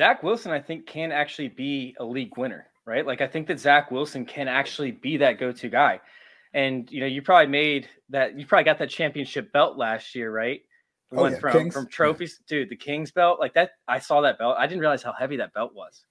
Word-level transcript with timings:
Zach 0.00 0.22
Wilson, 0.22 0.50
I 0.50 0.60
think, 0.60 0.86
can 0.86 1.12
actually 1.12 1.48
be 1.48 1.94
a 2.00 2.04
league 2.04 2.38
winner, 2.38 2.68
right? 2.86 3.06
Like 3.06 3.20
I 3.20 3.26
think 3.26 3.46
that 3.48 3.60
Zach 3.60 3.90
Wilson 3.90 4.24
can 4.24 4.48
actually 4.48 4.92
be 4.92 5.18
that 5.18 5.38
go-to 5.38 5.68
guy. 5.68 6.00
And 6.54 6.90
you 6.90 7.00
know, 7.00 7.06
you 7.06 7.20
probably 7.20 7.48
made 7.48 7.86
that. 8.08 8.38
You 8.38 8.46
probably 8.46 8.64
got 8.64 8.78
that 8.78 8.88
championship 8.88 9.52
belt 9.52 9.76
last 9.76 10.14
year, 10.14 10.32
right? 10.32 10.62
Oh, 11.12 11.26
yeah, 11.26 11.38
from 11.38 11.52
Kings. 11.52 11.74
from 11.74 11.86
trophies, 11.86 12.40
dude. 12.48 12.70
The 12.70 12.76
Kings 12.76 13.10
belt, 13.10 13.38
like 13.40 13.52
that. 13.52 13.72
I 13.86 13.98
saw 13.98 14.22
that 14.22 14.38
belt. 14.38 14.56
I 14.58 14.66
didn't 14.66 14.80
realize 14.80 15.02
how 15.02 15.12
heavy 15.12 15.36
that 15.36 15.52
belt 15.52 15.74
was. 15.74 16.06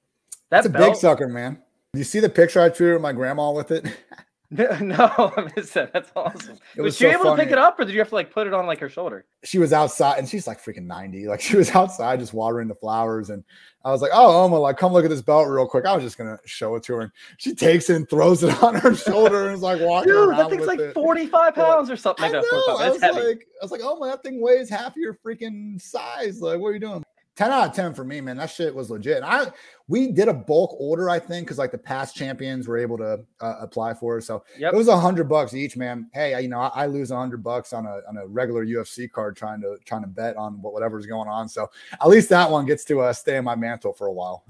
That 0.52 0.58
That's 0.58 0.68
a 0.68 0.70
belt, 0.70 0.94
big 0.94 1.00
sucker, 1.00 1.28
man. 1.28 1.60
You 1.96 2.04
see 2.04 2.20
the 2.20 2.30
picture 2.30 2.62
I 2.62 2.68
of 2.68 3.02
my 3.02 3.12
grandma 3.12 3.50
with 3.52 3.72
it? 3.72 3.86
No, 4.82 5.32
I 5.38 5.48
missed 5.56 5.76
that. 5.76 5.94
That's 5.94 6.12
awesome. 6.16 6.58
It 6.76 6.82
was 6.82 6.86
was 6.86 6.98
she 6.98 7.04
so 7.06 7.12
able 7.12 7.36
to 7.36 7.36
pick 7.36 7.52
it 7.52 7.58
up, 7.58 7.80
or 7.80 7.86
did 7.86 7.94
you 7.94 8.00
have 8.00 8.10
to 8.10 8.16
like 8.16 8.32
put 8.32 8.48
it 8.48 8.54
on 8.54 8.66
like 8.66 8.80
her 8.80 8.90
shoulder? 8.90 9.26
she 9.44 9.58
was 9.58 9.72
outside 9.72 10.20
and 10.20 10.28
she's 10.28 10.48
like 10.48 10.64
freaking 10.64 10.86
90. 10.86 11.28
Like 11.28 11.40
she 11.42 11.56
was 11.56 11.70
outside 11.76 12.20
just 12.20 12.34
watering 12.34 12.68
the 12.68 12.76
flowers. 12.76 13.30
And 13.30 13.44
I 13.86 13.92
was 13.92 14.02
like, 14.02 14.12
Oh, 14.14 14.44
Oma, 14.44 14.58
like 14.60 14.78
come 14.78 14.92
look 14.92 15.06
at 15.06 15.10
this 15.10 15.22
belt 15.22 15.48
real 15.48 15.68
quick. 15.68 15.86
I 15.86 15.96
was 15.96 16.04
just 16.04 16.18
gonna 16.18 16.40
show 16.46 16.76
it 16.76 16.84
to 16.84 16.96
her. 16.96 17.02
And 17.02 17.12
she 17.38 17.54
takes 17.56 17.90
it 17.90 17.96
and 17.96 18.10
throws 18.10 18.44
it 18.44 18.62
on 18.64 18.76
her 18.76 18.96
shoulder 18.96 19.48
and 19.48 19.56
is 19.56 19.62
like 19.62 19.80
walking 19.82 20.12
Dude, 20.12 20.32
that 20.38 20.50
thing's 20.50 20.68
like 20.68 20.94
45 20.94 21.56
pounds 21.56 21.90
or 21.90 21.96
something. 21.96 22.26
I 22.26 22.30
know. 22.30 22.42
not 22.42 22.66
45. 22.66 22.86
I 22.86 22.90
was 22.90 23.02
heavy. 23.02 23.28
like, 23.28 23.48
I 23.62 23.66
was 23.66 23.72
like, 23.72 23.82
oh 23.84 23.98
my, 23.98 24.08
that 24.08 24.24
thing 24.24 24.42
weighs 24.42 24.70
half 24.70 24.96
your 24.96 25.18
freaking 25.26 25.80
size. 25.80 26.42
Like, 26.42 26.60
what 26.60 26.70
are 26.70 26.74
you 26.74 26.80
doing? 26.80 27.04
10 27.40 27.52
out 27.54 27.70
of 27.70 27.74
10 27.74 27.94
for 27.94 28.04
me, 28.04 28.20
man. 28.20 28.36
That 28.36 28.50
shit 28.50 28.76
was 28.76 28.92
legit. 28.92 29.16
And 29.16 29.26
I 29.26 29.50
we 29.88 30.12
did 30.12 30.28
a 30.28 30.34
bulk 30.34 30.76
order, 30.78 31.10
I 31.10 31.20
think, 31.20 31.48
because 31.48 31.58
like 31.58 31.72
the 31.72 31.78
past 31.78 32.14
champions 32.14 32.68
were 32.68 32.78
able 32.78 32.98
to 32.98 33.22
uh, 33.40 33.56
apply 33.62 33.94
for 33.94 34.18
it. 34.18 34.24
So 34.24 34.44
Yep. 34.58 34.74
it 34.74 34.76
was 34.76 34.90
a 34.90 35.00
hundred 35.00 35.30
bucks 35.30 35.54
each, 35.54 35.78
man. 35.78 36.10
Hey, 36.14 36.34
I, 36.34 36.40
you 36.40 36.50
know, 36.50 36.60
I, 36.60 36.84
I 36.84 36.86
lose 36.88 37.12
a 37.12 37.16
hundred 37.16 37.42
bucks 37.42 37.72
on 37.72 37.86
a 37.86 38.02
on 38.10 38.18
a 38.18 38.28
regular 38.28 38.66
UFC 38.66 39.10
card 39.10 39.38
trying 39.38 39.62
to 39.62 39.78
trying 39.86 40.02
to 40.02 40.08
bet 40.08 40.36
on 40.36 40.62
what 40.62 40.74
whatever's 40.74 41.06
going 41.06 41.30
on. 41.30 41.48
So 41.48 41.72
at 41.94 42.10
least 42.10 42.28
that 42.28 42.52
one 42.52 42.66
gets 42.66 42.84
to 42.86 43.00
uh, 43.00 43.14
stay 43.14 43.38
in 43.38 43.46
my 43.46 43.56
mantle 43.56 43.94
for 43.94 44.08
a 44.08 44.12
while. 44.14 44.44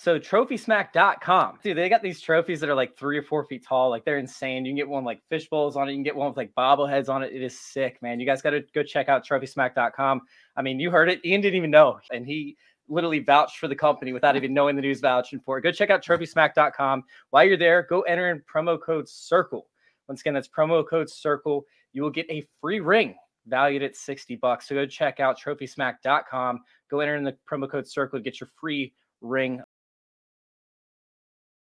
So 0.00 0.16
trophysmack.com. 0.16 1.58
Dude, 1.60 1.76
they 1.76 1.88
got 1.88 2.02
these 2.04 2.20
trophies 2.20 2.60
that 2.60 2.68
are 2.68 2.74
like 2.76 2.96
three 2.96 3.18
or 3.18 3.22
four 3.24 3.42
feet 3.46 3.66
tall. 3.66 3.90
Like 3.90 4.04
they're 4.04 4.18
insane. 4.18 4.64
You 4.64 4.70
can 4.70 4.76
get 4.76 4.88
one 4.88 5.02
like 5.02 5.20
fish 5.28 5.48
bowls 5.48 5.74
on 5.74 5.88
it. 5.88 5.90
You 5.90 5.96
can 5.96 6.04
get 6.04 6.14
one 6.14 6.28
with 6.28 6.36
like 6.36 6.54
bobbleheads 6.56 7.08
on 7.08 7.24
it. 7.24 7.32
It 7.32 7.42
is 7.42 7.58
sick, 7.58 8.00
man. 8.00 8.20
You 8.20 8.26
guys 8.26 8.40
got 8.40 8.50
to 8.50 8.60
go 8.72 8.84
check 8.84 9.08
out 9.08 9.26
trophysmack.com. 9.26 10.22
I 10.58 10.62
mean, 10.62 10.80
you 10.80 10.90
heard 10.90 11.08
it. 11.08 11.24
Ian 11.24 11.40
didn't 11.40 11.56
even 11.56 11.70
know. 11.70 12.00
And 12.12 12.26
he 12.26 12.56
literally 12.88 13.20
vouched 13.20 13.58
for 13.58 13.68
the 13.68 13.76
company 13.76 14.12
without 14.12 14.36
even 14.36 14.52
knowing 14.52 14.76
the 14.76 14.82
news 14.82 15.00
vouching 15.00 15.40
for 15.40 15.56
it. 15.56 15.62
Go 15.62 15.70
check 15.70 15.88
out 15.90 16.04
trophysmack.com. 16.04 17.04
While 17.30 17.44
you're 17.44 17.56
there, 17.56 17.86
go 17.88 18.02
enter 18.02 18.30
in 18.30 18.42
promo 18.52 18.80
code 18.80 19.06
CIRCLE. 19.06 19.62
Once 20.08 20.20
again, 20.20 20.34
that's 20.34 20.48
promo 20.48 20.86
code 20.86 21.08
CIRCLE. 21.08 21.62
You 21.92 22.02
will 22.02 22.10
get 22.10 22.26
a 22.28 22.46
free 22.60 22.80
ring 22.80 23.14
valued 23.46 23.82
at 23.82 23.96
60 23.96 24.36
bucks. 24.36 24.68
So 24.68 24.74
go 24.74 24.84
check 24.84 25.20
out 25.20 25.38
trophysmack.com. 25.40 26.60
Go 26.90 27.00
enter 27.00 27.16
in 27.16 27.24
the 27.24 27.36
promo 27.50 27.70
code 27.70 27.84
CIRCLE 27.86 28.18
to 28.18 28.20
get 28.20 28.40
your 28.40 28.50
free 28.60 28.92
ring 29.20 29.62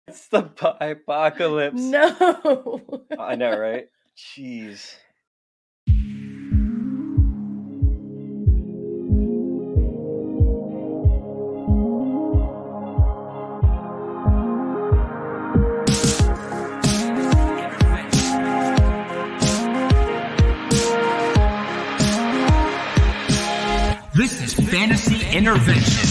it's 0.08 0.27
the 0.27 0.49
apocalypse. 0.81 1.81
No. 1.81 2.81
I 3.17 3.36
know, 3.36 3.58
right? 3.58 3.88
Jeez. 4.16 4.95
Intervention. 25.36 26.08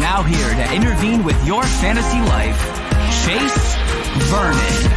Now 0.00 0.22
here 0.22 0.54
to 0.54 0.74
intervene 0.74 1.24
with 1.24 1.36
your 1.46 1.62
fantasy 1.62 2.20
life, 2.20 2.58
Chase 3.26 3.76
Vernon. 4.30 4.93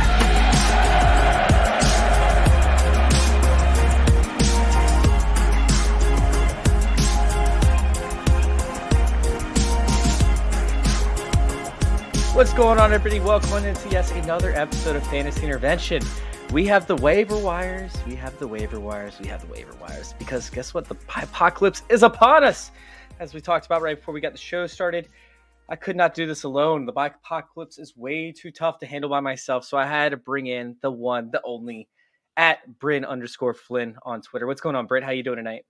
What's 12.38 12.54
going 12.54 12.78
on, 12.78 12.94
everybody? 12.94 13.20
Welcome 13.20 13.66
into 13.66 13.90
yes 13.90 14.12
another 14.12 14.52
episode 14.52 14.96
of 14.96 15.04
Fantasy 15.08 15.44
Intervention. 15.44 16.04
We 16.52 16.68
have 16.68 16.86
the 16.86 16.96
waiver 16.96 17.36
wires. 17.36 17.92
We 18.06 18.14
have 18.14 18.38
the 18.38 18.48
waiver 18.48 18.80
wires. 18.80 19.18
We 19.20 19.26
have 19.26 19.42
the 19.42 19.52
waiver 19.52 19.74
wires 19.82 20.14
because 20.20 20.48
guess 20.52 20.72
what? 20.72 20.88
The 20.88 20.96
apocalypse 21.16 21.82
is 21.90 22.04
upon 22.04 22.44
us. 22.44 22.70
As 23.20 23.34
we 23.34 23.42
talked 23.42 23.66
about 23.66 23.82
right 23.82 23.98
before 23.98 24.14
we 24.14 24.22
got 24.22 24.34
the 24.34 24.38
show 24.38 24.68
started, 24.68 25.10
I 25.68 25.76
could 25.76 25.96
not 25.96 26.14
do 26.14 26.28
this 26.28 26.44
alone. 26.44 26.86
The 26.86 26.92
apocalypse 26.92 27.80
is 27.80 27.98
way 27.98 28.32
too 28.32 28.52
tough 28.52 28.78
to 28.82 28.86
handle 28.86 29.10
by 29.10 29.20
myself, 29.20 29.66
so 29.66 29.76
I 29.76 29.88
had 29.88 30.10
to 30.10 30.18
bring 30.18 30.46
in 30.46 30.76
the 30.84 30.92
one, 30.92 31.32
the 31.32 31.42
only, 31.44 31.88
at 32.38 32.60
Britt 32.78 33.04
underscore 33.04 33.56
Flinn 33.56 33.96
on 34.04 34.22
Twitter. 34.22 34.46
What's 34.46 34.62
going 34.62 34.76
on, 34.76 34.86
Britt? 34.86 35.02
How 35.04 35.10
are 35.10 35.16
you 35.16 35.24
doing 35.24 35.38
tonight? 35.38 35.66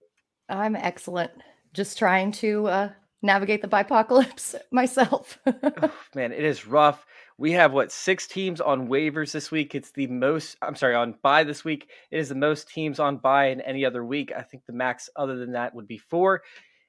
I'm 0.50 0.76
excellent. 0.76 1.32
Just 1.72 1.98
trying 1.98 2.34
to 2.34 2.68
uh, 2.68 2.90
navigate 3.22 3.62
the 3.62 3.68
bipocalypse 3.68 4.56
myself. 4.72 5.40
Oh, 5.46 5.94
man, 6.16 6.32
it 6.32 6.44
is 6.44 6.68
rough. 6.68 7.06
We 7.38 7.52
have 7.52 7.74
what 7.74 7.92
six 7.92 8.28
teams 8.28 8.62
on 8.62 8.88
waivers 8.88 9.32
this 9.32 9.52
week. 9.52 9.76
It's 9.76 9.92
the 9.92 10.08
most. 10.08 10.58
I'm 10.62 10.76
sorry, 10.76 10.96
on 10.96 11.16
buy 11.22 11.44
this 11.44 11.64
week. 11.64 11.90
It 12.12 12.20
is 12.20 12.30
the 12.30 12.36
most 12.36 12.70
teams 12.70 13.00
on 13.00 13.18
buy 13.18 13.48
in 13.48 13.62
any 13.62 13.86
other 13.86 14.04
week. 14.04 14.32
I 14.36 14.42
think 14.42 14.66
the 14.66 14.74
max 14.74 15.10
other 15.16 15.38
than 15.38 15.52
that 15.52 15.76
would 15.76 15.88
be 15.88 15.98
four. 15.98 16.42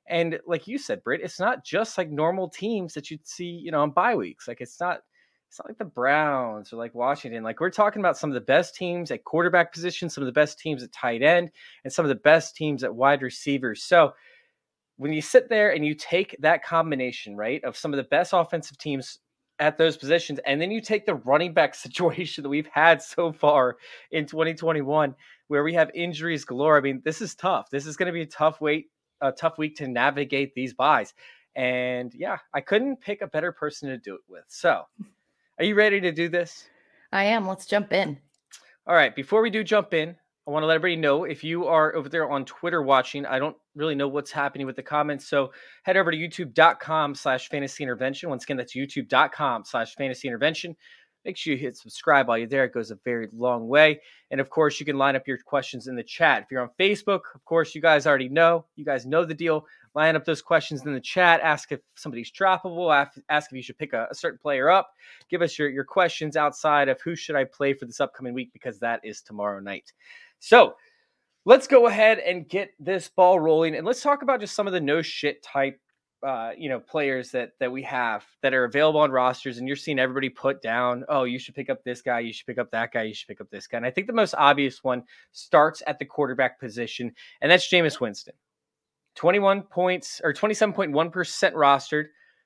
And 0.08 0.40
like 0.46 0.66
you 0.66 0.78
said, 0.78 1.04
Britt, 1.04 1.20
it's 1.22 1.38
not 1.38 1.64
just 1.64 1.98
like 1.98 2.10
normal 2.10 2.48
teams 2.48 2.94
that 2.94 3.10
you'd 3.10 3.26
see, 3.26 3.44
you 3.44 3.70
know, 3.70 3.82
on 3.82 3.90
bye 3.90 4.14
weeks. 4.14 4.48
Like 4.48 4.60
it's 4.60 4.80
not. 4.80 5.00
It's 5.48 5.58
not 5.58 5.68
like 5.68 5.78
the 5.78 5.86
Browns 5.86 6.74
or 6.74 6.76
like 6.76 6.94
Washington. 6.94 7.42
Like 7.42 7.58
we're 7.58 7.70
talking 7.70 8.00
about 8.00 8.18
some 8.18 8.28
of 8.28 8.34
the 8.34 8.40
best 8.42 8.74
teams 8.74 9.10
at 9.10 9.24
quarterback 9.24 9.72
position, 9.72 10.10
some 10.10 10.20
of 10.22 10.26
the 10.26 10.32
best 10.32 10.58
teams 10.58 10.82
at 10.82 10.92
tight 10.92 11.22
end, 11.22 11.50
and 11.84 11.92
some 11.92 12.04
of 12.04 12.10
the 12.10 12.16
best 12.16 12.54
teams 12.54 12.84
at 12.84 12.94
wide 12.94 13.22
receivers. 13.22 13.82
So 13.82 14.12
when 14.98 15.12
you 15.12 15.22
sit 15.22 15.48
there 15.48 15.70
and 15.70 15.86
you 15.86 15.94
take 15.94 16.36
that 16.40 16.62
combination, 16.62 17.36
right, 17.36 17.62
of 17.64 17.76
some 17.76 17.92
of 17.92 17.96
the 17.96 18.04
best 18.04 18.32
offensive 18.34 18.76
teams 18.76 19.20
at 19.60 19.78
those 19.78 19.96
positions, 19.96 20.38
and 20.44 20.60
then 20.60 20.70
you 20.70 20.80
take 20.80 21.06
the 21.06 21.14
running 21.14 21.54
back 21.54 21.74
situation 21.74 22.42
that 22.42 22.48
we've 22.48 22.68
had 22.70 23.00
so 23.00 23.32
far 23.32 23.76
in 24.10 24.26
2021, 24.26 25.14
where 25.46 25.64
we 25.64 25.72
have 25.74 25.90
injuries 25.94 26.44
galore. 26.44 26.76
I 26.76 26.80
mean, 26.80 27.00
this 27.04 27.22
is 27.22 27.34
tough. 27.34 27.70
This 27.70 27.86
is 27.86 27.96
going 27.96 28.08
to 28.08 28.12
be 28.12 28.22
a 28.22 28.26
tough 28.26 28.60
wait, 28.60 28.90
a 29.20 29.32
tough 29.32 29.56
week 29.56 29.76
to 29.76 29.88
navigate 29.88 30.54
these 30.54 30.74
buys. 30.74 31.14
And 31.56 32.12
yeah, 32.14 32.38
I 32.52 32.60
couldn't 32.60 33.00
pick 33.00 33.22
a 33.22 33.26
better 33.26 33.52
person 33.52 33.88
to 33.88 33.98
do 33.98 34.14
it 34.14 34.20
with. 34.28 34.44
So, 34.48 34.84
are 35.58 35.64
you 35.64 35.74
ready 35.74 36.00
to 36.00 36.12
do 36.12 36.28
this? 36.28 36.68
I 37.12 37.24
am. 37.24 37.48
Let's 37.48 37.66
jump 37.66 37.92
in. 37.92 38.18
All 38.86 38.94
right, 38.94 39.14
before 39.14 39.42
we 39.42 39.50
do 39.50 39.64
jump 39.64 39.94
in, 39.94 40.16
I 40.48 40.50
want 40.50 40.62
to 40.62 40.66
let 40.66 40.76
everybody 40.76 40.96
know 40.96 41.24
if 41.24 41.44
you 41.44 41.66
are 41.66 41.94
over 41.94 42.08
there 42.08 42.30
on 42.30 42.46
Twitter 42.46 42.82
watching, 42.82 43.26
I 43.26 43.38
don't 43.38 43.56
really 43.76 43.94
know 43.94 44.08
what's 44.08 44.30
happening 44.30 44.66
with 44.66 44.76
the 44.76 44.82
comments. 44.82 45.28
So 45.28 45.52
head 45.82 45.98
over 45.98 46.10
to 46.10 46.16
youtube.com 46.16 47.14
slash 47.16 47.50
fantasy 47.50 47.82
intervention. 47.82 48.30
Once 48.30 48.44
again, 48.44 48.56
that's 48.56 48.74
youtube.com 48.74 49.66
slash 49.66 49.94
fantasy 49.96 50.26
intervention. 50.26 50.74
Make 51.26 51.36
sure 51.36 51.52
you 51.52 51.58
hit 51.58 51.76
subscribe 51.76 52.28
while 52.28 52.38
you're 52.38 52.46
there. 52.46 52.64
It 52.64 52.72
goes 52.72 52.90
a 52.90 52.98
very 53.04 53.28
long 53.34 53.68
way. 53.68 54.00
And 54.30 54.40
of 54.40 54.48
course, 54.48 54.80
you 54.80 54.86
can 54.86 54.96
line 54.96 55.16
up 55.16 55.28
your 55.28 55.36
questions 55.36 55.86
in 55.86 55.96
the 55.96 56.02
chat. 56.02 56.44
If 56.44 56.50
you're 56.50 56.62
on 56.62 56.70
Facebook, 56.80 57.20
of 57.34 57.44
course, 57.44 57.74
you 57.74 57.82
guys 57.82 58.06
already 58.06 58.30
know. 58.30 58.64
You 58.74 58.86
guys 58.86 59.04
know 59.04 59.26
the 59.26 59.34
deal. 59.34 59.66
Line 59.94 60.16
up 60.16 60.24
those 60.24 60.40
questions 60.40 60.86
in 60.86 60.94
the 60.94 61.00
chat. 61.00 61.42
Ask 61.42 61.72
if 61.72 61.80
somebody's 61.94 62.32
droppable. 62.32 62.90
Ask, 63.28 63.52
if 63.52 63.56
you 63.56 63.62
should 63.62 63.76
pick 63.76 63.92
a, 63.92 64.06
a 64.10 64.14
certain 64.14 64.38
player 64.38 64.70
up. 64.70 64.94
Give 65.28 65.42
us 65.42 65.58
your, 65.58 65.68
your 65.68 65.84
questions 65.84 66.36
outside 66.36 66.88
of 66.88 66.98
who 67.02 67.14
should 67.14 67.36
I 67.36 67.44
play 67.44 67.74
for 67.74 67.84
this 67.84 68.00
upcoming 68.00 68.32
week 68.32 68.50
because 68.54 68.78
that 68.78 69.00
is 69.04 69.20
tomorrow 69.20 69.60
night. 69.60 69.92
So 70.40 70.74
let's 71.44 71.66
go 71.66 71.86
ahead 71.86 72.18
and 72.18 72.48
get 72.48 72.74
this 72.78 73.08
ball 73.08 73.40
rolling 73.40 73.74
and 73.74 73.86
let's 73.86 74.02
talk 74.02 74.22
about 74.22 74.38
just 74.40 74.54
some 74.54 74.66
of 74.66 74.72
the 74.74 74.80
no 74.80 75.00
shit 75.00 75.42
type 75.42 75.80
uh, 76.26 76.50
you 76.58 76.68
know 76.68 76.80
players 76.80 77.30
that 77.30 77.52
that 77.60 77.70
we 77.70 77.82
have 77.82 78.24
that 78.42 78.52
are 78.52 78.64
available 78.64 79.00
on 79.00 79.10
rosters 79.10 79.58
and 79.58 79.66
you're 79.68 79.76
seeing 79.76 79.98
everybody 79.98 80.28
put 80.28 80.60
down 80.60 81.04
oh 81.08 81.24
you 81.24 81.38
should 81.38 81.54
pick 81.54 81.70
up 81.70 81.82
this 81.84 82.02
guy 82.02 82.18
you 82.18 82.32
should 82.32 82.46
pick 82.46 82.58
up 82.58 82.70
that 82.70 82.92
guy 82.92 83.02
you 83.02 83.14
should 83.14 83.28
pick 83.28 83.40
up 83.40 83.48
this 83.50 83.66
guy 83.66 83.76
and 83.76 83.86
i 83.86 83.90
think 83.90 84.06
the 84.06 84.12
most 84.12 84.34
obvious 84.36 84.82
one 84.82 85.02
starts 85.32 85.82
at 85.86 85.98
the 85.98 86.04
quarterback 86.04 86.58
position 86.58 87.12
and 87.40 87.50
that's 87.50 87.70
Jameis 87.70 88.00
Winston. 88.00 88.34
21 89.14 89.62
points 89.62 90.20
or 90.22 90.32
27.1% 90.32 90.92
rostered 91.52 92.04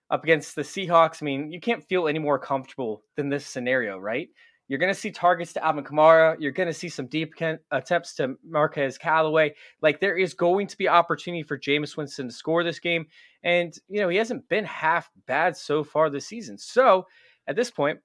up 0.08 0.24
against 0.24 0.54
the 0.54 0.62
Seahawks. 0.62 1.22
I 1.22 1.24
mean 1.24 1.50
you 1.50 1.60
can't 1.60 1.82
feel 1.84 2.08
any 2.08 2.18
more 2.18 2.38
comfortable 2.38 3.02
than 3.16 3.30
this 3.30 3.46
scenario 3.46 3.98
right 3.98 4.28
You're 4.72 4.78
going 4.78 4.94
to 4.94 4.98
see 4.98 5.10
targets 5.10 5.52
to 5.52 5.62
Alvin 5.62 5.84
Kamara. 5.84 6.34
You're 6.40 6.50
going 6.50 6.66
to 6.66 6.72
see 6.72 6.88
some 6.88 7.04
deep 7.04 7.34
attempts 7.70 8.14
to 8.14 8.38
Marquez 8.42 8.96
Callaway. 8.96 9.54
Like 9.82 10.00
there 10.00 10.16
is 10.16 10.32
going 10.32 10.66
to 10.66 10.78
be 10.78 10.88
opportunity 10.88 11.42
for 11.42 11.58
Jameis 11.58 11.94
Winston 11.94 12.28
to 12.28 12.34
score 12.34 12.64
this 12.64 12.78
game. 12.78 13.06
And, 13.42 13.76
you 13.90 14.00
know, 14.00 14.08
he 14.08 14.16
hasn't 14.16 14.48
been 14.48 14.64
half 14.64 15.10
bad 15.26 15.58
so 15.58 15.84
far 15.84 16.08
this 16.08 16.26
season. 16.26 16.56
So 16.56 17.06
at 17.46 17.54
this 17.54 17.70
point, 17.70 18.00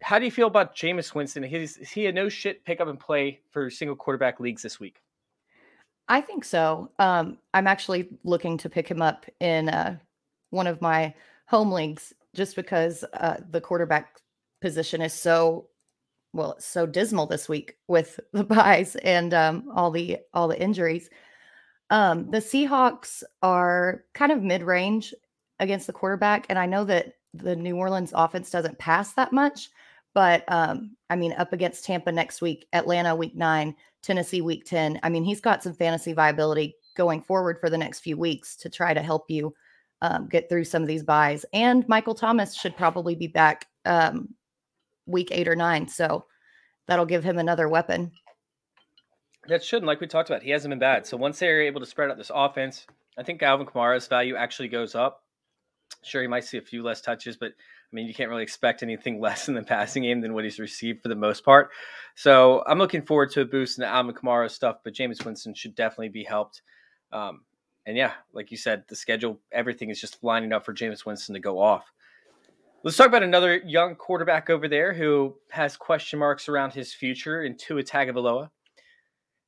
how 0.00 0.20
do 0.20 0.24
you 0.26 0.30
feel 0.30 0.46
about 0.46 0.76
Jameis 0.76 1.12
Winston? 1.12 1.42
Is, 1.42 1.74
he 1.74 2.06
a 2.06 2.12
no 2.12 2.28
shit 2.28 2.64
pick 2.64 2.80
up 2.80 2.86
and 2.86 3.00
play 3.00 3.40
for 3.50 3.68
single 3.68 3.96
quarterback 3.96 4.38
leagues 4.38 4.62
this 4.62 4.78
week? 4.78 5.02
I 6.06 6.20
think 6.20 6.44
so. 6.44 6.92
Um, 7.00 7.36
I'm 7.52 7.66
actually 7.66 8.10
looking 8.22 8.58
to 8.58 8.70
pick 8.70 8.86
him 8.86 9.02
up 9.02 9.26
in 9.40 9.70
uh, 9.70 9.96
one 10.50 10.68
of 10.68 10.80
my 10.80 11.12
home 11.46 11.72
leagues 11.72 12.12
just 12.32 12.54
because 12.54 13.04
uh, 13.14 13.38
the 13.50 13.60
quarterback 13.60 14.20
position 14.64 15.02
is 15.02 15.12
so 15.12 15.68
well 16.32 16.52
it's 16.52 16.64
so 16.64 16.86
dismal 16.86 17.26
this 17.26 17.50
week 17.50 17.76
with 17.86 18.18
the 18.32 18.42
buys 18.42 18.96
and 18.96 19.34
um, 19.34 19.70
all 19.74 19.90
the 19.90 20.18
all 20.32 20.48
the 20.48 20.60
injuries. 20.60 21.10
Um, 21.90 22.30
the 22.30 22.38
Seahawks 22.38 23.22
are 23.42 24.04
kind 24.14 24.32
of 24.32 24.42
mid 24.42 24.62
range 24.62 25.12
against 25.60 25.86
the 25.86 25.92
quarterback, 25.92 26.46
and 26.48 26.58
I 26.58 26.64
know 26.64 26.84
that 26.84 27.12
the 27.34 27.54
New 27.54 27.76
Orleans 27.76 28.12
offense 28.16 28.50
doesn't 28.50 28.78
pass 28.78 29.12
that 29.12 29.32
much, 29.34 29.68
but 30.14 30.44
um, 30.48 30.96
I 31.10 31.16
mean, 31.16 31.34
up 31.34 31.52
against 31.52 31.84
Tampa 31.84 32.10
next 32.10 32.40
week, 32.40 32.66
Atlanta 32.72 33.14
week 33.14 33.36
nine, 33.36 33.76
Tennessee 34.02 34.40
week 34.40 34.64
10. 34.64 34.98
I 35.02 35.10
mean, 35.10 35.24
he's 35.24 35.42
got 35.42 35.62
some 35.62 35.74
fantasy 35.74 36.14
viability 36.14 36.74
going 36.96 37.20
forward 37.20 37.58
for 37.60 37.68
the 37.68 37.78
next 37.78 38.00
few 38.00 38.16
weeks 38.16 38.56
to 38.56 38.70
try 38.70 38.94
to 38.94 39.02
help 39.02 39.28
you 39.28 39.54
um, 40.00 40.26
get 40.26 40.48
through 40.48 40.64
some 40.64 40.80
of 40.80 40.88
these 40.88 41.02
buys. 41.02 41.44
And 41.52 41.86
Michael 41.86 42.14
Thomas 42.14 42.54
should 42.54 42.76
probably 42.76 43.14
be 43.14 43.26
back 43.26 43.66
um, 43.84 44.28
week 45.06 45.28
eight 45.30 45.48
or 45.48 45.56
nine. 45.56 45.88
So 45.88 46.26
that'll 46.86 47.06
give 47.06 47.24
him 47.24 47.38
another 47.38 47.68
weapon. 47.68 48.12
That 49.48 49.62
shouldn't, 49.62 49.86
like 49.86 50.00
we 50.00 50.06
talked 50.06 50.30
about, 50.30 50.42
he 50.42 50.50
hasn't 50.50 50.70
been 50.70 50.78
bad. 50.78 51.06
So 51.06 51.16
once 51.16 51.38
they're 51.38 51.62
able 51.62 51.80
to 51.80 51.86
spread 51.86 52.10
out 52.10 52.16
this 52.16 52.32
offense, 52.34 52.86
I 53.18 53.22
think 53.22 53.42
Alvin 53.42 53.66
Kamara's 53.66 54.06
value 54.06 54.36
actually 54.36 54.68
goes 54.68 54.94
up. 54.94 55.22
Sure, 56.02 56.22
he 56.22 56.28
might 56.28 56.44
see 56.44 56.58
a 56.58 56.62
few 56.62 56.82
less 56.82 57.00
touches, 57.00 57.36
but 57.36 57.48
I 57.50 57.94
mean, 57.94 58.06
you 58.06 58.14
can't 58.14 58.30
really 58.30 58.42
expect 58.42 58.82
anything 58.82 59.20
less 59.20 59.48
in 59.48 59.54
the 59.54 59.62
passing 59.62 60.02
game 60.02 60.20
than 60.20 60.34
what 60.34 60.44
he's 60.44 60.58
received 60.58 61.02
for 61.02 61.08
the 61.08 61.14
most 61.14 61.44
part. 61.44 61.70
So 62.14 62.64
I'm 62.66 62.78
looking 62.78 63.02
forward 63.02 63.30
to 63.32 63.42
a 63.42 63.46
boost 63.46 63.78
in 63.78 63.82
the 63.82 63.88
Alvin 63.88 64.14
Kamara 64.14 64.50
stuff, 64.50 64.78
but 64.82 64.94
Jameis 64.94 65.24
Winston 65.24 65.54
should 65.54 65.74
definitely 65.74 66.08
be 66.08 66.24
helped. 66.24 66.62
Um, 67.12 67.42
and 67.86 67.96
yeah, 67.96 68.12
like 68.32 68.50
you 68.50 68.56
said, 68.56 68.84
the 68.88 68.96
schedule, 68.96 69.40
everything 69.52 69.90
is 69.90 70.00
just 70.00 70.24
lining 70.24 70.52
up 70.52 70.64
for 70.64 70.72
Jameis 70.72 71.04
Winston 71.04 71.34
to 71.34 71.40
go 71.40 71.60
off. 71.60 71.84
Let's 72.84 72.98
talk 72.98 73.06
about 73.06 73.22
another 73.22 73.62
young 73.64 73.94
quarterback 73.94 74.50
over 74.50 74.68
there 74.68 74.92
who 74.92 75.34
has 75.50 75.74
question 75.74 76.18
marks 76.18 76.50
around 76.50 76.74
his 76.74 76.92
future 76.92 77.44
in 77.44 77.56
Tua 77.56 77.82
Tagovailoa. 77.82 78.50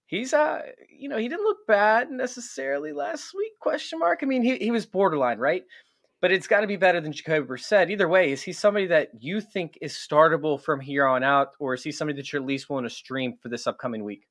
He's 0.06 0.32
uh, 0.32 0.62
you 0.88 1.10
know, 1.10 1.18
he 1.18 1.28
didn't 1.28 1.44
look 1.44 1.66
bad 1.68 2.10
necessarily 2.10 2.92
last 2.92 3.34
week. 3.36 3.52
Question 3.60 3.98
mark. 3.98 4.20
I 4.22 4.26
mean, 4.26 4.42
he 4.42 4.56
he 4.56 4.70
was 4.70 4.86
borderline, 4.86 5.38
right? 5.38 5.64
But 6.22 6.32
it's 6.32 6.46
got 6.46 6.60
to 6.60 6.66
be 6.66 6.76
better 6.76 6.98
than 6.98 7.12
Jacoby 7.12 7.46
Brissett. 7.46 7.90
Either 7.90 8.08
way, 8.08 8.32
is 8.32 8.40
he 8.40 8.54
somebody 8.54 8.86
that 8.86 9.10
you 9.20 9.42
think 9.42 9.76
is 9.82 9.92
startable 9.92 10.58
from 10.58 10.80
here 10.80 11.06
on 11.06 11.22
out, 11.22 11.48
or 11.58 11.74
is 11.74 11.82
he 11.82 11.92
somebody 11.92 12.16
that 12.16 12.32
you're 12.32 12.40
at 12.40 12.48
least 12.48 12.70
willing 12.70 12.84
to 12.84 12.90
stream 12.90 13.36
for 13.42 13.50
this 13.50 13.66
upcoming 13.66 14.02
week? 14.02 14.26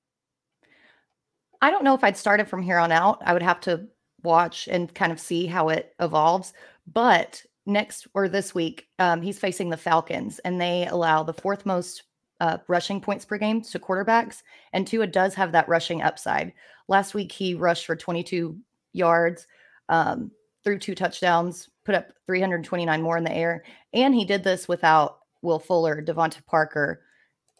I 1.61 1.69
don't 1.69 1.83
know 1.83 1.93
if 1.93 2.03
I'd 2.03 2.17
start 2.17 2.39
it 2.39 2.47
from 2.47 2.63
here 2.63 2.79
on 2.79 2.91
out. 2.91 3.21
I 3.23 3.33
would 3.33 3.43
have 3.43 3.59
to 3.61 3.85
watch 4.23 4.67
and 4.67 4.91
kind 4.95 5.11
of 5.11 5.19
see 5.19 5.45
how 5.45 5.69
it 5.69 5.93
evolves. 5.99 6.53
But 6.91 7.45
next 7.65 8.07
or 8.13 8.27
this 8.27 8.53
week, 8.53 8.87
um, 8.99 9.21
he's 9.21 9.39
facing 9.39 9.69
the 9.69 9.77
Falcons, 9.77 10.39
and 10.39 10.59
they 10.59 10.87
allow 10.87 11.23
the 11.23 11.33
fourth 11.33 11.65
most 11.65 12.03
uh, 12.39 12.57
rushing 12.67 12.99
points 12.99 13.25
per 13.25 13.37
game 13.37 13.61
to 13.61 13.79
quarterbacks. 13.79 14.43
And 14.73 14.85
Tua 14.85 15.07
does 15.07 15.33
have 15.35 15.51
that 15.53 15.69
rushing 15.69 16.01
upside. 16.01 16.53
Last 16.87 17.13
week, 17.13 17.31
he 17.31 17.55
rushed 17.55 17.85
for 17.85 17.95
22 17.95 18.57
yards, 18.93 19.47
um, 19.89 20.31
threw 20.63 20.77
two 20.77 20.95
touchdowns, 20.95 21.69
put 21.85 21.95
up 21.95 22.11
329 22.25 23.01
more 23.01 23.17
in 23.17 23.23
the 23.23 23.33
air. 23.33 23.63
And 23.93 24.13
he 24.13 24.25
did 24.25 24.43
this 24.43 24.67
without 24.67 25.19
Will 25.41 25.59
Fuller, 25.59 26.01
DeVante 26.01 26.45
Parker, 26.45 27.01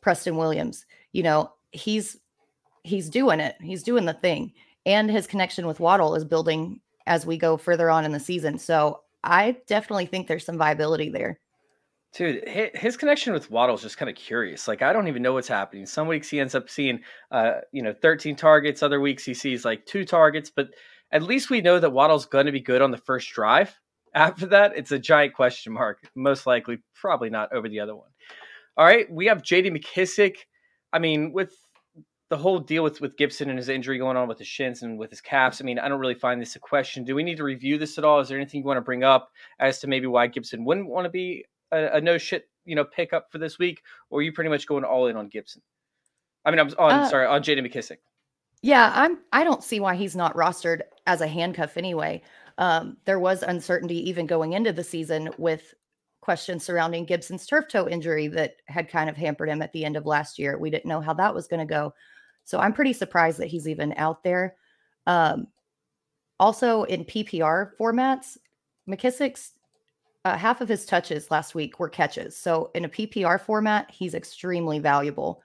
Preston 0.02 0.38
Williams. 0.38 0.86
You 1.14 1.24
know, 1.24 1.54
he's 1.72 2.18
he's 2.84 3.10
doing 3.10 3.40
it. 3.40 3.56
He's 3.62 3.84
doing 3.84 4.06
the 4.06 4.14
thing. 4.14 4.54
And 4.86 5.10
his 5.10 5.26
connection 5.26 5.66
with 5.66 5.80
Waddle 5.80 6.16
is 6.16 6.24
building 6.24 6.80
as 7.08 7.26
we 7.26 7.38
go 7.38 7.58
further 7.58 7.90
on 7.90 8.06
in 8.06 8.12
the 8.12 8.20
season. 8.20 8.60
So 8.60 9.02
I 9.26 9.58
definitely 9.68 10.06
think 10.06 10.28
there's 10.28 10.46
some 10.46 10.58
viability 10.58 11.10
there. 11.10 11.40
Dude, 12.14 12.48
his 12.48 12.96
connection 12.96 13.34
with 13.34 13.52
Waddle 13.52 13.76
is 13.76 13.82
just 13.82 13.98
kind 13.98 14.10
of 14.10 14.16
curious. 14.16 14.70
Like, 14.70 14.82
I 14.82 14.94
don't 14.94 15.10
even 15.10 15.22
know 15.22 15.34
what's 15.34 15.50
happening. 15.50 15.86
Some 15.86 16.08
weeks 16.08 16.30
he 16.30 16.40
ends 16.40 16.56
up 16.56 16.70
seeing, 16.70 17.02
uh, 17.30 17.56
you 17.74 17.82
know, 17.82 17.94
13 17.94 18.38
targets. 18.38 18.82
Other 18.82 19.02
weeks 19.02 19.26
he 19.26 19.34
sees 19.34 19.66
like 19.66 19.86
two 19.86 20.06
targets. 20.06 20.50
But 20.50 20.70
at 21.12 21.24
least 21.24 21.50
we 21.50 21.60
know 21.60 21.78
that 21.78 21.90
Waddle's 21.90 22.26
going 22.26 22.46
to 22.46 22.54
be 22.54 22.62
good 22.62 22.82
on 22.82 22.92
the 22.92 22.98
first 22.98 23.30
drive. 23.32 23.76
After 24.16 24.46
that, 24.46 24.78
it's 24.78 24.94
a 24.94 25.00
giant 25.00 25.34
question 25.34 25.74
mark. 25.74 26.10
Most 26.16 26.48
likely, 26.48 26.78
probably 26.94 27.30
not 27.30 27.52
over 27.52 27.68
the 27.68 27.82
other 27.82 27.96
one. 27.96 28.12
All 28.78 28.86
right, 28.86 29.12
we 29.12 29.26
have 29.26 29.44
J.D. 29.44 29.72
McKissic. 29.72 30.38
I 30.94 31.00
mean, 31.00 31.34
with 31.34 31.54
the 32.36 32.42
whole 32.42 32.60
deal 32.60 32.84
with 32.84 33.00
with 33.00 33.16
Gibson 33.16 33.50
and 33.50 33.58
his 33.58 33.70
injury 33.70 33.98
going 33.98 34.18
on 34.18 34.28
with 34.28 34.38
his 34.38 34.48
shins 34.48 34.84
and 34.84 35.00
with 35.00 35.10
his 35.10 35.22
caps. 35.22 35.62
I 35.62 35.64
mean, 35.64 35.80
I 35.80 35.88
don't 35.88 36.02
really 36.02 36.16
find 36.16 36.42
this 36.42 36.58
a 36.58 36.60
question. 36.60 37.06
Do 37.06 37.16
we 37.16 37.24
need 37.24 37.38
to 37.38 37.46
review 37.46 37.78
this 37.78 37.98
at 37.98 38.04
all? 38.04 38.20
Is 38.20 38.28
there 38.28 38.38
anything 38.38 38.60
you 38.60 38.66
want 38.66 38.76
to 38.76 38.82
bring 38.82 39.06
up 39.06 39.32
as 39.60 39.80
to 39.80 39.88
maybe 39.88 40.06
why 40.06 40.28
Gibson 40.28 40.66
wouldn't 40.66 40.90
want 40.90 41.06
to 41.06 41.10
be 41.10 41.46
a, 41.72 41.98
a 41.98 42.02
no 42.02 42.18
shit 42.18 42.50
you 42.66 42.76
know 42.76 42.84
pickup 42.84 43.32
for 43.32 43.38
this 43.38 43.58
week, 43.58 43.82
or 44.10 44.20
are 44.20 44.22
you 44.22 44.34
pretty 44.34 44.50
much 44.50 44.68
going 44.68 44.84
all 44.84 45.08
in 45.08 45.16
on 45.16 45.30
Gibson? 45.30 45.62
I 46.44 46.52
mean, 46.52 46.60
I'm 46.60 46.70
on 46.78 46.92
uh, 46.92 47.10
sorry 47.10 47.26
on 47.26 47.42
Jaden 47.42 47.66
McKissic. 47.66 48.00
Yeah, 48.62 48.92
I'm. 48.94 49.20
I 49.32 49.46
don't 49.46 49.64
see 49.64 49.80
why 49.80 49.96
he's 49.96 50.16
not 50.16 50.36
rostered 50.36 50.82
as 51.08 51.22
a 51.22 51.28
handcuff 51.28 51.78
anyway. 51.78 52.22
Um, 52.58 52.98
there 53.06 53.20
was 53.20 53.44
uncertainty 53.44 54.10
even 54.10 54.26
going 54.26 54.52
into 54.52 54.74
the 54.74 54.84
season 54.84 55.30
with 55.38 55.74
questions 56.20 56.66
surrounding 56.66 57.06
Gibson's 57.06 57.46
turf 57.46 57.68
toe 57.70 57.88
injury 57.88 58.28
that 58.30 58.56
had 58.66 58.90
kind 58.90 59.10
of 59.10 59.16
hampered 59.16 59.48
him 59.48 59.62
at 59.62 59.72
the 59.72 59.86
end 59.86 59.96
of 59.96 60.06
last 60.06 60.38
year. 60.38 60.58
We 60.58 60.72
didn't 60.72 60.90
know 60.90 61.00
how 61.00 61.14
that 61.14 61.34
was 61.34 61.48
going 61.48 61.60
to 61.60 61.72
go. 61.72 61.94
So 62.46 62.60
I'm 62.60 62.74
pretty 62.74 62.94
surprised 62.94 63.40
that 63.40 63.48
he's 63.48 63.68
even 63.68 63.94
out 63.98 64.24
there. 64.24 64.56
Um, 65.06 65.48
also 66.40 66.84
in 66.84 67.04
PPR 67.04 67.72
formats, 67.80 68.38
McKissic's 68.88 69.54
uh, 70.24 70.38
half 70.38 70.62
of 70.62 70.70
his 70.70 70.86
touches 70.86 71.30
last 71.30 71.54
week 71.54 71.80
were 71.80 71.90
catches. 71.90 72.38
So 72.38 72.72
in 72.74 72.86
a 72.86 72.90
PPR 72.90 73.40
format, 73.40 73.92
he's 73.92 74.16
extremely 74.16 74.80
valuable. 74.80 75.42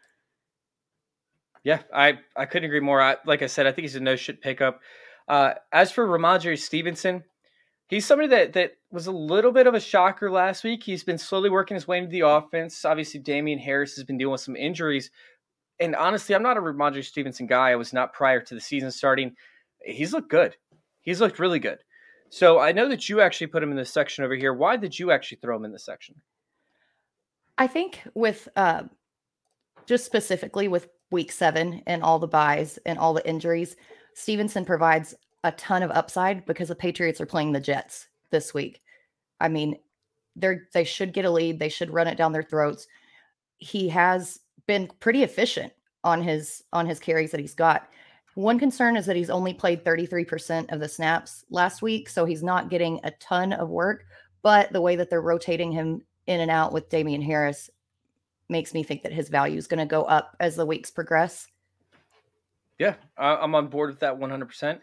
Yeah, 1.62 1.82
I, 1.92 2.18
I 2.36 2.46
couldn't 2.46 2.66
agree 2.66 2.80
more. 2.80 3.02
I, 3.02 3.16
like 3.26 3.42
I 3.42 3.46
said, 3.46 3.66
I 3.66 3.72
think 3.72 3.82
he's 3.82 3.96
a 3.96 4.00
no 4.00 4.16
shit 4.16 4.40
pickup. 4.40 4.80
Uh, 5.28 5.54
as 5.72 5.92
for 5.92 6.06
Rhamondre 6.06 6.58
Stevenson, 6.58 7.24
he's 7.88 8.06
somebody 8.06 8.28
that 8.28 8.54
that 8.54 8.72
was 8.90 9.06
a 9.06 9.12
little 9.12 9.52
bit 9.52 9.66
of 9.66 9.74
a 9.74 9.80
shocker 9.80 10.30
last 10.30 10.64
week. 10.64 10.82
He's 10.82 11.04
been 11.04 11.18
slowly 11.18 11.50
working 11.50 11.74
his 11.74 11.86
way 11.86 11.98
into 11.98 12.10
the 12.10 12.20
offense. 12.20 12.84
Obviously, 12.84 13.20
Damien 13.20 13.58
Harris 13.58 13.96
has 13.96 14.04
been 14.04 14.16
dealing 14.16 14.32
with 14.32 14.40
some 14.40 14.56
injuries, 14.56 15.10
and 15.80 15.96
honestly, 15.96 16.34
I'm 16.34 16.42
not 16.42 16.58
a 16.58 16.60
Rhamondre 16.60 17.04
Stevenson 17.04 17.46
guy. 17.46 17.70
I 17.70 17.76
was 17.76 17.92
not 17.92 18.12
prior 18.12 18.40
to 18.40 18.54
the 18.54 18.60
season 18.60 18.90
starting. 18.90 19.34
He's 19.80 20.12
looked 20.12 20.30
good. 20.30 20.56
He's 21.00 21.20
looked 21.20 21.38
really 21.38 21.58
good. 21.58 21.78
So 22.28 22.60
I 22.60 22.70
know 22.72 22.88
that 22.88 23.08
you 23.08 23.20
actually 23.20 23.48
put 23.48 23.62
him 23.62 23.70
in 23.70 23.76
this 23.76 23.92
section 23.92 24.22
over 24.22 24.34
here. 24.34 24.52
Why 24.52 24.76
did 24.76 24.96
you 24.96 25.10
actually 25.10 25.38
throw 25.38 25.56
him 25.56 25.64
in 25.64 25.72
this 25.72 25.84
section? 25.84 26.14
I 27.58 27.66
think 27.66 28.02
with 28.14 28.48
uh, 28.56 28.84
just 29.86 30.04
specifically 30.04 30.68
with 30.68 30.88
week 31.10 31.32
seven 31.32 31.82
and 31.86 32.02
all 32.02 32.18
the 32.18 32.28
buys 32.28 32.78
and 32.86 32.98
all 32.98 33.14
the 33.14 33.26
injuries, 33.28 33.74
Stevenson 34.14 34.64
provides 34.64 35.14
a 35.42 35.52
ton 35.52 35.82
of 35.82 35.90
upside 35.90 36.44
because 36.46 36.68
the 36.68 36.74
Patriots 36.74 37.20
are 37.20 37.26
playing 37.26 37.52
the 37.52 37.60
Jets 37.60 38.06
this 38.30 38.54
week. 38.54 38.80
I 39.40 39.48
mean, 39.48 39.76
they're 40.36 40.68
they 40.72 40.84
should 40.84 41.12
get 41.12 41.24
a 41.24 41.30
lead. 41.30 41.58
They 41.58 41.68
should 41.68 41.90
run 41.90 42.06
it 42.06 42.16
down 42.16 42.32
their 42.32 42.42
throats. 42.42 42.86
He 43.56 43.88
has 43.88 44.38
been 44.70 44.88
pretty 45.00 45.24
efficient 45.24 45.72
on 46.04 46.22
his 46.22 46.62
on 46.72 46.86
his 46.86 47.00
carries 47.00 47.32
that 47.32 47.40
he's 47.40 47.56
got. 47.56 47.88
One 48.36 48.56
concern 48.56 48.96
is 48.96 49.04
that 49.06 49.16
he's 49.16 49.28
only 49.28 49.52
played 49.52 49.84
33% 49.84 50.70
of 50.72 50.78
the 50.78 50.88
snaps 50.88 51.44
last 51.50 51.82
week, 51.82 52.08
so 52.08 52.24
he's 52.24 52.44
not 52.44 52.70
getting 52.70 53.00
a 53.02 53.10
ton 53.10 53.52
of 53.52 53.68
work, 53.68 54.04
but 54.42 54.72
the 54.72 54.80
way 54.80 54.94
that 54.94 55.10
they're 55.10 55.20
rotating 55.20 55.72
him 55.72 56.02
in 56.28 56.38
and 56.38 56.52
out 56.52 56.72
with 56.72 56.88
Damien 56.88 57.20
Harris 57.20 57.68
makes 58.48 58.72
me 58.72 58.84
think 58.84 59.02
that 59.02 59.12
his 59.12 59.28
value 59.28 59.58
is 59.58 59.66
going 59.66 59.80
to 59.80 59.86
go 59.86 60.04
up 60.04 60.36
as 60.38 60.54
the 60.54 60.64
weeks 60.64 60.92
progress. 60.92 61.48
Yeah, 62.78 62.94
I'm 63.18 63.56
on 63.56 63.66
board 63.66 63.90
with 63.90 64.00
that 64.00 64.20
100%. 64.20 64.78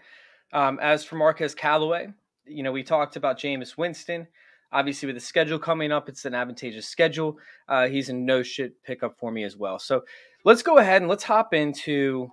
Um, 0.52 0.80
as 0.82 1.06
for 1.06 1.16
Marquez 1.16 1.56
Callaway, 1.56 2.10
you 2.46 2.62
know, 2.62 2.74
we 2.74 2.84
talked 2.84 3.16
about 3.16 3.40
Jameis 3.40 3.78
Winston. 3.78 4.28
Obviously, 4.72 5.08
with 5.08 5.16
the 5.16 5.22
schedule 5.22 5.60
coming 5.60 5.92
up, 5.92 6.10
it's 6.10 6.26
an 6.26 6.34
advantageous 6.34 6.88
schedule. 6.88 7.38
Uh, 7.68 7.88
he's 7.88 8.10
a 8.10 8.14
no 8.14 8.44
shit 8.44 8.82
pickup 8.84 9.18
for 9.18 9.32
me 9.32 9.44
as 9.44 9.56
well. 9.56 9.80
So 9.80 10.04
let's 10.44 10.62
go 10.62 10.78
ahead 10.78 11.02
and 11.02 11.10
let's 11.10 11.24
hop 11.24 11.54
into 11.54 12.32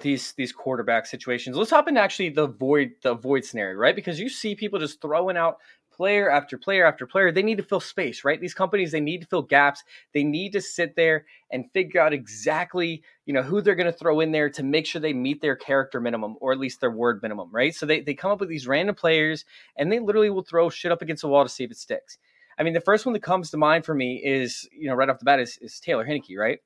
these 0.00 0.32
these 0.32 0.52
quarterback 0.52 1.06
situations. 1.06 1.56
Let's 1.56 1.70
hop 1.70 1.88
into 1.88 2.00
actually 2.00 2.30
the 2.30 2.46
void 2.46 2.92
the 3.02 3.14
void 3.14 3.44
scenario, 3.44 3.76
right? 3.76 3.96
Because 3.96 4.18
you 4.20 4.28
see 4.28 4.54
people 4.54 4.78
just 4.78 5.00
throwing 5.00 5.36
out 5.36 5.58
player 5.92 6.30
after 6.30 6.58
player 6.58 6.84
after 6.86 7.06
player, 7.06 7.30
they 7.30 7.42
need 7.42 7.58
to 7.58 7.62
fill 7.62 7.80
space, 7.80 8.24
right? 8.24 8.40
These 8.40 8.54
companies, 8.54 8.92
they 8.92 9.00
need 9.00 9.20
to 9.22 9.26
fill 9.26 9.42
gaps. 9.42 9.84
They 10.14 10.24
need 10.24 10.52
to 10.52 10.60
sit 10.60 10.96
there 10.96 11.26
and 11.50 11.70
figure 11.72 12.00
out 12.00 12.12
exactly, 12.12 13.02
you 13.26 13.34
know, 13.34 13.42
who 13.42 13.60
they're 13.60 13.74
going 13.74 13.92
to 13.92 13.98
throw 13.98 14.20
in 14.20 14.32
there 14.32 14.50
to 14.50 14.62
make 14.62 14.86
sure 14.86 15.00
they 15.00 15.12
meet 15.12 15.40
their 15.40 15.56
character 15.56 16.00
minimum 16.00 16.36
or 16.40 16.52
at 16.52 16.58
least 16.58 16.80
their 16.80 16.90
word 16.90 17.20
minimum, 17.22 17.50
right? 17.52 17.74
So 17.74 17.86
they, 17.86 18.00
they 18.00 18.14
come 18.14 18.30
up 18.30 18.40
with 18.40 18.48
these 18.48 18.66
random 18.66 18.94
players 18.94 19.44
and 19.76 19.90
they 19.92 19.98
literally 19.98 20.30
will 20.30 20.42
throw 20.42 20.70
shit 20.70 20.92
up 20.92 21.02
against 21.02 21.22
the 21.22 21.28
wall 21.28 21.44
to 21.44 21.48
see 21.48 21.64
if 21.64 21.70
it 21.70 21.78
sticks. 21.78 22.18
I 22.58 22.62
mean, 22.62 22.74
the 22.74 22.80
first 22.80 23.06
one 23.06 23.12
that 23.12 23.22
comes 23.22 23.50
to 23.50 23.56
mind 23.56 23.84
for 23.84 23.94
me 23.94 24.22
is, 24.24 24.68
you 24.72 24.88
know, 24.88 24.94
right 24.94 25.08
off 25.08 25.18
the 25.18 25.24
bat 25.24 25.40
is, 25.40 25.58
is 25.58 25.80
Taylor 25.80 26.06
Heinicke, 26.06 26.36
right? 26.36 26.58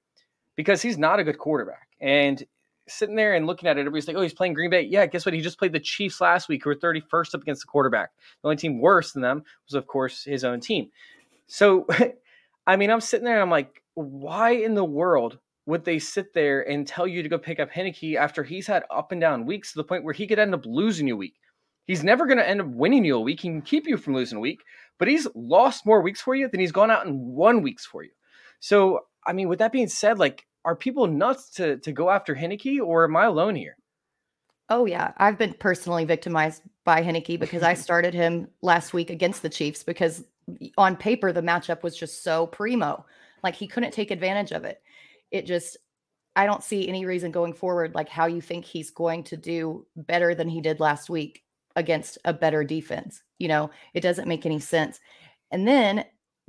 Because 0.57 0.83
he's 0.83 0.99
not 0.99 1.21
a 1.21 1.25
good 1.25 1.39
quarterback. 1.39 1.89
And 2.01 2.45
sitting 2.89 3.17
there 3.17 3.35
and 3.35 3.47
looking 3.47 3.69
at 3.69 3.77
it, 3.77 3.81
everybody's 3.81 4.09
like, 4.09 4.17
oh, 4.17 4.23
he's 4.23 4.35
playing 4.35 4.55
Green 4.55 4.71
Bay. 4.71 4.83
Yeah, 4.83 5.07
guess 5.07 5.27
what? 5.27 5.35
He 5.35 5.41
just 5.41 5.59
played 5.59 5.73
the 5.73 5.81
Chiefs 5.81 6.21
last 6.21 6.49
week, 6.49 6.65
who 6.65 6.71
were 6.71 6.77
31st 6.77 7.35
up 7.35 7.43
against 7.43 7.63
the 7.63 7.67
quarterback. 7.67 8.11
The 8.43 8.49
only 8.49 8.57
team 8.57 8.81
worse 8.81 9.13
than 9.13 9.23
them 9.23 9.43
was, 9.69 9.75
of 9.75 9.87
course, 9.87 10.25
his 10.25 10.45
own 10.45 10.61
team. 10.61 10.91
So, 11.47 11.87
I 12.67 12.77
mean, 12.77 12.91
I'm 12.91 13.01
sitting 13.01 13.25
there 13.25 13.35
and 13.35 13.43
I'm 13.43 13.51
like, 13.51 13.83
why 13.95 14.51
in 14.51 14.75
the 14.75 14.85
world 14.85 15.39
would 15.67 15.85
they 15.85 15.99
sit 15.99 16.33
there 16.33 16.69
and 16.69 16.87
tell 16.87 17.07
you 17.07 17.23
to 17.23 17.29
go 17.29 17.39
pick 17.39 17.59
up 17.59 17.71
Heinicke 17.71 18.17
after 18.17 18.45
he's 18.45 18.67
had 18.67 18.85
up 18.91 19.13
and 19.13 19.21
down 19.21 19.47
weeks 19.47 19.73
to 19.73 19.79
the 19.79 19.85
point 19.85 20.05
where 20.05 20.15
he 20.15 20.27
could 20.27 20.39
end 20.39 20.55
up 20.55 20.65
losing 20.65 21.09
you 21.09 21.15
a 21.15 21.19
week? 21.19 21.35
He's 21.87 22.05
never 22.05 22.27
going 22.27 22.39
to 22.39 22.49
end 22.49 22.61
up 22.61 22.69
winning 22.69 23.05
you 23.05 23.17
a 23.17 23.21
week. 23.21 23.41
He 23.41 23.49
can 23.49 23.63
keep 23.63 23.87
you 23.87 23.97
from 23.97 24.15
losing 24.15 24.39
a 24.39 24.41
week, 24.41 24.63
but 24.99 25.09
he's 25.09 25.27
lost 25.35 25.87
more 25.87 26.03
weeks 26.03 26.21
for 26.21 26.35
you 26.35 26.49
than 26.49 26.61
he's 26.61 26.73
gone 26.73 26.91
out 26.91 27.07
and 27.07 27.21
won 27.21 27.63
weeks 27.63 27.87
for 27.87 28.03
you. 28.03 28.11
So, 28.59 29.01
I 29.25 29.33
mean, 29.33 29.49
with 29.49 29.61
that 29.61 29.73
being 29.73 29.89
said, 29.89 30.19
like 30.19 30.47
are 30.67 30.77
people 30.77 31.07
nuts 31.07 31.49
to 31.51 31.79
to 31.79 31.93
go 31.93 32.11
after 32.11 32.35
Heinicke, 32.35 32.81
or 32.85 33.05
am 33.05 33.17
I 33.17 33.25
alone 33.25 33.55
here? 33.55 33.79
Oh 34.69 34.85
yeah, 34.85 35.13
I've 35.17 35.39
been 35.39 35.55
personally 35.55 36.05
victimized 36.05 36.63
by 36.85 37.03
Heinicke 37.03 37.39
because 37.39 37.63
I 37.63 37.73
started 37.87 38.13
him 38.13 38.49
last 38.61 38.93
week 38.93 39.09
against 39.09 39.41
the 39.43 39.49
Chiefs 39.49 39.85
because 39.85 40.25
on 40.77 40.97
paper 40.97 41.33
the 41.33 41.41
matchup 41.41 41.83
was 41.83 41.97
just 41.97 42.23
so 42.23 42.49
primo. 42.49 43.07
Like 43.43 43.55
he 43.55 43.69
couldn't 43.69 43.93
take 43.93 44.11
advantage 44.11 44.51
of 44.51 44.65
it. 44.65 44.83
It 45.31 45.47
just 45.47 45.77
I 46.35 46.47
don't 46.47 46.65
see 46.65 46.89
any 46.89 47.07
reason 47.07 47.31
going 47.31 47.55
forward 47.55 47.95
like 47.95 48.09
how 48.09 48.27
you 48.27 48.41
think 48.41 48.65
he's 48.65 48.91
going 48.91 49.23
to 49.25 49.37
do 49.37 49.87
better 49.97 50.35
than 50.35 50.49
he 50.49 50.61
did 50.61 50.81
last 50.81 51.09
week 51.09 51.45
against 51.77 52.19
a 52.25 52.33
better 52.33 52.65
defense. 52.65 53.23
You 53.39 53.49
know, 53.49 53.71
it 53.95 54.01
doesn't 54.01 54.29
make 54.29 54.45
any 54.45 54.59
sense. 54.59 55.01
And 55.53 55.67
then 55.67 56.05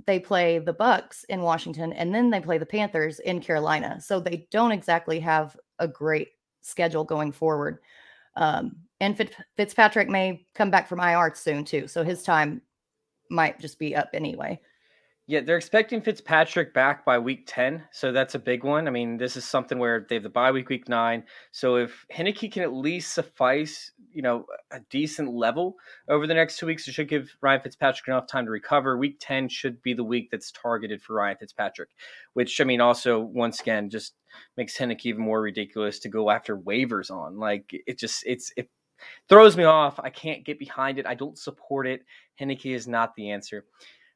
they 0.05 0.19
play 0.19 0.59
the 0.59 0.73
Bucs 0.73 1.25
in 1.29 1.41
Washington 1.41 1.91
and 1.93 2.13
then 2.13 2.29
they 2.29 2.39
play 2.39 2.57
the 2.57 2.65
Panthers 2.65 3.19
in 3.19 3.39
Carolina. 3.39 3.99
So 3.99 4.19
they 4.19 4.47
don't 4.51 4.71
exactly 4.71 5.19
have 5.19 5.57
a 5.79 5.87
great 5.87 6.29
schedule 6.61 7.03
going 7.03 7.31
forward. 7.31 7.79
Um, 8.35 8.77
and 8.99 9.17
Fitzpatrick 9.55 10.09
may 10.09 10.45
come 10.53 10.69
back 10.69 10.87
from 10.87 10.99
IR 10.99 11.33
soon 11.35 11.65
too. 11.65 11.87
So 11.87 12.03
his 12.03 12.23
time 12.23 12.61
might 13.29 13.59
just 13.59 13.79
be 13.79 13.95
up 13.95 14.09
anyway. 14.13 14.59
Yeah, 15.29 15.41
they're 15.41 15.57
expecting 15.57 16.01
Fitzpatrick 16.01 16.73
back 16.73 17.03
by 17.03 17.19
week 17.19 17.43
10. 17.47 17.83
So 17.91 18.13
that's 18.13 18.35
a 18.35 18.39
big 18.39 18.63
one. 18.63 18.87
I 18.87 18.91
mean, 18.91 19.17
this 19.17 19.35
is 19.35 19.43
something 19.43 19.77
where 19.77 20.05
they 20.07 20.15
have 20.15 20.23
the 20.23 20.29
bye 20.29 20.51
week, 20.51 20.69
week 20.69 20.87
nine. 20.87 21.25
So 21.51 21.75
if 21.75 22.05
Heinicke 22.13 22.49
can 22.49 22.63
at 22.63 22.71
least 22.71 23.13
suffice, 23.13 23.91
you 24.17 24.23
know, 24.23 24.47
a 24.71 24.79
decent 24.89 25.31
level 25.31 25.75
over 26.09 26.25
the 26.25 26.33
next 26.33 26.57
two 26.57 26.65
weeks, 26.65 26.87
it 26.87 26.93
should 26.95 27.07
give 27.07 27.29
Ryan 27.39 27.61
Fitzpatrick 27.61 28.07
enough 28.07 28.25
time 28.25 28.45
to 28.45 28.51
recover. 28.51 28.97
Week 28.97 29.17
10 29.19 29.47
should 29.47 29.79
be 29.83 29.93
the 29.93 30.03
week 30.03 30.29
that's 30.31 30.51
targeted 30.51 31.03
for 31.03 31.13
Ryan 31.13 31.37
Fitzpatrick, 31.37 31.89
which, 32.33 32.59
I 32.59 32.63
mean, 32.63 32.81
also, 32.81 33.19
once 33.19 33.59
again, 33.59 33.91
just 33.91 34.15
makes 34.57 34.75
Heinicke 34.75 35.05
even 35.05 35.21
more 35.21 35.39
ridiculous 35.39 35.99
to 35.99 36.09
go 36.09 36.31
after 36.31 36.57
waivers 36.57 37.11
on. 37.11 37.37
Like, 37.37 37.71
it 37.85 37.99
just, 37.99 38.23
it's, 38.25 38.51
it 38.57 38.71
throws 39.29 39.55
me 39.55 39.65
off. 39.65 39.99
I 39.99 40.09
can't 40.09 40.43
get 40.43 40.57
behind 40.57 40.97
it. 40.97 41.05
I 41.05 41.13
don't 41.13 41.37
support 41.37 41.85
it. 41.85 42.03
Heinicke 42.41 42.73
is 42.73 42.87
not 42.87 43.13
the 43.15 43.29
answer. 43.29 43.65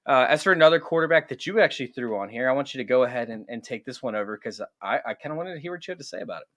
Uh, 0.08 0.26
as 0.28 0.42
for 0.42 0.52
another 0.52 0.80
quarterback 0.80 1.30
that 1.30 1.46
you 1.46 1.62
actually 1.62 1.86
threw 1.86 2.18
on 2.18 2.28
here, 2.28 2.50
I 2.50 2.54
want 2.54 2.74
you 2.74 2.80
to 2.80 2.84
go 2.84 3.04
ahead 3.04 3.30
and, 3.30 3.46
and 3.50 3.64
take 3.64 3.86
this 3.86 4.02
one 4.02 4.16
over 4.16 4.36
because 4.36 4.62
I, 4.82 4.98
I 5.06 5.14
kind 5.14 5.32
of 5.32 5.38
wanted 5.38 5.54
to 5.54 5.60
hear 5.60 5.72
what 5.72 5.88
you 5.88 5.92
had 5.92 6.00
to 6.00 6.04
say 6.04 6.22
about 6.22 6.42
it. 6.42 6.48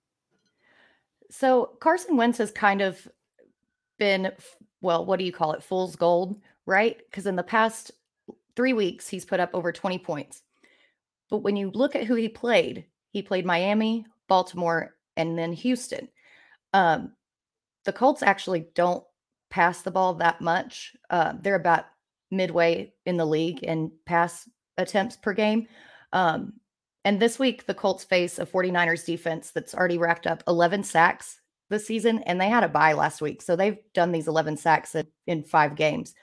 So 1.31 1.77
Carson 1.81 2.17
Wentz 2.17 2.39
has 2.39 2.51
kind 2.51 2.81
of 2.81 3.07
been, 3.99 4.33
well, 4.81 5.05
what 5.05 5.19
do 5.19 5.25
you 5.25 5.33
call 5.33 5.53
it? 5.53 5.63
Fool's 5.63 5.97
gold, 5.97 6.41
right? 6.67 6.99
Because 7.11 7.27
in 7.27 7.37
the 7.37 7.43
past 7.43 7.93
three 8.57 8.73
weeks, 8.73 9.09
he's 9.09 9.25
put 9.25 9.41
up 9.41 9.51
over 9.55 9.73
20 9.73 9.99
points. 9.99 10.43
But 11.31 11.39
when 11.39 11.57
you 11.57 11.71
look 11.71 11.97
at 11.97 12.05
who 12.05 12.15
he 12.15 12.29
played, 12.29 12.85
he 13.11 13.23
played 13.23 13.47
Miami, 13.47 14.07
Baltimore, 14.29 14.95
and 15.17 15.39
then 15.39 15.53
Houston. 15.53 16.09
Um, 16.73 17.13
the 17.85 17.93
Colts 17.93 18.23
actually 18.23 18.67
don't 18.75 19.05
pass 19.51 19.83
the 19.83 19.91
ball 19.91 20.15
that 20.15 20.41
much. 20.41 20.95
Uh, 21.11 21.35
they're 21.41 21.55
about 21.55 21.85
midway 22.31 22.93
in 23.07 23.17
the 23.17 23.25
league 23.25 23.63
in 23.63 23.93
pass 24.07 24.49
attempts 24.77 25.17
per 25.17 25.33
game. 25.33 25.69
Um, 26.13 26.55
and 27.05 27.21
this 27.21 27.39
week, 27.39 27.67
the 27.67 27.75
Colts 27.75 28.03
face 28.03 28.39
a 28.39 28.47
49ers 28.47 29.05
defense 29.05 29.51
that's 29.51 29.75
already 29.75 29.99
racked 29.99 30.27
up 30.27 30.43
11 30.49 30.83
sacks 30.85 31.41
this 31.75 31.87
season, 31.87 32.21
and 32.21 32.41
they 32.41 32.49
had 32.49 32.65
a 32.65 32.69
bye 32.69 32.93
last 32.93 33.21
week. 33.21 33.43
So 33.43 33.57
they've 33.57 33.79
done 33.93 34.13
these 34.13 34.29
11 34.29 34.57
sacks 34.57 34.95
in, 34.95 35.07
in 35.27 35.43
five 35.43 35.77
games. 35.77 36.15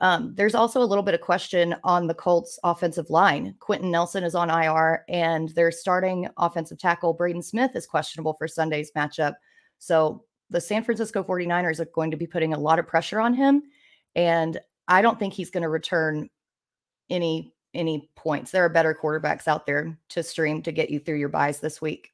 Um, 0.00 0.34
there's 0.34 0.54
also 0.54 0.82
a 0.82 0.84
little 0.84 1.04
bit 1.04 1.14
of 1.14 1.20
question 1.20 1.76
on 1.84 2.06
the 2.06 2.14
Colts 2.14 2.58
offensive 2.64 3.08
line. 3.10 3.54
Quenton 3.60 3.90
Nelson 3.90 4.24
is 4.24 4.34
on 4.34 4.50
IR, 4.50 5.04
and 5.08 5.50
their 5.50 5.70
starting 5.70 6.28
offensive 6.36 6.78
tackle, 6.78 7.12
Braden 7.12 7.42
Smith, 7.42 7.72
is 7.74 7.86
questionable 7.86 8.34
for 8.34 8.48
Sunday's 8.48 8.90
matchup. 8.96 9.34
So 9.78 10.24
the 10.50 10.60
San 10.60 10.82
Francisco 10.82 11.22
49ers 11.22 11.80
are 11.80 11.88
going 11.94 12.10
to 12.10 12.16
be 12.16 12.26
putting 12.26 12.52
a 12.52 12.58
lot 12.58 12.78
of 12.78 12.86
pressure 12.86 13.20
on 13.20 13.34
him. 13.34 13.62
And 14.14 14.58
I 14.88 15.02
don't 15.02 15.18
think 15.18 15.34
he's 15.34 15.50
going 15.50 15.62
to 15.62 15.68
return 15.68 16.28
any 17.10 17.54
any 17.74 18.10
points. 18.16 18.50
There 18.50 18.64
are 18.64 18.68
better 18.68 18.94
quarterbacks 19.00 19.48
out 19.48 19.64
there 19.66 19.98
to 20.10 20.22
stream 20.22 20.62
to 20.62 20.72
get 20.72 20.90
you 20.90 20.98
through 20.98 21.16
your 21.16 21.30
buys 21.30 21.58
this 21.58 21.80
week. 21.80 22.11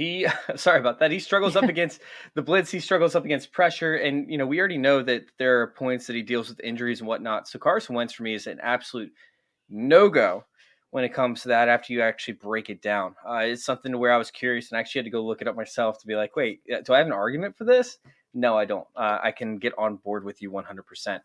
He 0.00 0.26
sorry 0.56 0.80
about 0.80 0.98
that 0.98 1.10
he 1.10 1.18
struggles 1.18 1.56
up 1.56 1.64
against 1.68 2.00
the 2.34 2.42
blitz 2.42 2.70
he 2.70 2.80
struggles 2.80 3.14
up 3.14 3.24
against 3.24 3.52
pressure 3.52 3.96
and 3.96 4.30
you 4.30 4.38
know 4.38 4.46
we 4.46 4.58
already 4.58 4.78
know 4.78 5.02
that 5.02 5.24
there 5.38 5.60
are 5.60 5.66
points 5.68 6.06
that 6.06 6.16
he 6.16 6.22
deals 6.22 6.48
with 6.48 6.60
injuries 6.60 7.00
and 7.00 7.08
whatnot 7.08 7.46
so 7.46 7.58
carson 7.58 7.94
wentz 7.94 8.14
for 8.14 8.22
me 8.22 8.34
is 8.34 8.46
an 8.46 8.58
absolute 8.62 9.12
no-go 9.68 10.44
when 10.90 11.04
it 11.04 11.14
comes 11.14 11.42
to 11.42 11.48
that 11.48 11.68
after 11.68 11.92
you 11.92 12.02
actually 12.02 12.34
break 12.34 12.68
it 12.68 12.82
down. 12.82 13.14
Uh, 13.24 13.42
it's 13.44 13.64
something 13.64 13.92
to 13.92 13.98
where 13.98 14.12
I 14.12 14.16
was 14.16 14.30
curious 14.30 14.70
and 14.70 14.78
actually 14.78 15.00
had 15.00 15.04
to 15.04 15.10
go 15.10 15.24
look 15.24 15.40
it 15.40 15.48
up 15.48 15.56
myself 15.56 15.98
to 15.98 16.06
be 16.06 16.16
like, 16.16 16.36
wait, 16.36 16.62
do 16.66 16.92
I 16.92 16.98
have 16.98 17.06
an 17.06 17.12
argument 17.12 17.56
for 17.56 17.64
this? 17.64 17.98
No, 18.34 18.58
I 18.58 18.64
don't. 18.64 18.86
Uh, 18.96 19.18
I 19.22 19.32
can 19.32 19.58
get 19.58 19.72
on 19.78 19.96
board 19.96 20.24
with 20.24 20.42
you 20.42 20.50
100%. 20.50 21.20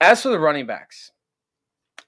As 0.00 0.22
for 0.22 0.28
the 0.30 0.38
running 0.38 0.66
backs, 0.66 1.12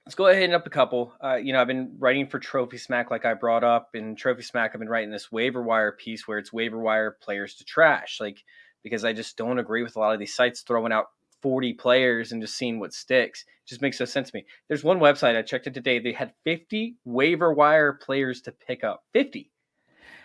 let's 0.07 0.15
go 0.15 0.27
ahead 0.27 0.43
and 0.43 0.55
up 0.55 0.67
a 0.67 0.71
couple. 0.71 1.15
Uh, 1.23 1.37
you 1.37 1.53
know, 1.53 1.61
I've 1.61 1.67
been 1.67 1.97
writing 1.99 2.27
for 2.27 2.39
Trophy 2.39 2.77
Smack, 2.77 3.11
like 3.11 3.25
I 3.25 3.35
brought 3.35 3.65
up. 3.65 3.91
In 3.95 4.17
Trophy 4.17 4.43
Smack, 4.43 4.73
I've 4.75 4.81
been 4.81 4.89
writing 4.89 5.11
this 5.11 5.33
waiver 5.33 5.63
wire 5.63 5.93
piece 5.93 6.29
where 6.29 6.39
it's 6.39 6.53
waiver 6.53 6.79
wire 6.79 7.17
players 7.23 7.55
to 7.57 7.65
trash. 7.65 8.19
Like, 8.21 8.45
because 8.83 9.05
I 9.05 9.15
just 9.15 9.37
don't 9.39 9.59
agree 9.59 9.83
with 9.83 9.97
a 9.97 9.99
lot 9.99 10.13
of 10.13 10.21
these 10.21 10.35
sites 10.35 10.61
throwing 10.61 10.93
out 10.93 11.07
40 11.41 11.73
players 11.75 12.33
and 12.33 12.43
just 12.43 12.57
seeing 12.57 12.79
what 12.79 12.93
sticks. 12.93 13.43
It 13.43 13.69
just 13.69 13.81
makes 13.81 13.99
no 13.99 14.07
sense 14.07 14.31
to 14.31 14.37
me. 14.37 14.45
There's 14.69 14.85
one 14.85 14.99
website 14.99 15.37
I 15.37 15.43
checked 15.43 15.67
it 15.67 15.75
today. 15.75 15.99
They 15.99 16.13
had 16.13 16.35
50 16.45 16.97
waiver 17.05 17.53
wire 17.53 17.95
players 17.95 18.43
to 18.43 18.53
pick 18.53 18.85
up. 18.85 19.05
50. 19.15 19.51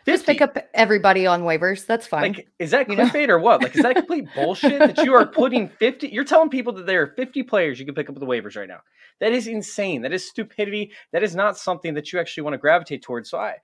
50. 0.06 0.12
Just 0.12 0.26
pick 0.26 0.42
up 0.42 0.58
everybody 0.74 1.28
on 1.28 1.44
waivers. 1.44 1.86
That's 1.86 2.08
fine. 2.08 2.34
Like, 2.34 2.48
is 2.60 2.72
that 2.72 2.88
clickbait 2.88 3.30
or 3.30 3.40
what? 3.40 3.62
Like, 3.62 3.76
is 3.76 3.84
that 3.84 3.96
complete 3.96 4.28
bullshit 4.36 4.80
that 4.80 5.06
you 5.06 5.14
are 5.14 5.26
putting 5.26 5.70
50? 5.70 6.10
You're 6.10 6.24
telling 6.24 6.50
people 6.50 6.74
that 6.74 6.86
there 6.86 7.02
are 7.02 7.14
50 7.16 7.44
players 7.44 7.80
you 7.80 7.86
can 7.86 7.96
pick 7.96 8.10
up 8.10 8.16
with 8.16 8.22
the 8.22 8.28
waivers 8.28 8.56
right 8.56 8.68
now. 8.68 8.80
That 9.20 9.34
is 9.34 9.48
insane. 9.48 10.02
That 10.02 10.14
is 10.14 10.28
stupidity. 10.28 10.92
That 11.12 11.24
is 11.24 11.36
not 11.36 11.58
something 11.58 11.94
that 11.96 12.12
you 12.12 12.20
actually 12.20 12.44
want 12.44 12.54
to 12.54 12.58
gravitate 12.58 13.04
towards. 13.04 13.30
So 13.30 13.38
I, 13.38 13.56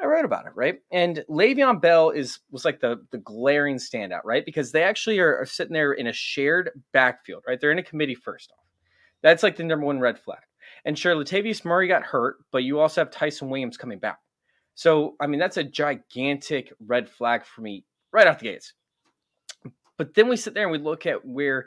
I 0.00 0.06
wrote 0.06 0.24
about 0.24 0.46
it, 0.46 0.52
right? 0.54 0.80
And 0.90 1.24
Le'Veon 1.28 1.80
Bell 1.80 2.10
is 2.10 2.40
was 2.50 2.64
like 2.64 2.80
the 2.80 3.04
the 3.10 3.18
glaring 3.18 3.76
standout, 3.76 4.24
right? 4.24 4.44
Because 4.44 4.72
they 4.72 4.82
actually 4.82 5.18
are, 5.18 5.38
are, 5.38 5.46
sitting 5.46 5.72
there 5.72 5.92
in 5.92 6.06
a 6.06 6.12
shared 6.12 6.70
backfield, 6.92 7.44
right? 7.46 7.60
They're 7.60 7.72
in 7.72 7.78
a 7.78 7.82
committee 7.82 8.14
first 8.14 8.50
off. 8.52 8.64
That's 9.22 9.42
like 9.42 9.56
the 9.56 9.64
number 9.64 9.86
one 9.86 10.00
red 10.00 10.18
flag. 10.18 10.40
And 10.84 10.98
sure, 10.98 11.14
Latavius 11.14 11.64
Murray 11.64 11.88
got 11.88 12.02
hurt, 12.02 12.36
but 12.52 12.64
you 12.64 12.80
also 12.80 13.02
have 13.02 13.10
Ty'Son 13.10 13.50
Williams 13.50 13.76
coming 13.76 13.98
back. 13.98 14.18
So, 14.80 15.14
I 15.20 15.26
mean, 15.26 15.38
that's 15.38 15.58
a 15.58 15.62
gigantic 15.62 16.72
red 16.86 17.06
flag 17.06 17.44
for 17.44 17.60
me 17.60 17.84
right 18.14 18.26
out 18.26 18.38
the 18.38 18.46
gates. 18.46 18.72
But 19.98 20.14
then 20.14 20.26
we 20.26 20.38
sit 20.38 20.54
there 20.54 20.62
and 20.62 20.72
we 20.72 20.78
look 20.78 21.04
at 21.04 21.22
where 21.22 21.66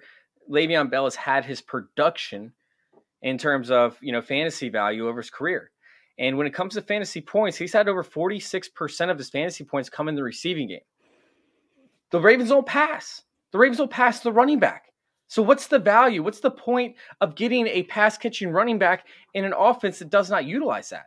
Le'Veon 0.49 0.89
Bell 0.89 1.03
has 1.03 1.15
had 1.15 1.45
his 1.45 1.61
production 1.61 2.53
in 3.21 3.37
terms 3.37 3.69
of, 3.69 3.99
you 4.01 4.11
know, 4.11 4.23
fantasy 4.23 4.67
value 4.67 5.07
over 5.07 5.21
his 5.21 5.29
career. 5.29 5.69
And 6.17 6.39
when 6.39 6.47
it 6.47 6.55
comes 6.55 6.73
to 6.73 6.81
fantasy 6.81 7.21
points, 7.21 7.55
he's 7.55 7.71
had 7.71 7.87
over 7.87 8.03
46% 8.03 9.11
of 9.11 9.19
his 9.19 9.29
fantasy 9.29 9.63
points 9.63 9.91
come 9.91 10.09
in 10.09 10.15
the 10.15 10.23
receiving 10.23 10.69
game. 10.69 10.79
The 12.09 12.19
Ravens 12.19 12.49
don't 12.49 12.65
pass. 12.65 13.21
The 13.51 13.59
Ravens 13.59 13.77
don't 13.77 13.91
pass 13.91 14.21
the 14.21 14.31
running 14.31 14.57
back. 14.57 14.85
So 15.27 15.43
what's 15.43 15.67
the 15.67 15.77
value? 15.77 16.23
What's 16.23 16.39
the 16.39 16.49
point 16.49 16.95
of 17.21 17.35
getting 17.35 17.67
a 17.67 17.83
pass 17.83 18.17
catching 18.17 18.49
running 18.49 18.79
back 18.79 19.05
in 19.35 19.45
an 19.45 19.53
offense 19.55 19.99
that 19.99 20.09
does 20.09 20.31
not 20.31 20.45
utilize 20.45 20.89
that? 20.89 21.05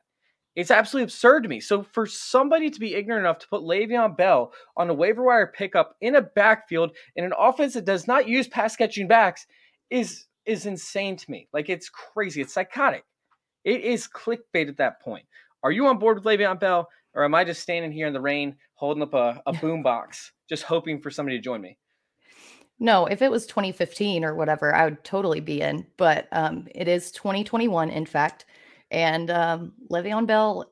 It's 0.57 0.71
absolutely 0.71 1.05
absurd 1.05 1.43
to 1.43 1.51
me. 1.51 1.61
So 1.61 1.83
for 1.83 2.07
somebody 2.07 2.71
to 2.71 2.81
be 2.81 2.95
ignorant 2.95 3.21
enough 3.21 3.39
to 3.41 3.49
put 3.49 3.61
Le'Veon 3.61 4.17
Bell 4.17 4.53
on 4.77 4.89
a 4.89 4.95
waiver 4.95 5.23
wire 5.23 5.47
pickup 5.47 5.95
in 6.01 6.17
a 6.17 6.23
backfield 6.23 6.97
in 7.15 7.25
an 7.25 7.35
offense 7.39 7.75
that 7.75 7.85
does 7.85 8.07
not 8.07 8.27
use 8.27 8.49
pass 8.49 8.75
catching 8.75 9.07
backs 9.07 9.47
is 9.91 10.25
is 10.47 10.65
insane 10.65 11.17
to 11.17 11.31
me. 11.31 11.49
Like 11.53 11.69
it's 11.69 11.91
crazy. 11.91 12.41
It's 12.41 12.55
psychotic. 12.55 13.05
It 13.65 13.83
is 13.83 14.09
clickbait 14.09 14.69
at 14.69 14.79
that 14.79 15.03
point. 15.03 15.27
Are 15.63 15.73
you 15.73 15.87
on 15.89 15.99
board 15.99 16.17
with 16.17 16.25
Le'Veon 16.25 16.59
Bell, 16.59 16.89
or 17.15 17.25
am 17.25 17.35
I 17.35 17.45
just 17.45 17.63
standing 17.63 17.93
here 17.93 18.07
in 18.07 18.13
the 18.13 18.21
rain 18.21 18.57
holding 18.75 19.03
up 19.03 19.13
a, 19.13 19.43
a 19.45 19.53
boom 19.61 19.83
box, 19.83 20.33
just 20.49 20.63
hoping 20.63 21.01
for 21.01 21.11
somebody 21.11 21.37
to 21.37 21.43
join 21.43 21.61
me? 21.61 21.77
No, 22.79 23.07
if 23.07 23.23
it 23.23 23.31
was 23.31 23.47
2015 23.47 24.25
or 24.25 24.35
whatever, 24.35 24.75
I 24.75 24.85
would 24.85 25.03
totally 25.03 25.41
be 25.41 25.61
in. 25.61 25.87
But 25.97 26.29
um, 26.31 26.69
it 26.75 26.89
is 26.89 27.11
2021, 27.11 27.91
in 27.91 28.07
fact, 28.07 28.45
and 28.91 29.31
um, 29.31 29.73
Le'Veon 29.91 30.27
Bell, 30.27 30.71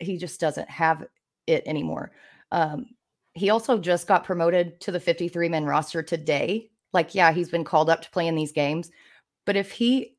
he 0.00 0.16
just 0.16 0.40
doesn't 0.40 0.68
have 0.68 1.04
it 1.46 1.62
anymore. 1.66 2.12
Um, 2.52 2.86
he 3.34 3.50
also 3.50 3.78
just 3.78 4.06
got 4.06 4.24
promoted 4.24 4.80
to 4.82 4.92
the 4.92 5.00
53 5.00 5.48
man 5.48 5.64
roster 5.64 6.02
today. 6.02 6.70
Like, 6.92 7.14
yeah, 7.14 7.32
he's 7.32 7.50
been 7.50 7.64
called 7.64 7.90
up 7.90 8.02
to 8.02 8.10
play 8.10 8.26
in 8.28 8.36
these 8.36 8.52
games, 8.52 8.90
but 9.46 9.56
if 9.56 9.72
he 9.72 10.16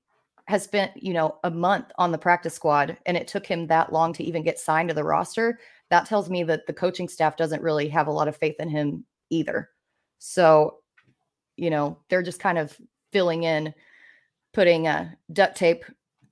has 0.48 0.64
spent, 0.64 0.92
you 0.96 1.14
know, 1.14 1.38
a 1.44 1.50
month 1.50 1.92
on 1.98 2.12
the 2.12 2.18
practice 2.18 2.54
squad 2.54 2.98
and 3.06 3.18
it 3.18 3.28
took 3.28 3.46
him 3.48 3.66
that 3.68 3.92
long 3.92 4.14
to 4.14 4.24
even 4.24 4.44
get 4.44 4.60
signed 4.60 4.90
to 4.90 4.96
the 4.96 5.04
roster, 5.04 5.60
that 5.90 6.06
tells 6.06 6.30
me 6.30 6.44
that 6.44 6.68
the 6.68 6.74
coaching 6.74 7.08
staff 7.08 7.38
doesn't 7.38 7.64
really 7.64 7.88
have 7.88 8.08
a 8.08 8.12
lot 8.12 8.28
of 8.28 8.38
faith 8.38 8.56
in 8.60 8.70
him 8.70 9.06
either. 9.32 9.70
So 10.20 10.80
you 11.58 11.70
know, 11.70 11.98
they're 12.10 12.24
just 12.24 12.40
kind 12.40 12.58
of 12.58 12.76
filling 13.12 13.44
in, 13.44 13.74
putting 14.54 14.88
a 14.88 15.16
duct 15.32 15.56
tape 15.56 15.86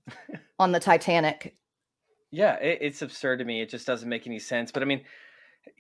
on 0.64 0.72
the 0.72 0.80
Titanic. 0.80 1.56
Yeah, 2.32 2.56
it, 2.56 2.80
it's 2.82 3.02
absurd 3.02 3.40
to 3.40 3.46
me. 3.46 3.62
It 3.62 3.70
just 3.70 3.86
doesn't 3.86 4.10
make 4.10 4.26
any 4.26 4.40
sense. 4.40 4.72
But 4.72 4.82
I 4.82 4.86
mean, 4.86 5.04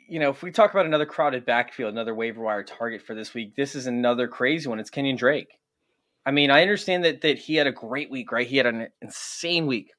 you 0.07 0.19
know, 0.19 0.29
if 0.29 0.43
we 0.43 0.51
talk 0.51 0.71
about 0.71 0.85
another 0.85 1.05
crowded 1.05 1.45
backfield, 1.45 1.93
another 1.93 2.13
waiver 2.13 2.41
wire 2.41 2.63
target 2.63 3.01
for 3.01 3.15
this 3.15 3.33
week, 3.33 3.55
this 3.55 3.75
is 3.75 3.87
another 3.87 4.27
crazy 4.27 4.69
one. 4.69 4.79
It's 4.79 4.89
Kenyon 4.89 5.15
Drake. 5.15 5.57
I 6.25 6.31
mean, 6.31 6.51
I 6.51 6.61
understand 6.61 7.05
that 7.05 7.21
that 7.21 7.39
he 7.39 7.55
had 7.55 7.67
a 7.67 7.71
great 7.71 8.11
week, 8.11 8.31
right? 8.31 8.45
He 8.45 8.57
had 8.57 8.65
an 8.65 8.89
insane 9.01 9.65
week. 9.65 9.91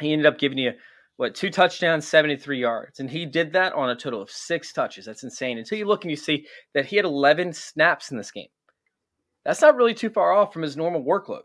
He 0.00 0.12
ended 0.12 0.26
up 0.26 0.38
giving 0.38 0.58
you 0.58 0.72
what 1.16 1.34
two 1.34 1.50
touchdowns, 1.50 2.06
73 2.08 2.60
yards. 2.60 3.00
And 3.00 3.10
he 3.10 3.26
did 3.26 3.52
that 3.52 3.74
on 3.74 3.90
a 3.90 3.96
total 3.96 4.22
of 4.22 4.30
six 4.30 4.72
touches. 4.72 5.04
That's 5.04 5.24
insane. 5.24 5.58
Until 5.58 5.78
you 5.78 5.86
look 5.86 6.04
and 6.04 6.10
you 6.10 6.16
see 6.16 6.46
that 6.74 6.86
he 6.86 6.96
had 6.96 7.04
11 7.04 7.52
snaps 7.52 8.10
in 8.10 8.16
this 8.16 8.30
game. 8.30 8.48
That's 9.44 9.60
not 9.60 9.76
really 9.76 9.94
too 9.94 10.10
far 10.10 10.32
off 10.32 10.52
from 10.52 10.62
his 10.62 10.76
normal 10.76 11.04
workload. 11.04 11.42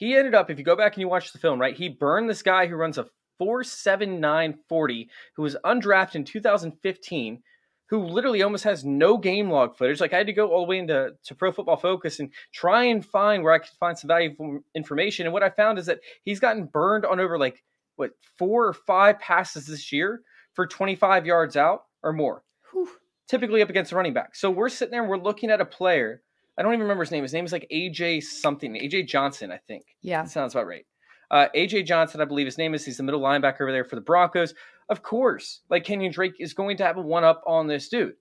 He 0.00 0.16
ended 0.16 0.34
up, 0.34 0.48
if 0.48 0.58
you 0.58 0.64
go 0.64 0.76
back 0.76 0.94
and 0.94 1.02
you 1.02 1.10
watch 1.10 1.30
the 1.30 1.38
film, 1.38 1.60
right, 1.60 1.76
he 1.76 1.90
burned 1.90 2.30
this 2.30 2.42
guy 2.42 2.66
who 2.66 2.74
runs 2.74 2.96
a 2.96 3.04
47940, 3.38 5.10
who 5.36 5.42
was 5.42 5.58
undrafted 5.62 6.14
in 6.14 6.24
2015, 6.24 7.42
who 7.90 8.04
literally 8.04 8.42
almost 8.42 8.64
has 8.64 8.82
no 8.82 9.18
game 9.18 9.50
log 9.50 9.76
footage. 9.76 10.00
Like 10.00 10.14
I 10.14 10.16
had 10.16 10.26
to 10.28 10.32
go 10.32 10.48
all 10.48 10.62
the 10.62 10.70
way 10.70 10.78
into 10.78 11.10
to 11.22 11.34
Pro 11.34 11.52
Football 11.52 11.76
Focus 11.76 12.18
and 12.18 12.32
try 12.54 12.84
and 12.84 13.04
find 13.04 13.42
where 13.42 13.52
I 13.52 13.58
could 13.58 13.68
find 13.78 13.98
some 13.98 14.08
valuable 14.08 14.60
information. 14.74 15.26
And 15.26 15.34
what 15.34 15.42
I 15.42 15.50
found 15.50 15.78
is 15.78 15.84
that 15.84 16.00
he's 16.22 16.40
gotten 16.40 16.64
burned 16.64 17.04
on 17.04 17.20
over 17.20 17.38
like 17.38 17.62
what 17.96 18.12
four 18.38 18.68
or 18.68 18.72
five 18.72 19.18
passes 19.18 19.66
this 19.66 19.92
year 19.92 20.22
for 20.54 20.66
25 20.66 21.26
yards 21.26 21.58
out 21.58 21.82
or 22.02 22.14
more. 22.14 22.42
Whew. 22.72 22.88
Typically 23.28 23.60
up 23.60 23.68
against 23.68 23.92
running 23.92 24.14
back. 24.14 24.34
So 24.34 24.50
we're 24.50 24.70
sitting 24.70 24.92
there 24.92 25.02
and 25.02 25.10
we're 25.10 25.18
looking 25.18 25.50
at 25.50 25.60
a 25.60 25.66
player. 25.66 26.22
I 26.60 26.62
don't 26.62 26.74
even 26.74 26.82
remember 26.82 27.04
his 27.04 27.10
name. 27.10 27.22
His 27.22 27.32
name 27.32 27.46
is 27.46 27.52
like 27.52 27.66
AJ 27.72 28.22
something. 28.22 28.74
AJ 28.74 29.08
Johnson, 29.08 29.50
I 29.50 29.56
think. 29.56 29.86
Yeah. 30.02 30.22
That 30.22 30.30
sounds 30.30 30.54
about 30.54 30.66
right. 30.66 30.84
Uh, 31.30 31.46
AJ 31.56 31.86
Johnson, 31.86 32.20
I 32.20 32.26
believe 32.26 32.44
his 32.44 32.58
name 32.58 32.74
is. 32.74 32.84
He's 32.84 32.98
the 32.98 33.02
middle 33.02 33.22
linebacker 33.22 33.62
over 33.62 33.72
there 33.72 33.84
for 33.86 33.94
the 33.94 34.02
Broncos. 34.02 34.52
Of 34.90 35.02
course, 35.02 35.62
like 35.70 35.84
Kenyon 35.84 36.12
Drake 36.12 36.34
is 36.38 36.52
going 36.52 36.76
to 36.76 36.84
have 36.84 36.98
a 36.98 37.00
one 37.00 37.24
up 37.24 37.42
on 37.46 37.66
this 37.66 37.88
dude. 37.88 38.12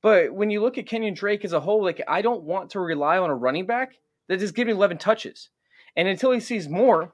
But 0.00 0.32
when 0.32 0.48
you 0.48 0.62
look 0.62 0.78
at 0.78 0.86
Kenyon 0.86 1.12
Drake 1.12 1.44
as 1.44 1.52
a 1.52 1.60
whole, 1.60 1.84
like 1.84 2.00
I 2.08 2.22
don't 2.22 2.44
want 2.44 2.70
to 2.70 2.80
rely 2.80 3.18
on 3.18 3.28
a 3.28 3.34
running 3.34 3.66
back 3.66 3.96
that 4.28 4.38
that 4.38 4.42
is 4.42 4.52
giving 4.52 4.74
11 4.74 4.96
touches. 4.96 5.50
And 5.96 6.08
until 6.08 6.30
he 6.30 6.40
sees 6.40 6.70
more, 6.70 7.12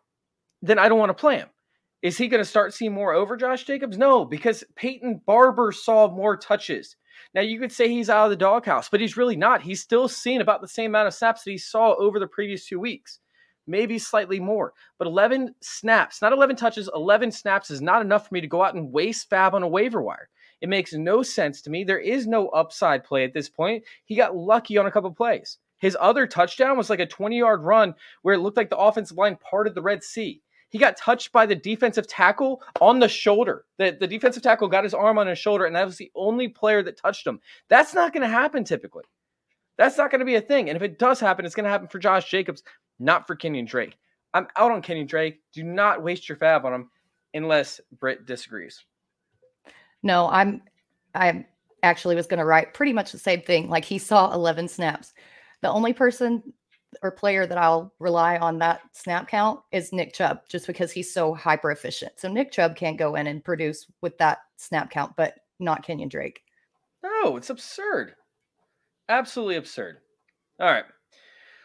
then 0.60 0.78
I 0.78 0.88
don't 0.88 0.98
want 0.98 1.10
to 1.10 1.20
play 1.20 1.38
him. 1.38 1.48
Is 2.02 2.16
he 2.16 2.28
going 2.28 2.42
to 2.42 2.48
start 2.48 2.72
seeing 2.72 2.92
more 2.92 3.14
over 3.14 3.36
Josh 3.36 3.64
Jacobs? 3.64 3.98
No, 3.98 4.24
because 4.24 4.62
Peyton 4.76 5.22
Barber 5.26 5.72
saw 5.72 6.08
more 6.08 6.36
touches. 6.36 6.94
Now 7.34 7.42
you 7.42 7.58
could 7.58 7.72
say 7.72 7.88
he's 7.88 8.10
out 8.10 8.24
of 8.24 8.30
the 8.30 8.36
doghouse, 8.36 8.88
but 8.88 9.00
he's 9.00 9.16
really 9.16 9.36
not. 9.36 9.62
He's 9.62 9.80
still 9.80 10.08
seen 10.08 10.40
about 10.40 10.60
the 10.60 10.68
same 10.68 10.90
amount 10.90 11.08
of 11.08 11.14
snaps 11.14 11.44
that 11.44 11.50
he 11.50 11.58
saw 11.58 11.94
over 11.94 12.18
the 12.18 12.26
previous 12.26 12.66
two 12.66 12.80
weeks, 12.80 13.20
maybe 13.66 13.98
slightly 13.98 14.40
more. 14.40 14.72
But 14.98 15.08
11 15.08 15.54
snaps, 15.60 16.22
not 16.22 16.32
11 16.32 16.56
touches, 16.56 16.90
11 16.94 17.32
snaps 17.32 17.70
is 17.70 17.80
not 17.80 18.02
enough 18.02 18.28
for 18.28 18.34
me 18.34 18.40
to 18.40 18.46
go 18.46 18.62
out 18.62 18.74
and 18.74 18.92
waste 18.92 19.30
FAAB 19.30 19.54
on 19.54 19.62
a 19.62 19.68
waiver 19.68 20.02
wire. 20.02 20.28
It 20.60 20.68
makes 20.68 20.92
no 20.92 21.22
sense 21.22 21.60
to 21.62 21.70
me. 21.70 21.82
There 21.82 21.98
is 21.98 22.26
no 22.26 22.48
upside 22.48 23.02
play 23.02 23.24
at 23.24 23.34
this 23.34 23.48
point. 23.48 23.82
He 24.04 24.14
got 24.14 24.36
lucky 24.36 24.78
on 24.78 24.86
a 24.86 24.92
couple 24.92 25.12
plays. 25.12 25.58
His 25.78 25.96
other 26.00 26.28
touchdown 26.28 26.76
was 26.76 26.88
like 26.88 27.00
a 27.00 27.06
20 27.06 27.36
yard 27.36 27.62
run 27.62 27.94
where 28.22 28.36
it 28.36 28.38
looked 28.38 28.56
like 28.56 28.70
the 28.70 28.78
offensive 28.78 29.16
line 29.16 29.36
parted 29.36 29.74
the 29.74 29.82
Red 29.82 30.04
Sea. 30.04 30.40
He 30.72 30.78
got 30.78 30.96
touched 30.96 31.32
by 31.32 31.44
the 31.44 31.54
defensive 31.54 32.08
tackle 32.08 32.62
on 32.80 32.98
the 32.98 33.06
shoulder. 33.06 33.66
The, 33.76 33.94
the 34.00 34.06
defensive 34.06 34.42
tackle 34.42 34.68
got 34.68 34.84
his 34.84 34.94
arm 34.94 35.18
on 35.18 35.26
his 35.26 35.38
shoulder, 35.38 35.66
and 35.66 35.76
that 35.76 35.84
was 35.84 35.98
the 35.98 36.10
only 36.14 36.48
player 36.48 36.82
that 36.82 36.96
touched 36.96 37.26
him. 37.26 37.40
That's 37.68 37.92
not 37.92 38.14
going 38.14 38.22
to 38.22 38.28
happen 38.28 38.64
typically. 38.64 39.04
That's 39.76 39.98
not 39.98 40.10
going 40.10 40.20
to 40.20 40.24
be 40.24 40.36
a 40.36 40.40
thing. 40.40 40.70
And 40.70 40.76
if 40.76 40.82
it 40.82 40.98
does 40.98 41.20
happen, 41.20 41.44
it's 41.44 41.54
going 41.54 41.64
to 41.64 41.70
happen 41.70 41.88
for 41.88 41.98
Josh 41.98 42.30
Jacobs, 42.30 42.62
not 42.98 43.26
for 43.26 43.36
Kenyon 43.36 43.66
Drake. 43.66 43.98
I'm 44.32 44.48
out 44.56 44.70
on 44.70 44.80
Kenyon 44.80 45.06
Drake. 45.06 45.40
Do 45.52 45.62
not 45.62 46.02
waste 46.02 46.26
your 46.26 46.38
FAAB 46.38 46.64
on 46.64 46.72
him 46.72 46.90
unless 47.34 47.78
Britt 47.98 48.24
disagrees. 48.24 48.82
No, 50.02 50.30
I'm 50.30 50.62
I 51.14 51.44
actually 51.82 52.16
was 52.16 52.26
going 52.26 52.38
to 52.38 52.46
write 52.46 52.72
pretty 52.72 52.94
much 52.94 53.12
the 53.12 53.18
same 53.18 53.42
thing. 53.42 53.68
Like 53.68 53.84
he 53.84 53.98
saw 53.98 54.32
11 54.32 54.68
snaps. 54.68 55.12
The 55.60 55.70
only 55.70 55.92
person 55.92 56.42
or 57.02 57.10
player 57.10 57.46
that 57.46 57.58
I'll 57.58 57.92
rely 57.98 58.36
on 58.38 58.58
that 58.58 58.82
snap 58.92 59.28
count 59.28 59.60
is 59.72 59.92
Nick 59.92 60.12
Chubb, 60.12 60.40
just 60.48 60.66
because 60.66 60.92
he's 60.92 61.12
so 61.12 61.34
hyper 61.34 61.70
efficient. 61.70 62.12
So 62.16 62.28
Nick 62.28 62.52
Chubb 62.52 62.76
can't 62.76 62.98
go 62.98 63.14
in 63.14 63.26
and 63.26 63.44
produce 63.44 63.86
with 64.00 64.18
that 64.18 64.38
snap 64.56 64.90
count, 64.90 65.14
but 65.16 65.36
not 65.58 65.84
Kenyon 65.84 66.08
Drake. 66.08 66.42
No, 67.02 67.36
it's 67.36 67.50
absurd. 67.50 68.14
Absolutely 69.08 69.56
absurd. 69.56 69.98
All 70.60 70.70
right. 70.70 70.84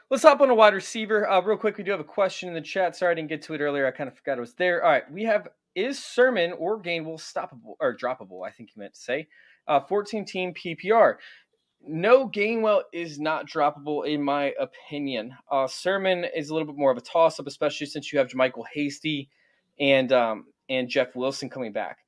Let's 0.10 0.24
hop 0.24 0.40
on 0.40 0.50
a 0.50 0.56
wide 0.56 0.74
receiver. 0.74 1.30
Uh, 1.30 1.42
real 1.42 1.58
quick, 1.58 1.78
we 1.78 1.84
do 1.84 1.92
have 1.92 2.00
a 2.00 2.06
question 2.06 2.48
in 2.48 2.56
the 2.56 2.62
chat. 2.62 2.96
Sorry 2.96 3.12
I 3.12 3.16
didn't 3.16 3.30
get 3.30 3.42
to 3.44 3.54
it 3.54 3.62
earlier. 3.62 3.86
I 3.86 3.92
kind 3.92 4.08
of 4.08 4.16
forgot 4.16 4.38
it 4.38 4.42
was 4.42 4.54
there. 4.54 4.84
All 4.84 4.90
right. 4.90 5.12
We 5.12 5.24
have 5.24 5.50
is 5.76 6.04
Sermon 6.04 6.54
or 6.54 6.82
Gainwell 6.82 7.20
stoppable 7.20 7.76
or 7.80 7.96
droppable? 7.96 8.46
I 8.46 8.50
think 8.50 8.72
you 8.76 8.80
meant 8.80 8.96
to 8.96 9.00
say. 9.00 9.28
Uh, 9.68 9.80
14 9.82 10.26
team 10.26 10.54
PPR 10.54 11.18
no 11.86 12.30
Gainwell 12.30 12.82
is 12.94 13.20
not 13.20 13.48
droppable 13.48 14.08
in 14.08 14.22
my 14.22 14.54
opinion. 14.60 15.34
Uh, 15.52 15.68
Sermon 15.68 16.26
is 16.36 16.50
a 16.50 16.54
little 16.54 16.68
bit 16.68 16.78
more 16.78 16.92
of 16.92 16.98
a 16.98 17.02
toss 17.02 17.40
up, 17.40 17.48
especially 17.48 17.88
since 17.88 18.12
you 18.12 18.20
have 18.20 18.28
JaMycal 18.28 18.64
Hasty 18.74 19.30
and 19.80 20.12
um, 20.12 20.46
and 20.70 20.90
Jeff 20.90 21.16
Wilson 21.16 21.50
coming 21.50 21.72
back. 21.72 22.00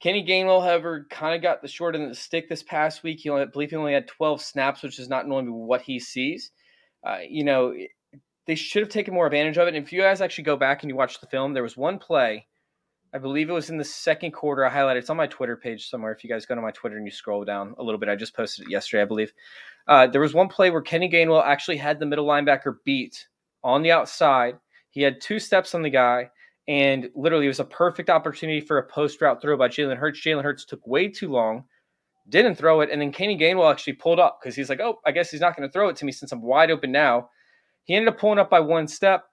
Kenny 0.00 0.24
Gainwell, 0.24 0.62
however, 0.62 1.06
kind 1.10 1.34
of 1.34 1.42
got 1.42 1.60
the 1.60 1.68
short 1.68 1.94
end 1.94 2.04
of 2.04 2.10
the 2.10 2.16
stick 2.16 2.48
this 2.48 2.62
past 2.62 3.02
week. 3.02 3.20
He 3.20 3.28
only, 3.28 3.42
I 3.42 3.46
believe 3.46 3.70
he 3.70 3.76
only 3.76 3.92
had 3.92 4.08
12 4.08 4.40
snaps, 4.40 4.82
which 4.82 4.98
is 4.98 5.10
not 5.10 5.28
normally 5.28 5.52
what 5.52 5.82
he 5.82 6.00
sees. 6.00 6.52
Uh, 7.06 7.18
you 7.28 7.44
know, 7.44 7.74
they 8.46 8.54
should 8.54 8.82
have 8.82 8.88
taken 8.88 9.12
more 9.12 9.26
advantage 9.26 9.58
of 9.58 9.68
it. 9.68 9.74
And 9.74 9.84
if 9.84 9.92
you 9.92 10.00
guys 10.00 10.22
actually 10.22 10.44
go 10.44 10.56
back 10.56 10.82
and 10.82 10.88
you 10.90 10.96
watch 10.96 11.20
the 11.20 11.26
film, 11.26 11.52
there 11.52 11.62
was 11.62 11.76
one 11.76 11.98
play 11.98 12.46
I 13.12 13.18
believe 13.18 13.50
it 13.50 13.54
was 13.54 13.70
in 13.70 13.76
the 13.76 13.84
second 13.84 14.30
quarter. 14.32 14.64
I 14.64 14.70
highlighted 14.70 14.98
it's 14.98 15.10
on 15.10 15.16
my 15.16 15.26
Twitter 15.26 15.56
page 15.56 15.88
somewhere. 15.88 16.12
If 16.12 16.22
you 16.22 16.30
guys 16.30 16.46
go 16.46 16.54
to 16.54 16.60
my 16.60 16.70
Twitter 16.70 16.96
and 16.96 17.04
you 17.04 17.10
scroll 17.10 17.44
down 17.44 17.74
a 17.78 17.82
little 17.82 17.98
bit, 17.98 18.08
I 18.08 18.14
just 18.14 18.36
posted 18.36 18.66
it 18.66 18.70
yesterday, 18.70 19.02
I 19.02 19.06
believe. 19.06 19.32
Uh, 19.88 20.06
there 20.06 20.20
was 20.20 20.32
one 20.32 20.48
play 20.48 20.70
where 20.70 20.82
Kenny 20.82 21.10
Gainwell 21.10 21.44
actually 21.44 21.78
had 21.78 21.98
the 21.98 22.06
middle 22.06 22.26
linebacker 22.26 22.76
beat 22.84 23.26
on 23.64 23.82
the 23.82 23.90
outside. 23.90 24.58
He 24.90 25.02
had 25.02 25.20
two 25.20 25.40
steps 25.40 25.74
on 25.74 25.82
the 25.82 25.90
guy, 25.90 26.30
and 26.68 27.10
literally 27.16 27.46
it 27.46 27.48
was 27.48 27.60
a 27.60 27.64
perfect 27.64 28.10
opportunity 28.10 28.60
for 28.60 28.78
a 28.78 28.86
post 28.86 29.20
route 29.20 29.42
throw 29.42 29.56
by 29.56 29.68
Jalen 29.68 29.96
Hurts. 29.96 30.24
Jalen 30.24 30.44
Hurts 30.44 30.64
took 30.64 30.86
way 30.86 31.08
too 31.08 31.30
long, 31.30 31.64
didn't 32.28 32.54
throw 32.54 32.80
it, 32.80 32.90
and 32.90 33.00
then 33.00 33.10
Kenny 33.10 33.36
Gainwell 33.36 33.70
actually 33.70 33.94
pulled 33.94 34.20
up 34.20 34.38
because 34.40 34.54
he's 34.54 34.68
like, 34.68 34.80
"Oh, 34.80 35.00
I 35.04 35.10
guess 35.10 35.30
he's 35.30 35.40
not 35.40 35.56
going 35.56 35.68
to 35.68 35.72
throw 35.72 35.88
it 35.88 35.96
to 35.96 36.04
me 36.04 36.12
since 36.12 36.30
I'm 36.30 36.42
wide 36.42 36.70
open 36.70 36.92
now." 36.92 37.30
He 37.84 37.94
ended 37.94 38.14
up 38.14 38.20
pulling 38.20 38.38
up 38.38 38.50
by 38.50 38.60
one 38.60 38.86
step 38.86 39.24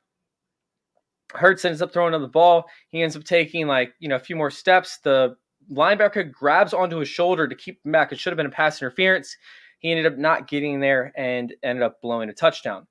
Hurts 1.33 1.65
ends 1.65 1.81
up 1.81 1.91
throwing 1.91 2.13
on 2.13 2.21
the 2.21 2.27
ball. 2.27 2.65
He 2.89 3.01
ends 3.01 3.15
up 3.15 3.23
taking 3.23 3.67
like, 3.67 3.93
you 3.99 4.07
know, 4.07 4.15
a 4.15 4.19
few 4.19 4.35
more 4.35 4.51
steps. 4.51 4.99
The 5.03 5.35
linebacker 5.71 6.31
grabs 6.31 6.73
onto 6.73 6.97
his 6.97 7.09
shoulder 7.09 7.47
to 7.47 7.55
keep 7.55 7.79
him 7.85 7.91
back. 7.91 8.11
It 8.11 8.19
should 8.19 8.31
have 8.31 8.37
been 8.37 8.45
a 8.45 8.51
pass 8.51 8.81
interference. 8.81 9.35
He 9.79 9.91
ended 9.91 10.05
up 10.11 10.17
not 10.17 10.47
getting 10.47 10.79
there 10.79 11.11
and 11.17 11.53
ended 11.63 11.83
up 11.83 12.01
blowing 12.01 12.29
a 12.29 12.33
touchdown. 12.33 12.87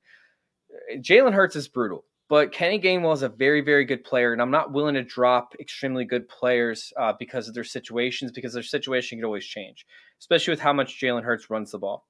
Jalen 0.99 1.33
Hurts 1.33 1.57
is 1.57 1.68
brutal, 1.68 2.05
but 2.29 2.53
Kenny 2.53 2.79
Gainwell 2.79 3.14
is 3.14 3.22
a 3.22 3.29
very, 3.29 3.61
very 3.61 3.85
good 3.85 4.05
player, 4.05 4.33
and 4.33 4.42
I'm 4.42 4.51
not 4.51 4.72
willing 4.72 4.94
to 4.94 5.03
drop 5.03 5.55
extremely 5.59 6.05
good 6.05 6.29
players 6.29 6.92
uh, 6.99 7.14
because 7.18 7.49
of 7.49 7.55
their 7.55 7.64
situations, 7.64 8.31
because 8.33 8.53
their 8.53 8.62
situation 8.62 9.18
could 9.18 9.25
always 9.25 9.46
change, 9.46 9.87
especially 10.20 10.53
with 10.53 10.61
how 10.61 10.72
much 10.72 11.01
Jalen 11.01 11.25
Hurts 11.25 11.51
runs 11.51 11.72
the 11.72 11.79
ball. 11.79 12.07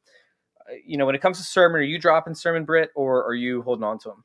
Uh, 0.68 0.74
you 0.84 0.98
know, 0.98 1.06
when 1.06 1.14
it 1.14 1.22
comes 1.22 1.38
to 1.38 1.44
Sermon, 1.44 1.80
are 1.80 1.84
you 1.84 1.98
dropping 1.98 2.34
Sermon 2.34 2.64
Britt, 2.64 2.90
or 2.96 3.24
are 3.24 3.34
you 3.34 3.62
holding 3.62 3.84
on 3.84 3.98
to 4.00 4.10
him? 4.10 4.24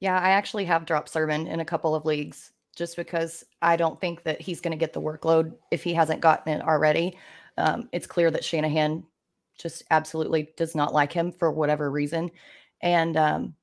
Yeah, 0.00 0.18
I 0.18 0.30
actually 0.30 0.64
have 0.66 0.86
dropped 0.86 1.08
Sermon 1.08 1.46
in 1.46 1.60
a 1.60 1.64
couple 1.64 1.94
of 1.94 2.04
leagues 2.04 2.52
just 2.76 2.96
because 2.96 3.44
I 3.60 3.76
don't 3.76 4.00
think 4.00 4.22
that 4.22 4.40
he's 4.40 4.60
going 4.60 4.70
to 4.70 4.78
get 4.78 4.92
the 4.92 5.00
workload 5.00 5.54
if 5.70 5.82
he 5.82 5.92
hasn't 5.92 6.20
gotten 6.20 6.52
it 6.52 6.62
already. 6.62 7.18
Um, 7.56 7.88
it's 7.92 8.06
clear 8.06 8.30
that 8.30 8.44
Shanahan 8.44 9.04
just 9.58 9.82
absolutely 9.90 10.52
does 10.56 10.76
not 10.76 10.94
like 10.94 11.12
him 11.12 11.32
for 11.32 11.50
whatever 11.50 11.90
reason. 11.90 12.30
And 12.80 13.16
um, 13.16 13.54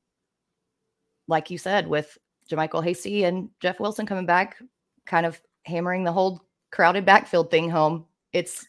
like 1.30 1.50
you 1.50 1.58
said, 1.58 1.88
with 1.88 2.18
JaMycal 2.52 2.84
Hasty 2.84 3.24
and 3.24 3.50
Jeff 3.62 3.80
Wilson 3.80 4.06
coming 4.06 4.26
back, 4.26 4.58
kind 5.06 5.26
of 5.26 5.40
hammering 5.64 6.04
the 6.04 6.12
whole 6.12 6.44
crowded 6.72 7.06
backfield 7.06 7.50
thing 7.50 7.70
home, 7.70 8.06
it's 8.34 8.68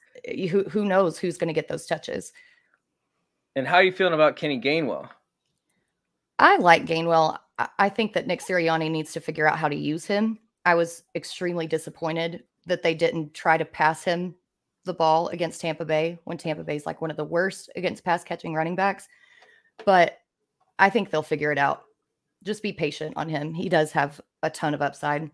who, 0.51 0.63
who 0.65 0.85
knows 0.85 1.19
who's 1.19 1.37
going 1.37 1.49
to 1.49 1.55
get 1.55 1.67
those 1.67 1.87
touches. 1.87 2.33
And 3.57 3.67
how 3.67 3.77
are 3.77 3.83
you 3.83 3.93
feeling 3.93 4.15
about 4.15 4.37
Kenny 4.37 4.61
Gainwell? 4.61 5.09
I 6.39 6.59
like 6.59 6.87
Gainwell. 6.87 7.39
I 7.59 7.89
think 7.89 8.13
that 8.13 8.27
Nick 8.27 8.41
Sirianni 8.41 8.91
needs 8.91 9.13
to 9.13 9.21
figure 9.21 9.49
out 9.49 9.59
how 9.59 9.69
to 9.69 9.77
use 9.77 10.05
him. 10.05 10.39
I 10.65 10.75
was 10.75 11.05
extremely 11.15 11.67
disappointed 11.67 12.45
that 12.67 12.83
they 12.83 12.95
didn't 12.95 13.33
try 13.35 13.57
to 13.57 13.65
pass 13.65 14.05
him 14.05 14.35
the 14.85 14.95
ball 14.95 15.29
against 15.29 15.61
Tampa 15.61 15.85
Bay 15.85 16.19
when 16.25 16.39
Tampa 16.39 16.65
Bay 16.65 16.77
is 16.77 16.87
like 16.87 17.01
one 17.01 17.11
of 17.11 17.17
the 17.17 17.25
worst 17.25 17.71
against 17.77 18.05
pass 18.05 18.25
catching 18.25 18.55
running 18.55 18.77
backs. 18.77 19.09
But 19.85 20.19
I 20.79 20.91
think 20.91 21.11
they'll 21.11 21.23
figure 21.23 21.53
it 21.53 21.59
out. 21.59 21.83
Just 22.45 22.63
be 22.63 22.73
patient 22.73 23.17
on 23.17 23.29
him. 23.29 23.55
He 23.55 23.69
does 23.69 23.93
have 23.93 24.21
a 24.43 24.51
ton 24.51 24.75
of 24.75 24.83
upside. 24.83 25.31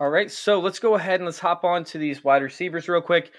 All 0.00 0.10
right. 0.10 0.30
So 0.30 0.60
let's 0.60 0.80
go 0.80 0.96
ahead 0.96 1.20
and 1.20 1.24
let's 1.24 1.38
hop 1.38 1.64
on 1.64 1.84
to 1.84 1.98
these 1.98 2.24
wide 2.24 2.42
receivers 2.42 2.88
real 2.88 3.00
quick. 3.00 3.32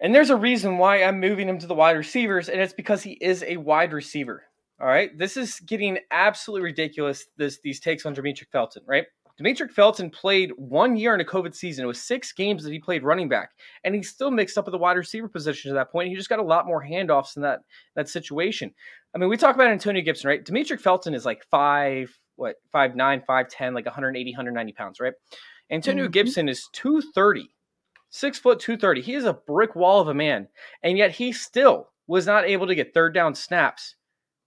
And 0.00 0.14
there's 0.14 0.30
a 0.30 0.36
reason 0.36 0.78
why 0.78 1.02
I'm 1.02 1.20
moving 1.20 1.48
him 1.48 1.58
to 1.58 1.66
the 1.66 1.74
wide 1.74 1.96
receivers, 1.96 2.48
and 2.48 2.58
it's 2.58 2.72
because 2.72 3.02
he 3.02 3.12
is 3.20 3.44
a 3.46 3.58
wide 3.58 3.92
receiver. 3.92 4.44
All 4.80 4.86
right. 4.86 5.16
This 5.16 5.36
is 5.36 5.60
getting 5.60 5.98
absolutely 6.10 6.64
ridiculous. 6.64 7.26
This 7.36 7.58
these 7.62 7.80
takes 7.80 8.06
on 8.06 8.14
Demetric 8.14 8.48
Felton, 8.50 8.82
right? 8.86 9.04
Demetric 9.38 9.70
Felton 9.70 10.10
played 10.10 10.52
one 10.56 10.96
year 10.96 11.14
in 11.14 11.20
a 11.20 11.24
COVID 11.24 11.54
season. 11.54 11.84
It 11.84 11.88
was 11.88 12.02
six 12.02 12.32
games 12.32 12.62
that 12.62 12.72
he 12.72 12.78
played 12.78 13.02
running 13.02 13.28
back, 13.28 13.50
and 13.84 13.94
he 13.94 14.02
still 14.02 14.30
mixed 14.30 14.56
up 14.56 14.64
with 14.64 14.72
the 14.72 14.78
wide 14.78 14.96
receiver 14.96 15.28
position 15.28 15.70
to 15.70 15.74
that 15.74 15.92
point. 15.92 16.08
He 16.08 16.14
just 16.14 16.28
got 16.30 16.38
a 16.38 16.44
lot 16.44 16.66
more 16.66 16.82
handoffs 16.82 17.36
in 17.36 17.42
that 17.42 17.60
that 17.94 18.08
situation. 18.08 18.72
I 19.14 19.18
mean, 19.18 19.28
we 19.28 19.36
talk 19.36 19.54
about 19.54 19.70
Antonio 19.70 20.02
Gibson, 20.02 20.28
right? 20.28 20.44
Demetric 20.44 20.80
Felton 20.80 21.14
is 21.14 21.26
like 21.26 21.44
five, 21.50 22.18
what, 22.36 22.56
five 22.72 22.96
nine, 22.96 23.22
five 23.26 23.48
ten, 23.48 23.74
like 23.74 23.84
180, 23.84 24.30
190 24.30 24.72
pounds, 24.72 24.98
right? 24.98 25.14
Antonio 25.70 26.04
mm-hmm. 26.04 26.12
Gibson 26.12 26.48
is 26.48 26.68
230, 26.72 27.50
six 28.08 28.38
foot 28.38 28.60
230. 28.60 29.02
He 29.02 29.14
is 29.14 29.24
a 29.24 29.34
brick 29.34 29.76
wall 29.76 30.00
of 30.00 30.08
a 30.08 30.14
man, 30.14 30.48
and 30.82 30.96
yet 30.96 31.12
he 31.12 31.32
still 31.32 31.88
was 32.06 32.26
not 32.26 32.44
able 32.44 32.66
to 32.66 32.74
get 32.74 32.94
third 32.94 33.14
down 33.14 33.34
snaps 33.34 33.94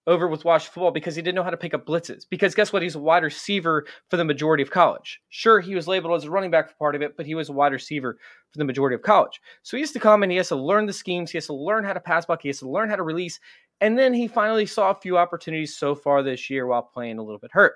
over 0.06 0.28
with 0.28 0.44
Wash 0.44 0.68
football 0.68 0.92
because 0.92 1.16
he 1.16 1.22
didn't 1.22 1.36
know 1.36 1.44
how 1.44 1.50
to 1.50 1.58
pick 1.58 1.74
up 1.74 1.86
blitzes. 1.86 2.26
Because 2.30 2.56
guess 2.56 2.74
what? 2.74 2.82
He's 2.82 2.96
a 2.96 3.00
wide 3.00 3.24
receiver 3.24 3.86
for 4.10 4.18
the 4.18 4.26
majority 4.26 4.62
of 4.62 4.72
college. 4.72 5.22
Sure, 5.30 5.62
he 5.62 5.76
was 5.76 5.88
labeled 5.88 6.16
as 6.16 6.26
a 6.26 6.32
running 6.32 6.52
back 6.52 6.70
for 6.70 6.76
part 6.76 6.96
of 6.96 7.02
it, 7.02 7.16
but 7.16 7.26
he 7.26 7.36
was 7.36 7.50
a 7.50 7.54
wide 7.54 7.72
receiver 7.72 8.18
for 8.52 8.58
the 8.58 8.66
majority 8.66 8.96
of 8.96 9.02
college. 9.02 9.40
So 9.62 9.78
he 9.78 9.82
has 9.82 9.92
to 9.92 10.00
come 10.00 10.24
and 10.24 10.32
he 10.32 10.38
has 10.38 10.50
to 10.50 10.56
learn 10.56 10.86
the 10.86 10.94
schemes. 10.94 11.32
He 11.32 11.38
has 11.38 11.48
to 11.48 11.54
learn 11.54 11.84
how 11.84 11.94
to 11.94 12.00
pass 12.00 12.26
block. 12.26 12.42
He 12.42 12.50
has 12.50 12.60
to 12.60 12.70
learn 12.70 12.90
how 12.90 12.98
to 12.98 13.04
release. 13.04 13.40
And 13.82 13.98
then 13.98 14.14
he 14.14 14.28
finally 14.28 14.66
saw 14.66 14.92
a 14.92 15.00
few 15.00 15.18
opportunities 15.18 15.76
so 15.76 15.96
far 15.96 16.22
this 16.22 16.50
year 16.50 16.68
while 16.68 16.84
playing 16.84 17.18
a 17.18 17.24
little 17.24 17.40
bit 17.40 17.52
hurt. 17.54 17.76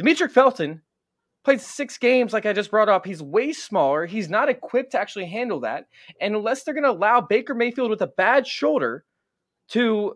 Demetric 0.00 0.30
Felton 0.30 0.82
played 1.44 1.60
six 1.60 1.96
games, 1.96 2.32
like 2.32 2.46
I 2.46 2.52
just 2.52 2.70
brought 2.70 2.88
up. 2.88 3.06
He's 3.06 3.22
way 3.22 3.52
smaller. 3.52 4.06
He's 4.06 4.28
not 4.28 4.48
equipped 4.48 4.92
to 4.92 5.00
actually 5.00 5.26
handle 5.26 5.60
that. 5.60 5.86
And 6.20 6.34
unless 6.36 6.62
they're 6.62 6.74
going 6.74 6.84
to 6.84 6.90
allow 6.90 7.20
Baker 7.20 7.54
Mayfield 7.54 7.90
with 7.90 8.02
a 8.02 8.06
bad 8.06 8.46
shoulder 8.46 9.04
to 9.68 10.14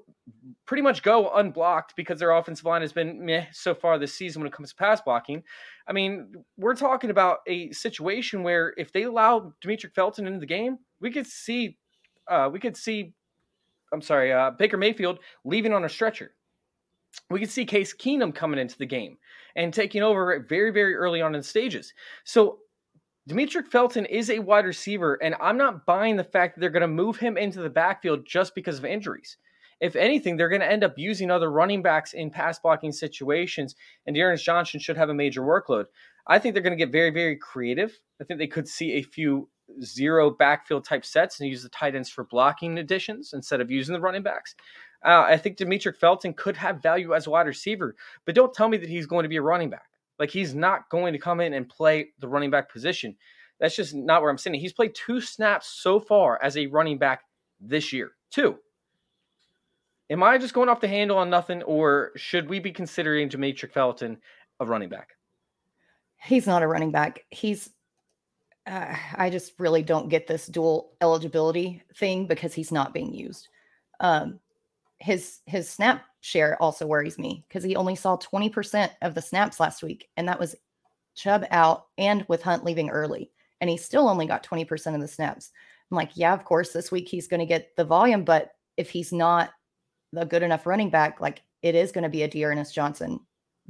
pretty 0.67 0.83
much 0.83 1.03
go 1.03 1.31
unblocked 1.35 1.95
because 1.97 2.19
their 2.19 2.31
offensive 2.31 2.65
line 2.65 2.81
has 2.81 2.93
been 2.93 3.25
meh 3.25 3.47
so 3.53 3.75
far 3.75 3.99
this 3.99 4.15
season 4.15 4.41
when 4.41 4.47
it 4.47 4.53
comes 4.53 4.71
to 4.71 4.77
pass 4.77 5.01
blocking. 5.01 5.43
I 5.87 5.93
mean, 5.93 6.33
we're 6.57 6.77
talking 6.77 7.11
about 7.11 7.39
a 7.47 7.71
situation 7.73 8.43
where 8.43 8.73
if 8.77 8.93
they 8.93 9.03
allow 9.03 9.53
Demetric 9.65 9.95
Felton 9.95 10.27
into 10.27 10.39
the 10.39 10.47
game, 10.47 10.79
we 11.01 11.11
could 11.11 11.27
see, 11.27 11.77
uh, 12.29 12.49
we 12.53 12.61
could 12.61 12.77
see, 12.77 13.13
I'm 13.93 14.03
sorry, 14.03 14.33
uh, 14.33 14.53
Baker 14.53 14.77
Mayfield 14.77 15.19
leaving 15.45 15.73
on 15.73 15.85
a 15.85 15.89
stretcher. 15.89 16.33
We 17.29 17.41
could 17.41 17.51
see 17.51 17.67
Case 17.67 17.95
Keenum 17.95 18.35
coming 18.35 18.59
into 18.59 18.79
the 18.79 18.87
game 18.87 19.19
and 19.57 19.75
taking 19.75 20.03
over 20.03 20.47
very, 20.49 20.71
very 20.71 20.95
early 20.95 21.21
on 21.21 21.35
in 21.35 21.43
stages. 21.43 21.93
So 22.25 22.61
Demetric 23.29 23.69
Felton 23.69 24.05
is 24.07 24.31
a 24.31 24.41
wide 24.41 24.65
receiver, 24.65 25.15
and 25.23 25.37
I'm 25.41 25.57
not 25.57 25.87
buying 25.87 26.17
the 26.17 26.25
fact 26.25 26.55
that 26.55 26.61
they're 26.61 26.71
going 26.71 26.81
to 26.83 26.89
move 26.89 27.19
him 27.19 27.37
into 27.37 27.61
the 27.61 27.71
backfield 27.71 28.27
just 28.27 28.55
because 28.55 28.79
of 28.79 28.85
injuries 28.85 29.37
if 29.83 29.97
anything, 29.97 30.37
they're 30.37 30.49
going 30.49 30.61
to 30.61 30.71
end 30.71 30.85
up 30.85 30.97
using 30.97 31.29
other 31.29 31.51
running 31.51 31.83
backs 31.83 32.13
in 32.13 32.31
pass 32.31 32.59
blocking 32.61 32.93
situations, 32.93 33.75
and 34.07 34.15
D'Ernest 34.15 34.45
Johnson 34.45 34.79
should 34.79 34.97
have 34.97 35.09
a 35.09 35.15
major 35.15 35.43
workload. 35.43 35.87
I 36.29 36.39
think 36.39 36.55
they're 36.55 36.63
going 36.63 36.79
to 36.79 36.83
get 36.83 36.93
very, 36.93 37.11
very 37.11 37.37
creative. 37.37 37.99
I 38.21 38.25
think 38.25 38.39
they 38.39 38.47
could 38.47 38.69
see 38.69 38.93
a 38.93 39.03
few 39.03 39.49
zero 39.83 40.31
backfield 40.31 40.85
type 40.85 41.05
sets 41.05 41.41
and 41.41 41.51
use 41.51 41.65
the 41.65 41.69
tight 41.69 41.97
ends 41.97 42.09
for 42.09 42.23
blocking 42.23 42.79
additions 42.79 43.33
instead 43.33 43.61
of 43.61 43.73
using 43.73 43.93
the 43.93 44.01
running 44.01 44.23
backs. 44.23 44.55
Uh, 45.05 45.25
I 45.27 45.37
think 45.37 45.57
Demetric 45.57 45.97
Felton 45.97 46.33
could 46.33 46.57
have 46.59 46.81
value 46.81 47.13
as 47.13 47.27
a 47.27 47.31
wide 47.31 47.49
receiver, 47.49 47.97
but 48.25 48.37
don't 48.37 48.55
tell 48.55 48.69
me 48.69 48.77
that 48.77 48.89
he's 48.89 49.07
going 49.07 49.25
to 49.25 49.29
be 49.29 49.39
a 49.39 49.43
running 49.43 49.71
back. 49.71 49.87
Like 50.23 50.31
he's 50.31 50.55
not 50.55 50.89
going 50.89 51.13
to 51.15 51.19
come 51.19 51.41
in 51.41 51.53
and 51.53 51.69
play 51.69 52.11
the 52.21 52.29
running 52.29 52.49
back 52.49 52.71
position. 52.71 53.17
That's 53.59 53.75
just 53.75 53.93
not 53.93 54.23
where 54.23 54.31
I'm 54.31 54.39
sitting. 54.39 54.61
He's 54.61 54.73
played 54.73 54.95
two 54.95 55.21
snaps 55.21 55.67
so 55.67 55.99
far 55.99 56.41
as 56.41 56.57
a 56.57 56.67
running 56.67 56.97
back 56.97 57.23
this 57.61 57.93
year. 57.93 58.13
Two. 58.31 58.57
Am 60.11 60.23
I 60.23 60.39
just 60.39 60.55
going 60.55 60.69
off 60.69 60.81
the 60.81 60.87
handle 60.87 61.19
on 61.19 61.29
nothing, 61.29 61.61
or 61.65 62.13
should 62.15 62.49
we 62.49 62.61
be 62.61 62.71
considering 62.71 63.29
Demetric 63.29 63.73
Felton 63.73 64.17
a 64.61 64.65
running 64.65 64.89
back? 64.89 65.09
He's 66.23 66.47
not 66.47 66.63
a 66.63 66.69
running 66.69 66.93
back. 66.93 67.25
He's. 67.31 67.71
Uh, 68.65 68.95
I 69.17 69.29
just 69.29 69.55
really 69.59 69.83
don't 69.83 70.09
get 70.09 70.29
this 70.29 70.47
dual 70.47 70.93
eligibility 71.01 71.83
thing 71.97 72.29
because 72.29 72.55
he's 72.55 72.71
not 72.71 72.95
being 72.95 73.13
used. 73.13 73.49
Um, 73.99 74.39
his 74.99 75.41
his 75.47 75.69
snap 75.69 76.05
share 76.23 76.61
also 76.63 76.87
worries 76.87 77.19
me 77.19 77.45
because 77.47 77.63
he 77.63 77.77
only 77.77 77.95
saw 77.95 78.17
20% 78.17 78.91
of 79.03 79.15
the 79.15 79.21
snaps 79.21 79.61
last 79.61 79.83
week, 79.83 80.09
and 80.17 80.27
that 80.27 80.41
was 80.41 80.57
Chubb 81.15 81.45
out 81.51 81.89
and 81.99 82.25
with 82.29 82.43
Hunt 82.43 82.65
leaving 82.65 82.89
early, 82.89 83.31
and 83.61 83.69
he 83.69 83.77
still 83.77 84.09
only 84.09 84.27
got 84.27 84.45
20% 84.45 84.95
of 84.95 85.01
the 85.01 85.09
snaps. 85.09 85.51
I'm 85.91 85.97
like, 85.97 86.13
yeah, 86.15 86.33
of 86.33 86.45
course, 86.45 86.73
this 86.73 86.91
week 86.91 87.09
he's 87.09 87.29
going 87.29 87.41
to 87.41 87.47
get 87.47 87.77
the 87.77 87.85
volume, 87.85 88.25
but 88.25 88.53
if 88.79 88.89
he's 88.89 89.13
not 89.13 89.51
a 90.17 90.25
good 90.25 90.43
enough 90.43 90.67
running 90.67 90.91
back, 90.91 91.21
like 91.21 91.43
it 91.61 91.75
is 91.75 91.93
going 91.93 92.05
to 92.05 92.11
be 92.11 92.23
a 92.23 92.29
D'Ernest 92.29 92.75
Johnson 92.75 93.21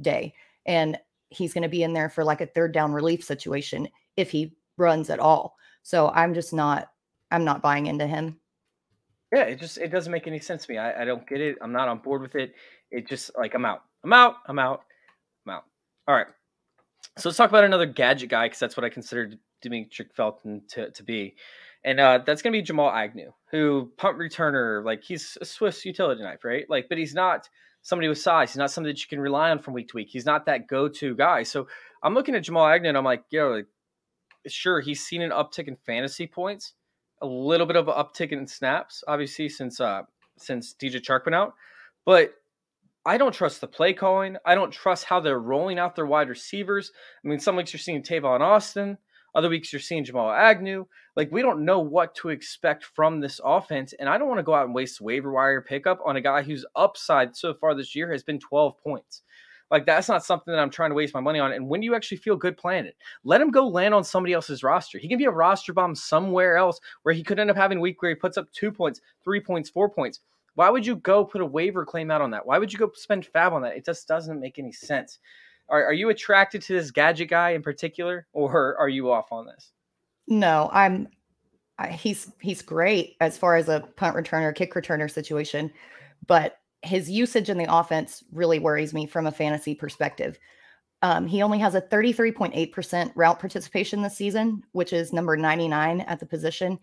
day. 0.01 0.33
And 0.65 0.97
he's 1.29 1.53
going 1.53 1.63
to 1.63 1.69
be 1.69 1.83
in 1.83 1.93
there 1.93 2.09
for 2.09 2.23
like 2.23 2.41
a 2.41 2.45
third 2.45 2.71
down 2.71 2.93
relief 2.93 3.23
situation 3.23 3.87
if 4.15 4.31
he 4.31 4.55
runs 4.77 5.09
at 5.09 5.19
all. 5.19 5.57
So 5.81 6.09
I'm 6.09 6.33
just 6.33 6.53
not, 6.53 6.89
I'm 7.31 7.43
not 7.43 7.61
buying 7.61 7.87
into 7.87 8.07
him. 8.07 8.37
Yeah, 9.33 9.43
it 9.43 9.59
just 9.59 9.77
it 9.77 9.89
doesn't 9.89 10.11
make 10.11 10.27
any 10.27 10.39
sense 10.39 10.65
to 10.65 10.71
me. 10.71 10.77
I, 10.77 11.01
I 11.01 11.05
don't 11.05 11.27
get 11.27 11.41
it. 11.41 11.57
I'm 11.61 11.71
not 11.71 11.87
on 11.87 11.99
board 11.99 12.21
with 12.21 12.35
it. 12.35 12.53
It 12.91 13.07
just 13.07 13.31
like 13.37 13.55
I'm 13.55 13.65
out. 13.65 13.81
I'm 14.03 14.13
out. 14.13 14.35
I'm 14.47 14.59
out. 14.59 14.83
I'm 15.45 15.53
out. 15.55 15.63
All 16.07 16.15
right. 16.15 16.27
So 17.17 17.29
let's 17.29 17.37
talk 17.37 17.49
about 17.49 17.63
another 17.63 17.85
gadget 17.85 18.29
guy 18.29 18.45
because 18.45 18.59
that's 18.59 18.77
what 18.77 18.83
I 18.83 18.89
consider 18.89 19.31
Demetric 19.65 20.13
Felton 20.13 20.61
to, 20.69 20.91
to 20.91 21.03
be 21.03 21.35
and 21.83 21.99
uh, 21.99 22.19
that's 22.25 22.41
gonna 22.41 22.53
be 22.53 22.61
Jamal 22.61 22.89
Agnew, 22.89 23.31
who 23.51 23.91
punt 23.97 24.17
returner, 24.17 24.83
like 24.83 25.03
he's 25.03 25.37
a 25.41 25.45
Swiss 25.45 25.85
utility 25.85 26.21
knife, 26.21 26.43
right? 26.43 26.65
Like, 26.69 26.87
but 26.87 26.97
he's 26.97 27.13
not 27.13 27.49
somebody 27.81 28.07
with 28.07 28.17
size. 28.17 28.51
He's 28.51 28.57
not 28.57 28.71
somebody 28.71 28.93
that 28.93 29.01
you 29.01 29.07
can 29.07 29.19
rely 29.19 29.49
on 29.49 29.59
from 29.59 29.73
week 29.73 29.89
to 29.89 29.97
week. 29.97 30.07
He's 30.09 30.25
not 30.25 30.45
that 30.45 30.67
go-to 30.67 31.15
guy. 31.15 31.43
So 31.43 31.67
I'm 32.01 32.13
looking 32.13 32.35
at 32.35 32.43
Jamal 32.43 32.67
Agnew, 32.67 32.89
and 32.89 32.97
I'm 32.97 33.03
like, 33.03 33.25
yo, 33.29 33.49
like, 33.49 33.67
sure, 34.47 34.79
he's 34.79 35.03
seen 35.03 35.21
an 35.21 35.31
uptick 35.31 35.67
in 35.67 35.75
fantasy 35.85 36.25
points, 36.25 36.73
a 37.23 37.27
little 37.27 37.65
bit 37.65 37.77
of 37.77 37.87
an 37.87 37.95
uptick 37.95 38.31
in 38.31 38.45
snaps, 38.45 39.03
obviously 39.07 39.49
since 39.49 39.79
uh 39.79 40.03
since 40.37 40.75
DJ 40.79 40.95
Chark 40.95 41.25
went 41.25 41.35
out, 41.35 41.53
but 42.05 42.33
I 43.05 43.17
don't 43.17 43.33
trust 43.33 43.61
the 43.61 43.67
play 43.67 43.93
calling. 43.93 44.37
I 44.45 44.55
don't 44.55 44.71
trust 44.71 45.05
how 45.05 45.19
they're 45.19 45.39
rolling 45.39 45.77
out 45.77 45.95
their 45.95 46.05
wide 46.05 46.29
receivers. 46.29 46.91
I 47.23 47.27
mean, 47.27 47.39
some 47.39 47.55
weeks 47.55 47.73
you're 47.73 47.79
seeing 47.79 48.01
Tavon 48.01 48.39
Austin. 48.39 48.97
Other 49.35 49.49
weeks 49.49 49.73
you're 49.73 49.79
seeing 49.79 50.05
Jamal 50.05 50.31
Agnew. 50.31 50.85
Like 51.15 51.31
we 51.31 51.41
don't 51.41 51.65
know 51.65 51.79
what 51.79 52.15
to 52.15 52.29
expect 52.29 52.85
from 52.85 53.19
this 53.19 53.41
offense, 53.43 53.93
and 53.99 54.07
I 54.07 54.17
don't 54.17 54.27
want 54.27 54.39
to 54.39 54.43
go 54.43 54.53
out 54.53 54.65
and 54.65 54.75
waste 54.75 55.01
waiver 55.01 55.31
wire 55.31 55.61
pickup 55.61 55.99
on 56.05 56.15
a 56.15 56.21
guy 56.21 56.43
whose 56.43 56.65
upside 56.75 57.35
so 57.35 57.53
far 57.53 57.73
this 57.73 57.95
year 57.95 58.11
has 58.11 58.23
been 58.23 58.39
12 58.39 58.75
points. 58.83 59.21
Like 59.73 59.87
that's 59.87 60.07
not 60.07 60.23
something 60.23 60.53
that 60.53 60.59
I'm 60.59 60.69
trying 60.69 60.91
to 60.91 60.95
waste 60.95 61.15
my 61.15 61.19
money 61.19 61.39
on. 61.39 61.51
And 61.51 61.67
when 61.67 61.81
do 61.81 61.85
you 61.85 61.95
actually 61.95 62.17
feel 62.17 62.35
good 62.35 62.55
playing 62.55 62.85
it? 62.85 62.95
Let 63.23 63.41
him 63.41 63.49
go 63.49 63.67
land 63.67 63.95
on 63.95 64.03
somebody 64.03 64.31
else's 64.31 64.61
roster. 64.61 64.99
He 64.99 65.07
can 65.07 65.17
be 65.17 65.25
a 65.25 65.31
roster 65.31 65.73
bomb 65.73 65.95
somewhere 65.95 66.57
else 66.57 66.79
where 67.01 67.15
he 67.15 67.23
could 67.23 67.39
end 67.39 67.49
up 67.49 67.57
having 67.57 67.79
a 67.79 67.81
week 67.81 67.99
where 67.99 68.11
he 68.11 68.15
puts 68.15 68.37
up 68.37 68.51
two 68.51 68.71
points, 68.71 69.01
three 69.23 69.39
points, 69.39 69.71
four 69.71 69.89
points. 69.89 70.19
Why 70.53 70.69
would 70.69 70.85
you 70.85 70.97
go 70.97 71.25
put 71.25 71.41
a 71.41 71.45
waiver 71.45 71.87
claim 71.87 72.11
out 72.11 72.21
on 72.21 72.29
that? 72.29 72.45
Why 72.45 72.59
would 72.59 72.71
you 72.71 72.77
go 72.77 72.91
spend 72.93 73.27
FAAB 73.33 73.51
on 73.51 73.63
that? 73.63 73.75
It 73.75 73.83
just 73.83 74.07
doesn't 74.07 74.39
make 74.39 74.59
any 74.59 74.71
sense. 74.71 75.17
Are, 75.69 75.83
are 75.83 75.93
you 75.93 76.09
attracted 76.09 76.61
to 76.61 76.73
this 76.73 76.91
gadget 76.91 77.31
guy 77.31 77.49
in 77.51 77.63
particular, 77.63 78.27
or 78.33 78.77
are 78.77 78.89
you 78.89 79.11
off 79.11 79.31
on 79.31 79.47
this? 79.47 79.71
No, 80.27 80.69
I'm. 80.71 81.07
I, 81.79 81.87
he's 81.87 82.31
he's 82.39 82.61
great 82.61 83.15
as 83.21 83.39
far 83.39 83.55
as 83.55 83.69
a 83.69 83.79
punt 83.95 84.15
returner, 84.15 84.53
kick 84.53 84.75
returner 84.75 85.09
situation, 85.09 85.71
but 86.27 86.59
his 86.83 87.09
usage 87.09 87.49
in 87.49 87.57
the 87.57 87.73
offense 87.73 88.23
really 88.31 88.59
worries 88.59 88.93
me 88.93 89.05
from 89.05 89.27
a 89.27 89.31
fantasy 89.31 89.73
perspective. 89.73 90.37
Um, 91.01 91.27
he 91.27 91.41
only 91.41 91.59
has 91.59 91.75
a 91.75 91.81
33.8% 91.81 93.11
route 93.15 93.39
participation 93.39 94.01
this 94.01 94.15
season, 94.15 94.63
which 94.71 94.93
is 94.93 95.11
number 95.11 95.35
99 95.35 95.99
at 96.01 96.19
the 96.19 96.25
position. 96.25 96.79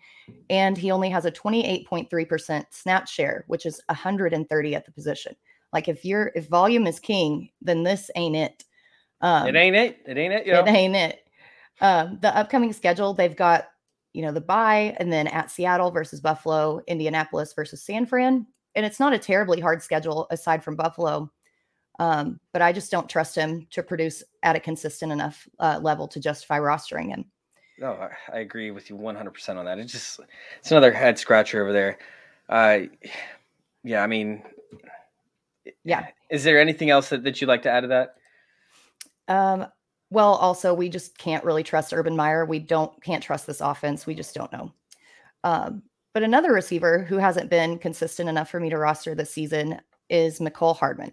And 0.51 0.77
he 0.77 0.91
only 0.91 1.09
has 1.09 1.25
a 1.25 1.33
28.3% 1.33 2.65
snap 2.71 3.09
share, 3.09 3.45
which 3.47 3.65
is 3.65 3.81
130 3.87 4.75
at 4.75 4.85
the 4.85 4.93
position. 4.93 5.35
Like 5.73 5.89
if 5.89 6.05
you're 6.05 6.33
if 6.35 6.49
volume 6.49 6.87
is 6.87 7.01
king, 7.01 7.51
then 7.63 7.83
this 7.83 8.11
ain't 8.15 8.37
it. 8.37 8.65
Um, 9.23 9.49
it 9.49 9.57
ain't 9.57 9.77
it. 9.77 10.01
It 10.07 10.19
ain't 10.19 10.35
it. 10.35 10.47
It 10.47 10.69
ain't 10.69 10.97
it. 10.97 11.27
Um, 11.81 12.19
the 12.21 12.37
upcoming 12.37 12.75
schedule, 12.75 13.15
they've 13.15 13.37
got, 13.37 13.69
you 14.13 14.21
know, 14.21 14.33
the 14.33 14.41
bye 14.41 14.95
and 14.99 15.11
then 15.11 15.29
at 15.29 15.51
Seattle 15.51 15.91
versus 15.91 16.21
Buffalo, 16.21 16.83
Indianapolis 16.87 17.55
versus 17.55 17.83
San 17.83 18.05
Fran. 18.05 18.47
And 18.75 18.87
it's 18.87 19.01
not 19.01 19.13
a 19.13 19.19
terribly 19.19 19.61
hard 19.61 19.83
schedule 19.83 20.27
aside 20.31 20.63
from 20.63 20.77
Buffalo. 20.77 21.31
Um, 21.99 22.41
but 22.53 22.63
I 22.63 22.73
just 22.73 22.91
don't 22.91 23.09
trust 23.09 23.35
him 23.35 23.67
to 23.71 23.83
produce 23.83 24.23
at 24.43 24.57
a 24.57 24.61
consistent 24.61 25.13
enough 25.13 25.47
uh, 25.59 25.79
level 25.83 26.09
to 26.09 26.21
justify 26.21 26.59
rostering 26.59 27.09
him. 27.09 27.27
No, 27.79 28.09
I 28.33 28.39
agree 28.39 28.71
with 28.71 28.89
you 28.91 28.97
100% 28.97 29.57
on 29.57 29.65
that. 29.65 29.79
It's 29.79 29.93
just, 29.93 30.21
it's 30.59 30.71
another 30.71 30.93
head 30.93 31.19
scratcher 31.19 31.63
over 31.63 31.73
there. 31.73 31.99
Uh, 32.49 32.81
yeah, 33.85 34.03
I 34.03 34.07
mean, 34.07 34.43
yeah. 35.85 36.07
Is 36.31 36.45
there 36.45 36.61
anything 36.61 36.91
else 36.91 37.09
that, 37.11 37.25
that 37.25 37.41
you'd 37.41 37.49
like 37.49 37.63
to 37.63 37.71
add 37.71 37.83
to 37.83 37.87
that? 37.89 38.17
Um, 39.29 39.67
well, 40.11 40.35
also 40.35 40.75
we 40.75 40.89
just 40.89 41.17
can't 41.17 41.45
really 41.45 41.63
trust 41.63 41.93
Urban 41.93 42.17
Meyer. 42.17 42.45
We 42.45 42.59
don't 42.59 43.01
can't 43.03 43.23
trust 43.23 43.47
this 43.47 43.61
offense. 43.61 44.07
We 44.07 44.15
just 44.15 44.35
don't 44.35 44.53
know. 44.53 44.73
Um, 45.45 45.83
but 46.13 46.23
another 46.23 46.53
receiver 46.53 47.03
who 47.03 47.19
hasn't 47.19 47.51
been 47.51 47.79
consistent 47.79 48.29
enough 48.29 48.51
for 48.51 48.61
me 48.61 48.71
to 48.71 48.79
roster 48.79 49.15
this 49.15 49.31
season 49.31 49.81
is 50.09 50.41
Mecole 50.41 50.77
Hardman. 50.77 51.13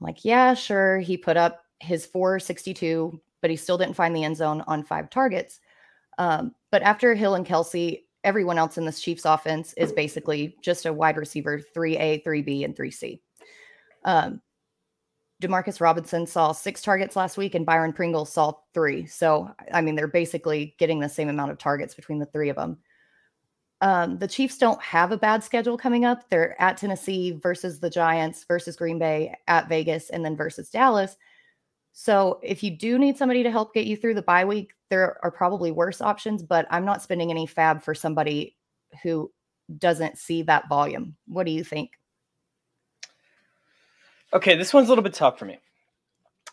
I'm 0.00 0.06
like, 0.06 0.24
yeah, 0.24 0.54
sure, 0.54 0.98
he 0.98 1.16
put 1.16 1.36
up 1.36 1.64
his 1.80 2.06
462, 2.06 3.20
but 3.40 3.50
he 3.50 3.56
still 3.56 3.78
didn't 3.78 3.96
find 3.96 4.14
the 4.14 4.24
end 4.24 4.36
zone 4.36 4.62
on 4.66 4.84
five 4.84 5.10
targets. 5.10 5.60
Um, 6.18 6.54
but 6.70 6.82
after 6.82 7.14
Hill 7.14 7.34
and 7.34 7.46
Kelsey, 7.46 8.06
everyone 8.22 8.58
else 8.58 8.78
in 8.78 8.84
this 8.84 9.00
Chiefs 9.00 9.24
offense 9.24 9.74
is 9.74 9.92
basically 9.92 10.56
just 10.62 10.86
a 10.86 10.92
wide 10.92 11.16
receiver 11.16 11.60
3A, 11.74 12.24
3B, 12.24 12.64
and 12.64 12.76
3C. 12.76 13.20
Um, 14.04 14.40
Demarcus 15.42 15.80
Robinson 15.80 16.26
saw 16.26 16.52
six 16.52 16.80
targets 16.80 17.16
last 17.16 17.36
week, 17.36 17.54
and 17.54 17.66
Byron 17.66 17.92
Pringle 17.92 18.24
saw 18.24 18.54
three. 18.72 19.06
So, 19.06 19.52
I 19.72 19.80
mean, 19.82 19.94
they're 19.94 20.06
basically 20.06 20.74
getting 20.78 21.00
the 21.00 21.08
same 21.08 21.28
amount 21.28 21.50
of 21.50 21.58
targets 21.58 21.94
between 21.94 22.18
the 22.18 22.26
three 22.26 22.48
of 22.48 22.56
them. 22.56 22.78
Um, 23.84 24.16
the 24.16 24.26
Chiefs 24.26 24.56
don't 24.56 24.80
have 24.82 25.12
a 25.12 25.18
bad 25.18 25.44
schedule 25.44 25.76
coming 25.76 26.06
up. 26.06 26.30
They're 26.30 26.60
at 26.60 26.78
Tennessee 26.78 27.32
versus 27.32 27.80
the 27.80 27.90
Giants 27.90 28.42
versus 28.44 28.76
Green 28.76 28.98
Bay, 28.98 29.36
at 29.46 29.68
Vegas, 29.68 30.08
and 30.08 30.24
then 30.24 30.34
versus 30.34 30.70
Dallas. 30.70 31.18
So, 31.92 32.40
if 32.42 32.62
you 32.62 32.70
do 32.70 32.98
need 32.98 33.18
somebody 33.18 33.42
to 33.42 33.50
help 33.50 33.74
get 33.74 33.84
you 33.84 33.94
through 33.98 34.14
the 34.14 34.22
bye 34.22 34.46
week, 34.46 34.72
there 34.88 35.18
are 35.22 35.30
probably 35.30 35.70
worse 35.70 36.00
options, 36.00 36.42
but 36.42 36.66
I'm 36.70 36.86
not 36.86 37.02
spending 37.02 37.30
any 37.30 37.46
FAAB 37.46 37.82
for 37.82 37.94
somebody 37.94 38.56
who 39.02 39.30
doesn't 39.76 40.16
see 40.16 40.40
that 40.44 40.66
volume. 40.66 41.14
What 41.26 41.44
do 41.44 41.52
you 41.52 41.62
think? 41.62 41.90
Okay, 44.32 44.56
this 44.56 44.72
one's 44.72 44.88
a 44.88 44.92
little 44.92 45.04
bit 45.04 45.12
tough 45.12 45.38
for 45.38 45.44
me 45.44 45.58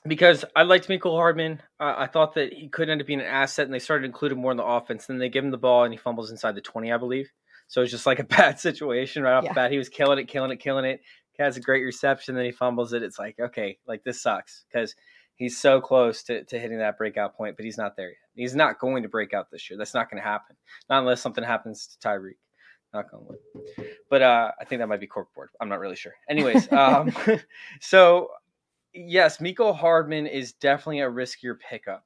because 0.07 0.43
I 0.55 0.63
liked 0.63 0.87
Mecole 0.87 1.17
Hardman. 1.17 1.61
Uh, 1.79 1.93
I 1.97 2.07
thought 2.07 2.35
that 2.35 2.53
he 2.53 2.69
could 2.69 2.89
end 2.89 3.01
up 3.01 3.07
being 3.07 3.19
an 3.19 3.25
asset, 3.25 3.65
and 3.65 3.73
they 3.73 3.79
started 3.79 4.05
including 4.05 4.41
more 4.41 4.51
in 4.51 4.57
the 4.57 4.65
offense. 4.65 5.05
Then 5.05 5.17
they 5.17 5.29
give 5.29 5.43
him 5.43 5.51
the 5.51 5.57
ball, 5.57 5.83
and 5.83 5.93
he 5.93 5.97
fumbles 5.97 6.31
inside 6.31 6.55
the 6.55 6.61
twenty, 6.61 6.91
I 6.91 6.97
believe. 6.97 7.31
So 7.67 7.81
it's 7.81 7.91
just 7.91 8.05
like 8.05 8.19
a 8.19 8.23
bad 8.37 8.59
situation 8.59 9.23
right 9.23 9.33
off 9.33 9.43
yeah. 9.43 9.51
the 9.51 9.55
bat. 9.55 9.71
He 9.71 9.77
was 9.77 9.89
killing 9.89 10.19
it, 10.19 10.27
killing 10.27 10.51
it, 10.51 10.59
killing 10.59 10.85
it. 10.85 11.01
He 11.33 11.43
has 11.43 11.57
a 11.57 11.61
great 11.61 11.83
reception, 11.83 12.35
then 12.35 12.45
he 12.45 12.51
fumbles 12.51 12.93
it. 12.93 13.03
It's 13.03 13.19
like 13.19 13.39
okay, 13.39 13.77
like 13.87 14.03
this 14.03 14.21
sucks 14.21 14.65
because 14.71 14.95
he's 15.35 15.57
so 15.57 15.81
close 15.81 16.23
to, 16.23 16.43
to 16.45 16.59
hitting 16.59 16.79
that 16.79 16.97
breakout 16.97 17.35
point, 17.35 17.55
but 17.55 17.65
he's 17.65 17.77
not 17.77 17.95
there 17.95 18.09
yet. 18.09 18.17
He's 18.35 18.55
not 18.55 18.79
going 18.79 19.03
to 19.03 19.09
break 19.09 19.33
out 19.33 19.49
this 19.51 19.69
year. 19.69 19.77
That's 19.77 19.93
not 19.93 20.09
going 20.09 20.21
to 20.21 20.27
happen, 20.27 20.55
not 20.89 20.99
unless 20.99 21.21
something 21.21 21.43
happens 21.43 21.87
to 21.87 22.07
Tyreek. 22.07 22.37
Knock 22.93 23.07
on 23.13 23.25
wood. 23.25 23.87
But 24.09 24.21
uh, 24.21 24.51
I 24.59 24.65
think 24.65 24.81
that 24.81 24.87
might 24.87 24.99
be 24.99 25.07
corkboard. 25.07 25.47
I'm 25.61 25.69
not 25.69 25.79
really 25.79 25.95
sure. 25.95 26.11
Anyways, 26.29 26.69
um, 26.73 27.11
so 27.81 28.27
yes, 28.93 29.37
Mecole 29.37 29.75
Hardman 29.75 30.27
is 30.27 30.53
definitely 30.53 31.01
a 31.01 31.09
riskier 31.09 31.57
pickup. 31.59 32.05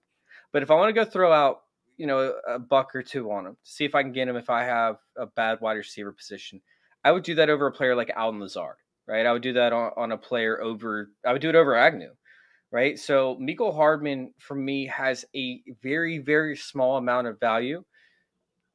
But 0.51 0.63
if 0.63 0.71
I 0.71 0.75
want 0.75 0.89
to 0.89 0.93
go 0.93 1.09
throw 1.09 1.31
out, 1.31 1.61
you 1.97 2.07
know, 2.07 2.33
a 2.47 2.59
buck 2.59 2.95
or 2.95 3.03
two 3.03 3.31
on 3.31 3.45
him, 3.45 3.57
see 3.63 3.85
if 3.85 3.95
I 3.95 4.03
can 4.03 4.11
get 4.11 4.27
him 4.27 4.35
if 4.35 4.49
I 4.49 4.63
have 4.63 4.97
a 5.17 5.25
bad 5.25 5.61
wide 5.61 5.73
receiver 5.73 6.11
position, 6.11 6.61
I 7.03 7.11
would 7.11 7.23
do 7.23 7.35
that 7.35 7.49
over 7.49 7.67
a 7.67 7.71
player 7.71 7.95
like 7.95 8.11
Allen 8.15 8.39
Lazard, 8.39 8.77
right? 9.07 9.25
I 9.25 9.31
would 9.31 9.41
do 9.41 9.53
that 9.53 9.73
on, 9.73 9.91
on 9.95 10.11
a 10.11 10.17
player 10.17 10.61
over, 10.61 11.11
I 11.25 11.31
would 11.31 11.41
do 11.41 11.49
it 11.49 11.55
over 11.55 11.75
Agnew, 11.75 12.11
right? 12.71 12.99
So 12.99 13.37
Mecole 13.37 13.75
Hardman 13.75 14.33
for 14.39 14.55
me 14.55 14.85
has 14.87 15.25
a 15.35 15.61
very, 15.81 16.17
very 16.17 16.57
small 16.57 16.97
amount 16.97 17.27
of 17.27 17.39
value 17.39 17.83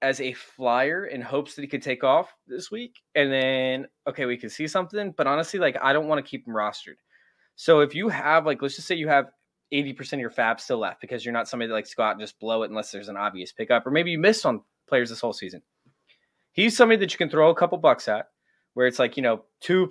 as 0.02 0.20
a 0.20 0.32
flyer 0.32 1.06
in 1.06 1.20
hopes 1.20 1.54
that 1.54 1.62
he 1.62 1.68
could 1.68 1.82
take 1.82 2.04
off 2.04 2.32
this 2.46 2.70
week. 2.70 3.00
And 3.14 3.30
then, 3.30 3.86
okay, 4.06 4.24
we 4.24 4.36
can 4.36 4.48
see 4.48 4.66
something. 4.66 5.12
But 5.16 5.26
honestly, 5.26 5.60
like, 5.60 5.76
I 5.82 5.92
don't 5.92 6.08
want 6.08 6.24
to 6.24 6.28
keep 6.28 6.46
him 6.46 6.54
rostered. 6.54 6.96
So 7.56 7.80
if 7.80 7.94
you 7.94 8.08
have, 8.08 8.46
like, 8.46 8.62
let's 8.62 8.76
just 8.76 8.88
say 8.88 8.94
you 8.94 9.08
have 9.08 9.30
80% 9.72 10.14
of 10.14 10.20
your 10.20 10.30
FAAB 10.30 10.60
still 10.60 10.78
left 10.78 11.00
because 11.00 11.24
you're 11.24 11.34
not 11.34 11.48
somebody 11.48 11.68
that 11.68 11.74
likes 11.74 11.90
to 11.90 11.96
go 11.96 12.02
out 12.02 12.12
and 12.12 12.20
just 12.20 12.40
blow 12.40 12.62
it 12.62 12.70
unless 12.70 12.90
there's 12.90 13.08
an 13.08 13.16
obvious 13.16 13.52
pickup, 13.52 13.86
or 13.86 13.90
maybe 13.90 14.10
you 14.10 14.18
missed 14.18 14.46
on 14.46 14.62
players 14.88 15.10
this 15.10 15.20
whole 15.20 15.32
season. 15.32 15.62
He's 16.52 16.76
somebody 16.76 16.98
that 16.98 17.12
you 17.12 17.18
can 17.18 17.30
throw 17.30 17.50
a 17.50 17.54
couple 17.54 17.78
bucks 17.78 18.08
at 18.08 18.26
where 18.74 18.86
it's 18.86 18.98
like, 18.98 19.16
you 19.16 19.22
know, 19.22 19.44
2%, 19.64 19.88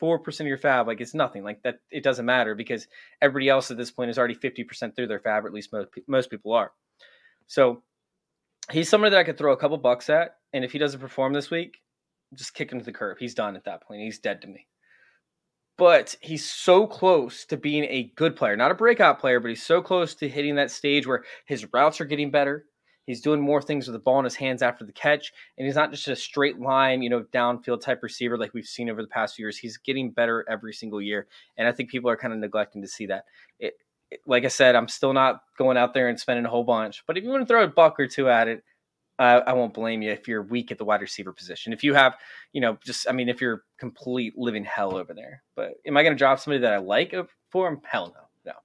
4% 0.00 0.40
of 0.40 0.46
your 0.46 0.58
FAAB. 0.58 0.86
Like, 0.86 1.00
it's 1.00 1.14
nothing. 1.14 1.42
Like, 1.42 1.62
that, 1.62 1.80
it 1.90 2.02
doesn't 2.02 2.24
matter 2.24 2.54
because 2.54 2.86
everybody 3.20 3.48
else 3.48 3.70
at 3.70 3.76
this 3.76 3.90
point 3.90 4.10
is 4.10 4.18
already 4.18 4.34
50% 4.34 4.94
through 4.94 5.06
their 5.06 5.20
FAAB, 5.20 5.42
or 5.42 5.46
at 5.46 5.52
least 5.52 5.72
most, 5.72 5.88
most 6.06 6.30
people 6.30 6.52
are. 6.52 6.72
So 7.46 7.82
he's 8.70 8.88
somebody 8.88 9.10
that 9.10 9.20
I 9.20 9.24
could 9.24 9.38
throw 9.38 9.52
a 9.52 9.56
couple 9.56 9.76
bucks 9.78 10.08
at, 10.10 10.36
and 10.52 10.64
if 10.64 10.72
he 10.72 10.78
doesn't 10.78 11.00
perform 11.00 11.32
this 11.32 11.50
week, 11.50 11.78
just 12.34 12.54
kick 12.54 12.70
him 12.70 12.78
to 12.78 12.84
the 12.84 12.92
curb. 12.92 13.18
He's 13.18 13.34
done 13.34 13.56
at 13.56 13.64
that 13.64 13.82
point. 13.82 14.02
He's 14.02 14.18
dead 14.18 14.42
to 14.42 14.48
me. 14.48 14.66
But 15.80 16.14
he's 16.20 16.44
so 16.44 16.86
close 16.86 17.46
to 17.46 17.56
being 17.56 17.84
a 17.84 18.12
good 18.14 18.36
player, 18.36 18.54
not 18.54 18.70
a 18.70 18.74
breakout 18.74 19.18
player, 19.18 19.40
but 19.40 19.48
he's 19.48 19.62
so 19.62 19.80
close 19.80 20.14
to 20.16 20.28
hitting 20.28 20.56
that 20.56 20.70
stage 20.70 21.06
where 21.06 21.24
his 21.46 21.72
routes 21.72 22.02
are 22.02 22.04
getting 22.04 22.30
better. 22.30 22.66
He's 23.06 23.22
doing 23.22 23.40
more 23.40 23.62
things 23.62 23.86
with 23.86 23.94
the 23.94 23.98
ball 23.98 24.18
in 24.18 24.26
his 24.26 24.34
hands 24.34 24.60
after 24.60 24.84
the 24.84 24.92
catch, 24.92 25.32
and 25.56 25.66
he's 25.66 25.76
not 25.76 25.90
just 25.90 26.06
a 26.06 26.14
straight 26.14 26.60
line, 26.60 27.00
you 27.00 27.08
know, 27.08 27.24
downfield 27.32 27.80
type 27.80 28.02
receiver 28.02 28.36
like 28.36 28.52
we've 28.52 28.66
seen 28.66 28.90
over 28.90 29.00
the 29.00 29.08
past 29.08 29.36
few 29.36 29.46
years. 29.46 29.56
He's 29.56 29.78
getting 29.78 30.10
better 30.10 30.44
every 30.50 30.74
single 30.74 31.00
year, 31.00 31.28
and 31.56 31.66
I 31.66 31.72
think 31.72 31.88
people 31.88 32.10
are 32.10 32.16
kind 32.16 32.34
of 32.34 32.40
neglecting 32.40 32.82
to 32.82 32.88
see 32.88 33.06
that. 33.06 33.24
It, 33.58 33.72
like 34.26 34.44
I 34.44 34.48
said, 34.48 34.76
I'm 34.76 34.86
still 34.86 35.14
not 35.14 35.40
going 35.56 35.78
out 35.78 35.94
there 35.94 36.10
and 36.10 36.20
spending 36.20 36.44
a 36.44 36.50
whole 36.50 36.62
bunch. 36.62 37.04
But 37.06 37.16
if 37.16 37.24
you 37.24 37.30
want 37.30 37.40
to 37.40 37.46
throw 37.46 37.64
a 37.64 37.68
buck 37.68 37.98
or 37.98 38.06
two 38.06 38.28
at 38.28 38.48
it, 38.48 38.62
uh, 39.20 39.42
I 39.46 39.52
won't 39.52 39.74
blame 39.74 40.00
you 40.00 40.10
if 40.10 40.26
you're 40.26 40.42
weak 40.42 40.72
at 40.72 40.78
the 40.78 40.84
wide 40.84 41.02
receiver 41.02 41.30
position. 41.30 41.74
If 41.74 41.84
you 41.84 41.92
have, 41.92 42.16
you 42.54 42.60
know, 42.62 42.78
just 42.82 43.06
I 43.06 43.12
mean, 43.12 43.28
if 43.28 43.38
you're 43.38 43.64
complete 43.76 44.36
living 44.38 44.64
hell 44.64 44.96
over 44.96 45.12
there. 45.12 45.42
But 45.54 45.74
am 45.86 45.98
I 45.98 46.02
going 46.02 46.14
to 46.14 46.18
drop 46.18 46.40
somebody 46.40 46.62
that 46.62 46.72
I 46.72 46.78
like 46.78 47.14
for 47.50 47.68
him? 47.68 47.82
Hell 47.84 48.14
no, 48.16 48.52
no. 48.52 48.58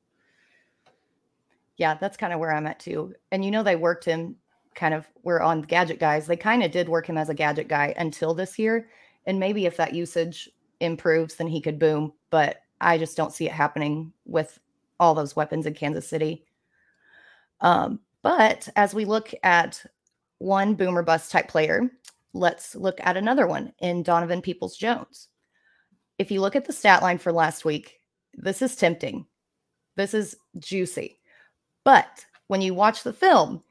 Yeah, 1.76 1.96
that's 1.96 2.16
kind 2.16 2.32
of 2.32 2.40
where 2.40 2.54
I'm 2.54 2.68
at 2.68 2.80
too. 2.80 3.14
And 3.34 3.44
you 3.44 3.52
know, 3.52 3.64
they 3.64 3.76
worked 3.76 4.06
him 4.06 4.38
kind 4.76 4.94
of. 4.94 5.06
We're 5.24 5.42
on 5.42 5.62
gadget 5.62 6.00
guys. 6.00 6.26
They 6.26 6.38
kind 6.38 6.64
of 6.64 6.72
did 6.72 6.88
work 6.88 7.10
him 7.10 7.18
as 7.18 7.28
a 7.28 7.34
gadget 7.34 7.68
guy 7.68 7.94
until 7.98 8.34
this 8.34 8.58
year. 8.58 8.88
And 9.26 9.38
maybe 9.38 9.66
if 9.66 9.76
that 9.76 9.94
usage 9.94 10.50
improves, 10.80 11.36
then 11.36 11.48
he 11.48 11.60
could 11.60 11.80
boom. 11.80 12.14
But 12.30 12.62
I 12.80 12.98
just 12.98 13.18
don't 13.18 13.34
see 13.34 13.46
it 13.46 13.52
happening 13.52 14.14
with 14.24 14.58
all 15.02 15.16
those 15.16 15.36
weapons 15.36 15.66
in 15.66 15.74
Kansas 15.74 16.08
City. 16.08 16.46
Um, 17.60 18.00
but 18.22 18.70
as 18.78 18.94
we 18.94 19.04
look 19.04 19.34
at 19.44 19.86
one 20.40 20.76
boomer 20.76 21.04
bust 21.04 21.32
type 21.32 21.48
player, 21.48 21.90
let's 22.34 22.76
look 22.76 23.00
at 23.02 23.18
another 23.18 23.48
one 23.48 23.74
in 23.80 24.04
Donovan 24.04 24.42
Peoples 24.42 24.78
Jones. 24.78 25.30
If 26.18 26.32
you 26.32 26.42
look 26.42 26.56
at 26.56 26.66
the 26.66 26.74
stat 26.74 27.02
line 27.02 27.18
for 27.18 27.32
last 27.32 27.66
week, 27.66 28.00
this 28.34 28.62
is 28.62 28.76
tempting. 28.76 29.26
This 29.96 30.14
is 30.14 30.36
juicy. 30.60 31.20
But 31.84 32.26
when 32.48 32.62
you 32.62 32.74
watch 32.74 33.04
the 33.04 33.14
film, 33.14 33.64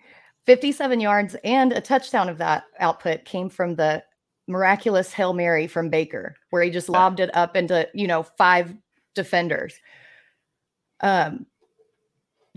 57 0.46 1.00
yards 1.00 1.36
and 1.44 1.72
a 1.72 1.80
touchdown 1.80 2.28
of 2.28 2.38
that 2.38 2.64
output 2.78 3.24
came 3.24 3.48
from 3.48 3.74
the 3.74 4.02
miraculous 4.46 5.12
Hail 5.12 5.32
Mary 5.32 5.66
from 5.66 5.88
Baker, 5.88 6.36
where 6.50 6.62
he 6.62 6.70
just 6.70 6.88
lobbed 6.88 7.20
it 7.20 7.34
up 7.34 7.56
into, 7.56 7.88
you 7.94 8.06
know, 8.06 8.22
five 8.22 8.74
defenders. 9.14 9.74
Um, 11.00 11.46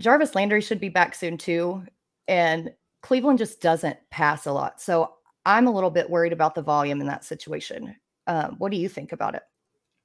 Jarvis 0.00 0.34
Landry 0.34 0.60
should 0.60 0.80
be 0.80 0.90
back 0.90 1.14
soon 1.14 1.38
too. 1.38 1.82
And 2.26 2.72
Cleveland 3.02 3.38
just 3.38 3.60
doesn't 3.60 3.98
pass 4.10 4.46
a 4.46 4.52
lot. 4.52 4.80
So 4.80 5.12
I'm 5.46 5.66
a 5.66 5.70
little 5.70 5.90
bit 5.90 6.10
worried 6.10 6.32
about 6.32 6.54
the 6.54 6.62
volume 6.62 7.00
in 7.00 7.06
that 7.06 7.24
situation. 7.24 7.96
Um, 8.26 8.56
what 8.58 8.70
do 8.70 8.76
you 8.76 8.88
think 8.88 9.12
about 9.12 9.34
it? 9.34 9.42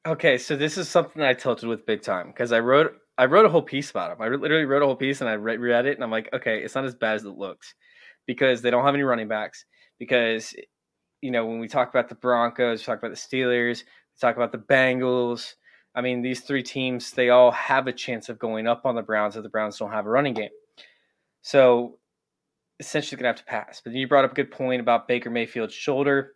Okay, 0.06 0.38
so 0.38 0.56
this 0.56 0.78
is 0.78 0.90
something 0.90 1.22
I 1.22 1.34
tilted 1.34 1.70
with 1.70 1.86
big 1.86 2.02
time 2.02 2.28
because 2.28 2.52
I 2.52 2.60
wrote 2.60 2.94
I 3.18 3.26
wrote 3.26 3.46
a 3.46 3.50
whole 3.50 3.62
piece 3.62 3.92
about 3.92 4.12
him. 4.12 4.22
I 4.22 4.30
literally 4.30 4.66
wrote 4.66 4.82
a 4.82 4.86
whole 4.86 4.96
piece 4.96 5.22
and 5.22 5.30
I 5.30 5.36
read, 5.36 5.60
read 5.60 5.86
it 5.86 5.96
and 5.96 6.04
I'm 6.04 6.10
like, 6.12 6.30
okay, 6.34 6.64
it's 6.64 6.76
not 6.76 6.86
as 6.86 6.96
bad 6.96 7.16
as 7.16 7.24
it 7.24 7.38
looks 7.38 7.76
because 8.26 8.62
they 8.62 8.72
don't 8.72 8.84
have 8.84 8.96
any 8.96 9.04
running 9.04 9.28
backs. 9.28 9.66
Because 10.00 10.54
you 11.22 11.32
know 11.32 11.46
when 11.46 11.60
we 11.60 11.68
talk 11.68 11.90
about 11.90 12.10
the 12.10 12.16
Broncos, 12.16 12.80
we 12.80 12.86
talk 12.86 13.00
about 13.00 13.12
the 13.12 13.18
Steelers, 13.18 13.80
we 13.82 14.20
talk 14.20 14.36
about 14.36 14.52
the 14.52 14.58
Bengals, 14.58 15.54
I 15.96 16.02
mean, 16.02 16.22
these 16.22 16.42
three 16.42 16.64
teams, 16.64 17.12
they 17.12 17.30
all 17.30 17.52
have 17.52 17.88
a 17.88 17.94
chance 17.94 18.30
of 18.30 18.40
going 18.40 18.68
up 18.68 18.86
on 18.86 18.96
the 18.96 19.04
Browns 19.04 19.36
if 19.36 19.44
the 19.44 19.50
Browns 19.50 19.78
don't 19.78 19.92
have 19.92 20.06
a 20.06 20.10
running 20.10 20.34
game. 20.34 20.50
So 21.42 22.00
essentially 22.86 23.18
going 23.18 23.34
to 23.34 23.38
have 23.38 23.46
to 23.46 23.50
pass. 23.50 23.82
But 23.84 23.94
you 23.94 24.08
brought 24.08 24.26
up 24.26 24.32
a 24.32 24.36
good 24.36 24.52
point 24.52 24.82
about 24.82 25.08
Baker 25.08 25.30
Mayfield's 25.30 25.74
shoulder. 25.74 26.34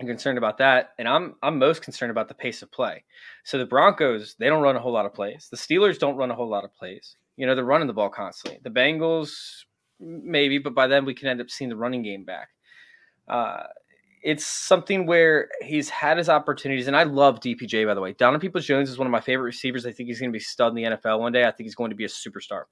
I'm 0.00 0.06
concerned 0.06 0.38
about 0.38 0.58
that, 0.58 0.90
and 0.98 1.06
I'm 1.06 1.34
I'm 1.42 1.58
most 1.58 1.82
concerned 1.82 2.10
about 2.10 2.28
the 2.28 2.34
pace 2.34 2.62
of 2.62 2.72
play. 2.72 3.04
So 3.44 3.58
the 3.58 3.66
Broncos 3.66 4.34
they 4.38 4.46
don't 4.46 4.62
run 4.62 4.76
a 4.76 4.80
whole 4.80 4.92
lot 4.92 5.04
of 5.04 5.12
plays. 5.12 5.48
The 5.50 5.56
Steelers 5.56 5.98
don't 5.98 6.16
run 6.16 6.30
a 6.30 6.34
whole 6.34 6.48
lot 6.48 6.64
of 6.64 6.74
plays. 6.74 7.16
You 7.36 7.46
know 7.46 7.54
they're 7.54 7.64
running 7.64 7.86
the 7.86 7.92
ball 7.92 8.08
constantly. 8.08 8.60
The 8.62 8.70
Bengals 8.70 9.30
maybe, 9.98 10.58
but 10.58 10.74
by 10.74 10.86
then 10.86 11.04
we 11.04 11.14
can 11.14 11.28
end 11.28 11.40
up 11.40 11.50
seeing 11.50 11.68
the 11.68 11.76
running 11.76 12.02
game 12.02 12.24
back. 12.24 12.48
Uh, 13.28 13.64
it's 14.22 14.46
something 14.46 15.06
where 15.06 15.48
he's 15.62 15.90
had 15.90 16.16
his 16.16 16.28
opportunities, 16.28 16.86
and 16.86 16.96
I 16.96 17.02
love 17.02 17.40
DPJ 17.40 17.86
by 17.86 17.94
the 17.94 18.00
way. 18.00 18.14
Donovan 18.14 18.40
Peoples 18.40 18.64
Jones 18.64 18.88
is 18.88 18.96
one 18.96 19.06
of 19.06 19.12
my 19.12 19.20
favorite 19.20 19.44
receivers. 19.44 19.84
I 19.84 19.92
think 19.92 20.08
he's 20.08 20.20
going 20.20 20.30
to 20.30 20.36
be 20.36 20.40
stud 20.40 20.70
in 20.70 20.76
the 20.76 20.96
NFL 20.96 21.20
one 21.20 21.32
day. 21.32 21.44
I 21.44 21.50
think 21.50 21.66
he's 21.66 21.74
going 21.74 21.90
to 21.90 21.96
be 21.96 22.04
a 22.04 22.08
superstar. 22.08 22.64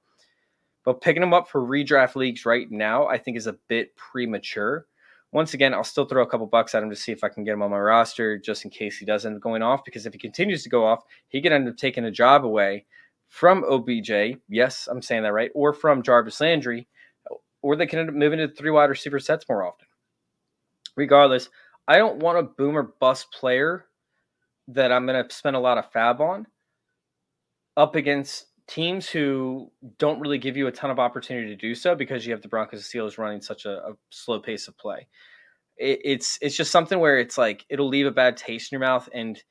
But 0.89 1.03
picking 1.03 1.23
him 1.23 1.35
up 1.35 1.51
for 1.51 1.61
redraft 1.61 2.17
leagues 2.17 2.47
right 2.47 2.71
now, 2.71 3.09
I 3.09 3.19
think 3.19 3.37
is 3.37 3.47
a 3.47 3.59
bit 3.69 3.95
premature. 3.95 4.87
Once 5.33 5.53
again, 5.53 5.75
I'll 5.75 5.85
still 5.85 6.07
throw 6.07 6.23
a 6.23 6.27
couple 6.27 6.47
bucks 6.47 6.75
at 6.75 6.83
him 6.83 6.89
to 6.89 6.97
see 6.97 7.13
if 7.13 7.23
I 7.23 7.29
can 7.29 7.45
get 7.45 7.53
him 7.53 7.61
on 7.61 7.71
my 7.71 7.79
roster 7.79 8.39
just 8.39 8.65
in 8.65 8.71
case 8.71 8.97
he 8.97 9.05
does 9.05 9.27
end 9.27 9.37
up 9.37 9.43
going 9.43 9.61
off. 9.61 9.85
Because 9.85 10.07
if 10.07 10.15
he 10.15 10.19
continues 10.19 10.63
to 10.63 10.71
go 10.71 10.87
off, 10.87 11.05
he 11.29 11.43
could 11.43 11.53
end 11.53 11.69
up 11.69 11.77
taking 11.77 12.07
a 12.07 12.11
job 12.11 12.43
away 12.43 12.87
from 13.29 13.65
OBJ. 13.65 14.39
Yes, 14.49 14.89
I'm 14.91 15.03
saying 15.03 15.25
that 15.25 15.35
right. 15.35 15.51
Or 15.55 15.75
from 15.75 16.03
Jarvis 16.03 16.41
Landry. 16.41 16.89
Or 17.61 17.77
they 17.77 17.87
can 17.87 17.99
end 17.99 18.09
up 18.09 18.15
moving 18.15 18.39
to 18.39 18.49
three 18.49 18.71
wide 18.71 18.89
receiver 18.89 19.21
sets 19.21 19.47
more 19.47 19.67
often. 19.67 19.89
Regardless, 20.97 21.51
I 21.87 21.99
don't 21.99 22.21
want 22.21 22.39
a 22.39 22.45
boomer 22.45 22.95
bust 22.99 23.31
player 23.31 23.85
that 24.69 24.91
I'm 24.91 25.05
going 25.05 25.23
to 25.23 25.35
spend 25.35 25.55
a 25.55 25.61
lot 25.61 25.77
of 25.77 25.93
FAAB 25.93 26.21
on 26.21 26.47
up 27.77 27.95
against 27.95 28.47
teams 28.69 29.09
who 29.09 29.73
don't 29.99 30.21
really 30.21 30.39
give 30.39 30.57
you 30.57 30.67
a 30.67 30.73
ton 30.73 30.91
of 30.91 30.99
opportunity 30.99 31.49
to 31.49 31.57
do 31.57 31.75
so 31.75 31.95
because 31.95 32.27
you 32.27 32.33
have 32.33 32.43
the 32.43 32.49
Broncos 32.49 32.81
and 32.81 33.03
Steelers 33.03 33.19
running 33.19 33.41
such 33.41 33.65
a, 33.65 33.79
a 33.79 33.93
slow 34.11 34.39
pace 34.39 34.69
of 34.69 34.77
play. 34.77 35.09
It, 35.77 36.01
it's 36.05 36.39
it's 36.41 36.57
just 36.57 36.71
something 36.71 37.01
where 37.01 37.19
it's 37.19 37.39
like 37.39 37.65
it'll 37.69 37.89
leave 37.89 38.07
a 38.07 38.13
bad 38.13 38.37
taste 38.37 38.71
in 38.71 38.77
your 38.79 38.87
mouth 38.87 39.09
and 39.13 39.43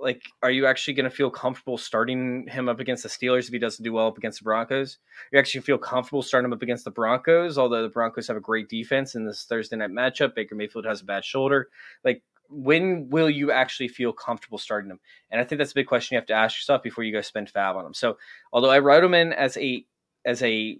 like 0.00 0.22
are 0.42 0.50
you 0.50 0.66
actually 0.66 0.94
going 0.94 1.08
to 1.08 1.14
feel 1.14 1.30
comfortable 1.30 1.78
starting 1.78 2.46
him 2.48 2.68
up 2.68 2.80
against 2.80 3.04
the 3.04 3.08
Steelers 3.08 3.46
if 3.46 3.52
he 3.52 3.58
doesn't 3.58 3.84
do 3.84 3.92
well 3.92 4.08
up 4.08 4.18
against 4.18 4.40
the 4.40 4.44
Broncos? 4.44 4.98
You 5.32 5.38
actually 5.38 5.60
feel 5.60 5.78
comfortable 5.78 6.22
starting 6.22 6.46
him 6.46 6.52
up 6.52 6.62
against 6.62 6.84
the 6.84 6.90
Broncos, 6.90 7.58
although 7.58 7.82
the 7.82 7.88
Broncos 7.88 8.26
have 8.26 8.36
a 8.36 8.40
great 8.40 8.68
defense 8.68 9.14
in 9.14 9.26
this 9.26 9.44
Thursday 9.44 9.76
night 9.76 9.90
matchup. 9.90 10.34
Baker 10.34 10.54
Mayfield 10.54 10.86
has 10.86 11.02
a 11.02 11.04
bad 11.04 11.24
shoulder. 11.24 11.68
Like 12.04 12.22
when 12.52 13.08
will 13.10 13.30
you 13.30 13.50
actually 13.50 13.88
feel 13.88 14.12
comfortable 14.12 14.58
starting 14.58 14.88
them? 14.88 15.00
And 15.30 15.40
I 15.40 15.44
think 15.44 15.58
that's 15.58 15.72
a 15.72 15.74
big 15.74 15.86
question 15.86 16.14
you 16.14 16.18
have 16.18 16.26
to 16.26 16.34
ask 16.34 16.56
yourself 16.58 16.82
before 16.82 17.04
you 17.04 17.12
go 17.12 17.20
spend 17.20 17.52
FAAB 17.52 17.76
on 17.76 17.84
them. 17.84 17.94
So, 17.94 18.18
although 18.52 18.70
I 18.70 18.78
wrote 18.78 19.00
them 19.00 19.14
in 19.14 19.32
as 19.32 19.56
a 19.56 19.84
as 20.24 20.42
a 20.42 20.78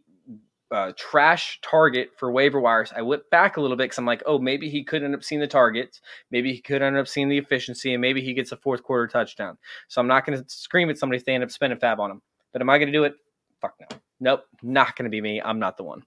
uh, 0.71 0.93
trash 0.97 1.61
target 1.63 2.11
for 2.17 2.33
waiver 2.33 2.61
wires, 2.61 2.93
I 2.97 3.03
went 3.03 3.29
back 3.31 3.57
a 3.57 3.61
little 3.61 3.77
bit 3.77 3.85
because 3.85 3.99
I'm 3.99 4.07
like, 4.07 4.23
oh, 4.25 4.39
maybe 4.39 4.69
he 4.71 4.85
could 4.85 5.03
end 5.03 5.15
up 5.15 5.23
seeing 5.23 5.41
the 5.41 5.47
targets, 5.47 6.01
maybe 6.31 6.53
he 6.53 6.61
could 6.61 6.83
end 6.83 6.97
up 6.97 7.09
seeing 7.09 7.29
the 7.29 7.39
efficiency, 7.39 7.93
and 7.93 8.01
maybe 8.01 8.23
he 8.23 8.33
gets 8.33 8.53
a 8.53 8.57
fourth 8.57 8.83
quarter 8.83 9.07
touchdown. 9.07 9.59
So 9.89 10.01
I'm 10.01 10.07
not 10.07 10.25
going 10.25 10.39
to 10.39 10.45
scream 10.49 10.89
at 10.89 10.99
somebody 10.99 11.19
if 11.19 11.25
they 11.25 11.35
end 11.35 11.45
up 11.45 11.51
spending 11.51 11.79
FAAB 11.79 11.99
on 11.99 12.11
him. 12.11 12.23
But 12.53 12.63
am 12.63 12.71
I 12.71 12.79
going 12.79 12.91
to 12.91 12.99
do 12.99 13.05
it? 13.05 13.15
Fuck 13.61 13.75
no. 13.81 13.99
Nope, 14.21 14.45
not 14.63 14.97
going 14.97 15.05
to 15.05 15.11
be 15.11 15.21
me. 15.21 15.43
I'm 15.43 15.59
not 15.59 15.77
the 15.77 15.85
one. 15.85 16.05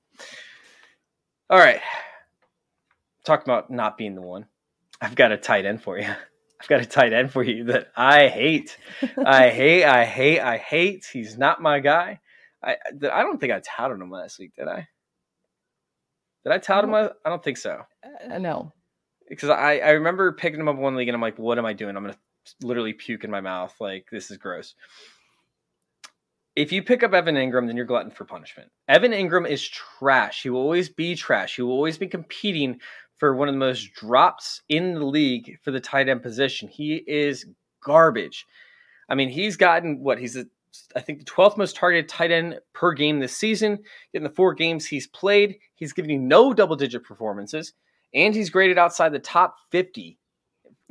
All 1.50 1.60
right. 1.60 1.82
Talking 3.24 3.44
about 3.44 3.70
not 3.70 3.98
being 3.98 4.16
the 4.16 4.22
one. 4.22 4.48
I've 5.02 5.16
got 5.16 5.32
a 5.32 5.38
tight 5.38 5.66
end 5.66 5.82
for 5.82 5.98
you. 5.98 6.08
I've 6.62 6.70
got 6.70 6.82
a 6.82 6.86
tight 6.86 7.14
end 7.14 7.32
for 7.32 7.44
you 7.44 7.66
that 7.66 7.90
I 7.96 8.28
hate. 8.28 8.78
I 9.18 9.50
hate, 9.52 9.84
I 9.84 10.06
hate, 10.06 10.40
I 10.40 10.58
hate. 10.58 11.06
He's 11.12 11.38
not 11.38 11.62
my 11.62 11.80
guy. 11.80 12.22
I 12.64 12.78
I 12.92 13.22
don't 13.22 13.40
think 13.40 13.52
I 13.52 13.60
touted 13.60 14.00
him 14.00 14.10
last 14.10 14.40
week, 14.40 14.56
did 14.56 14.68
I? 14.68 14.88
Did 16.46 16.54
I 16.54 16.60
tout 16.60 16.84
him? 16.84 16.94
I 16.94 17.10
don't 17.26 17.44
think 17.44 17.58
so. 17.58 17.82
Uh, 18.04 18.38
no. 18.38 18.72
Because 19.28 19.50
I, 19.50 19.80
I 19.80 19.90
remember 19.92 20.32
picking 20.32 20.60
him 20.60 20.68
up 20.68 20.78
one 20.78 20.96
league 20.96 21.08
and 21.08 21.16
I'm 21.16 21.22
like, 21.22 21.40
what 21.40 21.58
am 21.58 21.66
I 21.66 21.74
doing? 21.74 21.98
I'm 21.98 22.04
going 22.04 22.14
to 22.14 22.20
literally 22.62 22.94
puke 22.94 23.24
in 23.24 23.32
my 23.32 23.42
mouth. 23.42 23.76
Like, 23.80 24.08
this 24.12 24.30
is 24.30 24.38
gross. 24.38 24.76
If 26.56 26.72
you 26.72 26.84
pick 26.84 27.04
up 27.04 27.14
Evan 27.14 27.36
Engram, 27.36 27.68
then 27.68 27.76
you're 27.76 27.86
glutton 27.86 28.12
for 28.12 28.24
punishment. 28.24 28.70
Evan 28.88 29.12
Engram 29.12 29.50
is 29.50 29.68
trash. 29.68 30.44
He 30.44 30.50
will 30.50 30.62
always 30.62 30.88
be 30.88 31.16
trash. 31.16 31.56
He 31.56 31.64
will 31.64 31.72
always 31.72 31.98
be 31.98 32.08
competing 32.08 32.80
for 33.18 33.36
one 33.36 33.48
of 33.48 33.54
the 33.54 33.60
most 33.60 33.94
drops 33.94 34.62
in 34.70 34.94
the 34.94 35.06
league 35.06 35.58
for 35.62 35.72
the 35.72 35.80
tight 35.80 36.10
end 36.10 36.22
position. 36.22 36.68
He 36.68 37.04
is 37.08 37.46
garbage. 37.84 38.46
I 39.10 39.16
mean, 39.16 39.30
he's 39.30 39.56
gotten 39.58 40.04
what 40.04 40.20
he's 40.20 40.36
a, 40.36 40.46
I 40.96 41.00
think 41.00 41.20
the 41.20 41.26
12th 41.26 41.58
most 41.58 41.76
targeted 41.76 42.10
tight 42.10 42.32
end 42.32 42.60
per 42.74 42.92
game 42.94 43.20
this 43.20 43.36
season. 43.36 43.80
In 44.14 44.24
the 44.24 44.30
four 44.30 44.54
games 44.54 44.86
he's 44.86 45.08
played, 45.08 45.58
he's 45.76 45.94
given 45.94 46.12
you 46.12 46.20
no 46.20 46.54
double 46.54 46.76
digit 46.76 47.04
performances, 47.04 47.74
and 48.14 48.36
he's 48.36 48.50
graded 48.50 48.78
outside 48.78 49.10
the 49.10 49.20
top 49.20 49.56
50 49.72 50.18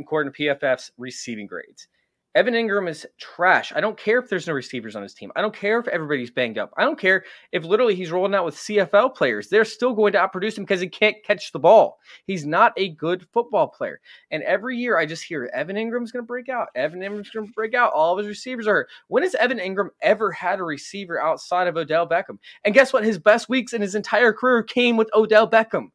according 0.01 0.33
to 0.33 0.43
PFF's 0.43 0.91
receiving 0.99 1.47
grades. 1.47 1.89
Evan 2.35 2.55
Engram 2.55 2.89
is 2.89 3.07
trash. 3.17 3.73
I 3.77 3.81
don't 3.81 3.97
care 3.97 4.19
if 4.19 4.29
there's 4.29 4.49
no 4.49 4.55
receivers 4.55 4.97
on 4.97 5.05
his 5.05 5.15
team. 5.15 5.31
I 5.37 5.41
don't 5.41 5.55
care 5.55 5.79
if 5.79 5.87
everybody's 5.87 6.33
banged 6.33 6.59
up. 6.59 6.73
I 6.77 6.83
don't 6.83 6.99
care 6.99 7.25
if 7.53 7.65
literally 7.65 7.95
he's 7.95 8.11
rolling 8.11 8.35
out 8.35 8.45
with 8.45 8.57
CFL 8.57 9.15
players. 9.15 9.49
They're 9.49 9.65
still 9.65 9.95
going 9.95 10.15
to 10.15 10.19
outproduce 10.19 10.59
him 10.59 10.65
because 10.65 10.81
he 10.81 10.89
can't 10.89 11.17
catch 11.25 11.53
the 11.53 11.61
ball. 11.61 12.01
He's 12.27 12.45
not 12.45 12.73
a 12.77 12.89
good 12.89 13.25
football 13.33 13.69
player. 13.69 14.01
And 14.33 14.43
every 14.43 14.77
year 14.77 14.99
I 14.99 15.07
just 15.07 15.23
hear 15.23 15.49
Evan 15.55 15.77
Engram's 15.77 16.11
going 16.11 16.25
to 16.25 16.27
break 16.27 16.49
out. 16.49 16.71
Evan 16.75 17.01
Engram's 17.01 17.31
going 17.31 17.47
to 17.47 17.53
break 17.53 17.75
out. 17.75 17.93
All 17.93 18.13
of 18.13 18.19
his 18.19 18.27
receivers 18.27 18.67
are. 18.67 18.89
When 19.07 19.23
has 19.23 19.37
Evan 19.37 19.59
Engram 19.59 19.91
ever 20.03 20.33
had 20.33 20.59
a 20.59 20.65
receiver 20.65 21.21
outside 21.23 21.69
of 21.69 21.77
Odell 21.77 22.09
Beckham? 22.09 22.39
And 22.65 22.75
guess 22.75 22.93
what? 22.93 23.05
His 23.05 23.19
best 23.21 23.49
weeks 23.49 23.73
in 23.73 23.81
his 23.81 23.95
entire 23.95 24.33
career 24.33 24.65
came 24.65 24.97
with 24.97 25.09
Odell 25.15 25.49
Beckham 25.49 25.91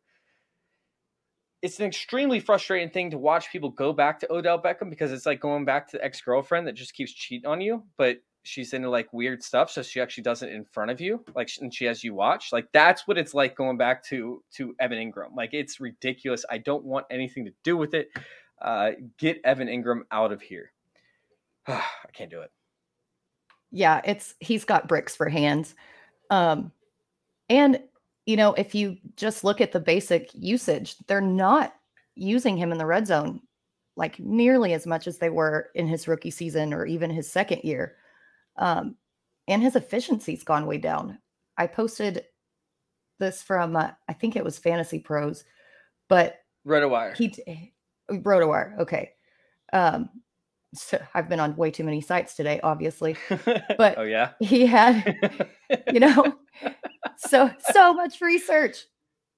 it's 1.62 1.80
an 1.80 1.86
extremely 1.86 2.40
frustrating 2.40 2.90
thing 2.90 3.12
to 3.12 3.18
watch 3.18 3.52
people 3.52 3.70
go 3.70 3.92
back 3.92 4.20
to 4.20 4.32
Odell 4.32 4.62
Beckham 4.62 4.90
because 4.90 5.12
it's 5.12 5.26
like 5.26 5.40
going 5.40 5.66
back 5.66 5.90
to 5.90 5.98
the 5.98 6.04
ex 6.04 6.22
girlfriend 6.22 6.68
that 6.68 6.74
just 6.74 6.94
keeps 6.94 7.12
cheating 7.12 7.50
on 7.50 7.60
you, 7.60 7.84
but 7.98 8.20
she's 8.44 8.74
into 8.74 8.90
like 8.90 9.12
weird 9.12 9.44
stuff, 9.44 9.70
so 9.70 9.82
she 9.82 10.00
actually 10.00 10.24
does 10.24 10.42
it 10.42 10.52
in 10.52 10.64
front 10.64 10.92
of 10.92 11.02
you, 11.02 11.24
like 11.36 11.50
and 11.60 11.74
she 11.74 11.86
has 11.86 12.04
you 12.04 12.14
watch. 12.14 12.52
Like 12.54 12.68
that's 12.72 13.08
what 13.08 13.18
it's 13.18 13.34
like 13.34 13.56
going 13.56 13.78
back 13.78 14.04
to 14.06 14.44
to 14.54 14.76
Evan 14.80 14.98
Engram. 14.98 15.36
Like 15.36 15.54
it's 15.54 15.80
ridiculous. 15.80 16.46
I 16.50 16.60
don't 16.60 16.86
want 16.86 17.06
anything 17.12 17.46
to 17.46 17.52
do 17.64 17.76
with 17.76 17.94
it. 17.94 18.10
Uh, 18.62 18.92
get 19.18 19.42
Evan 19.44 19.68
Engram 19.68 20.02
out 20.12 20.32
of 20.32 20.42
here. 20.42 20.72
I 21.68 21.84
can't 22.14 22.32
do 22.32 22.42
it. 22.42 22.52
Yeah, 23.72 24.02
it's 24.04 24.36
he's 24.40 24.66
got 24.66 24.88
bricks 24.88 25.16
for 25.16 25.30
hands. 25.30 25.76
Um, 26.30 26.72
and 27.50 27.80
you 28.30 28.38
know, 28.38 28.54
if 28.54 28.76
you 28.76 28.96
just 29.16 29.44
look 29.44 29.60
at 29.60 29.72
the 29.72 29.80
basic 29.80 30.30
usage, 30.36 30.96
they're 31.08 31.20
not 31.20 31.74
using 32.14 32.56
him 32.56 32.72
in 32.72 32.78
the 32.78 32.86
red 32.86 33.08
zone 33.08 33.42
like 33.96 34.20
nearly 34.20 34.74
as 34.74 34.86
much 34.86 35.08
as 35.08 35.18
they 35.18 35.32
were 35.32 35.72
in 35.74 35.88
his 35.88 36.08
rookie 36.08 36.30
season 36.30 36.72
or 36.72 36.86
even 36.86 37.10
his 37.10 37.30
second 37.30 37.62
year. 37.64 37.96
Um, 38.56 38.96
and 39.48 39.64
his 39.64 39.76
efficiency's 39.76 40.44
gone 40.44 40.68
way 40.68 40.78
down. 40.78 41.18
I 41.58 41.66
posted 41.66 42.24
this 43.18 43.42
from, 43.42 43.76
uh, 43.76 43.90
I 44.08 44.14
think 44.14 44.36
it 44.36 44.44
was 44.44 44.60
Fantasy 44.60 45.00
Pros, 45.00 45.44
but 46.08 46.38
RotoWire. 46.68 47.18
He 47.18 47.74
RotoWire. 48.12 48.78
Okay. 48.78 49.10
Um, 49.74 50.08
so 50.74 51.00
I've 51.14 51.30
been 51.30 51.40
on 51.40 51.56
way 51.56 51.72
too 51.72 51.84
many 51.84 52.02
sites 52.02 52.36
today, 52.36 52.60
obviously. 52.64 53.16
But 53.78 53.98
oh 53.98 54.04
yeah, 54.04 54.32
he 54.40 54.66
had, 54.66 55.50
you 55.92 56.00
know, 56.00 56.36
so 57.18 57.52
so 57.72 57.94
much 57.94 58.22
research, 58.22 58.86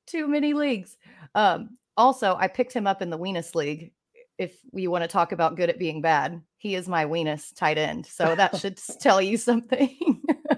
too 0.08 0.28
many 0.28 0.54
leagues. 0.54 0.98
Um, 1.36 1.78
also, 1.98 2.36
I 2.38 2.48
picked 2.48 2.74
him 2.74 2.88
up 2.88 3.02
in 3.02 3.10
the 3.10 3.20
Weenus 3.20 3.56
League. 3.56 3.91
If 4.38 4.58
we 4.72 4.88
want 4.88 5.04
to 5.04 5.08
talk 5.08 5.32
about 5.32 5.56
good 5.56 5.70
at 5.70 5.78
being 5.78 6.02
bad, 6.02 6.41
he 6.58 6.74
is 6.76 6.88
my 6.88 7.06
Weenus 7.06 7.54
tight 7.56 7.78
end. 7.78 8.08
So 8.08 8.34
that 8.36 8.58
should 8.58 8.80
tell 9.00 9.22
you 9.22 9.38
something. 9.38 9.96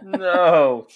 no. 0.03 0.87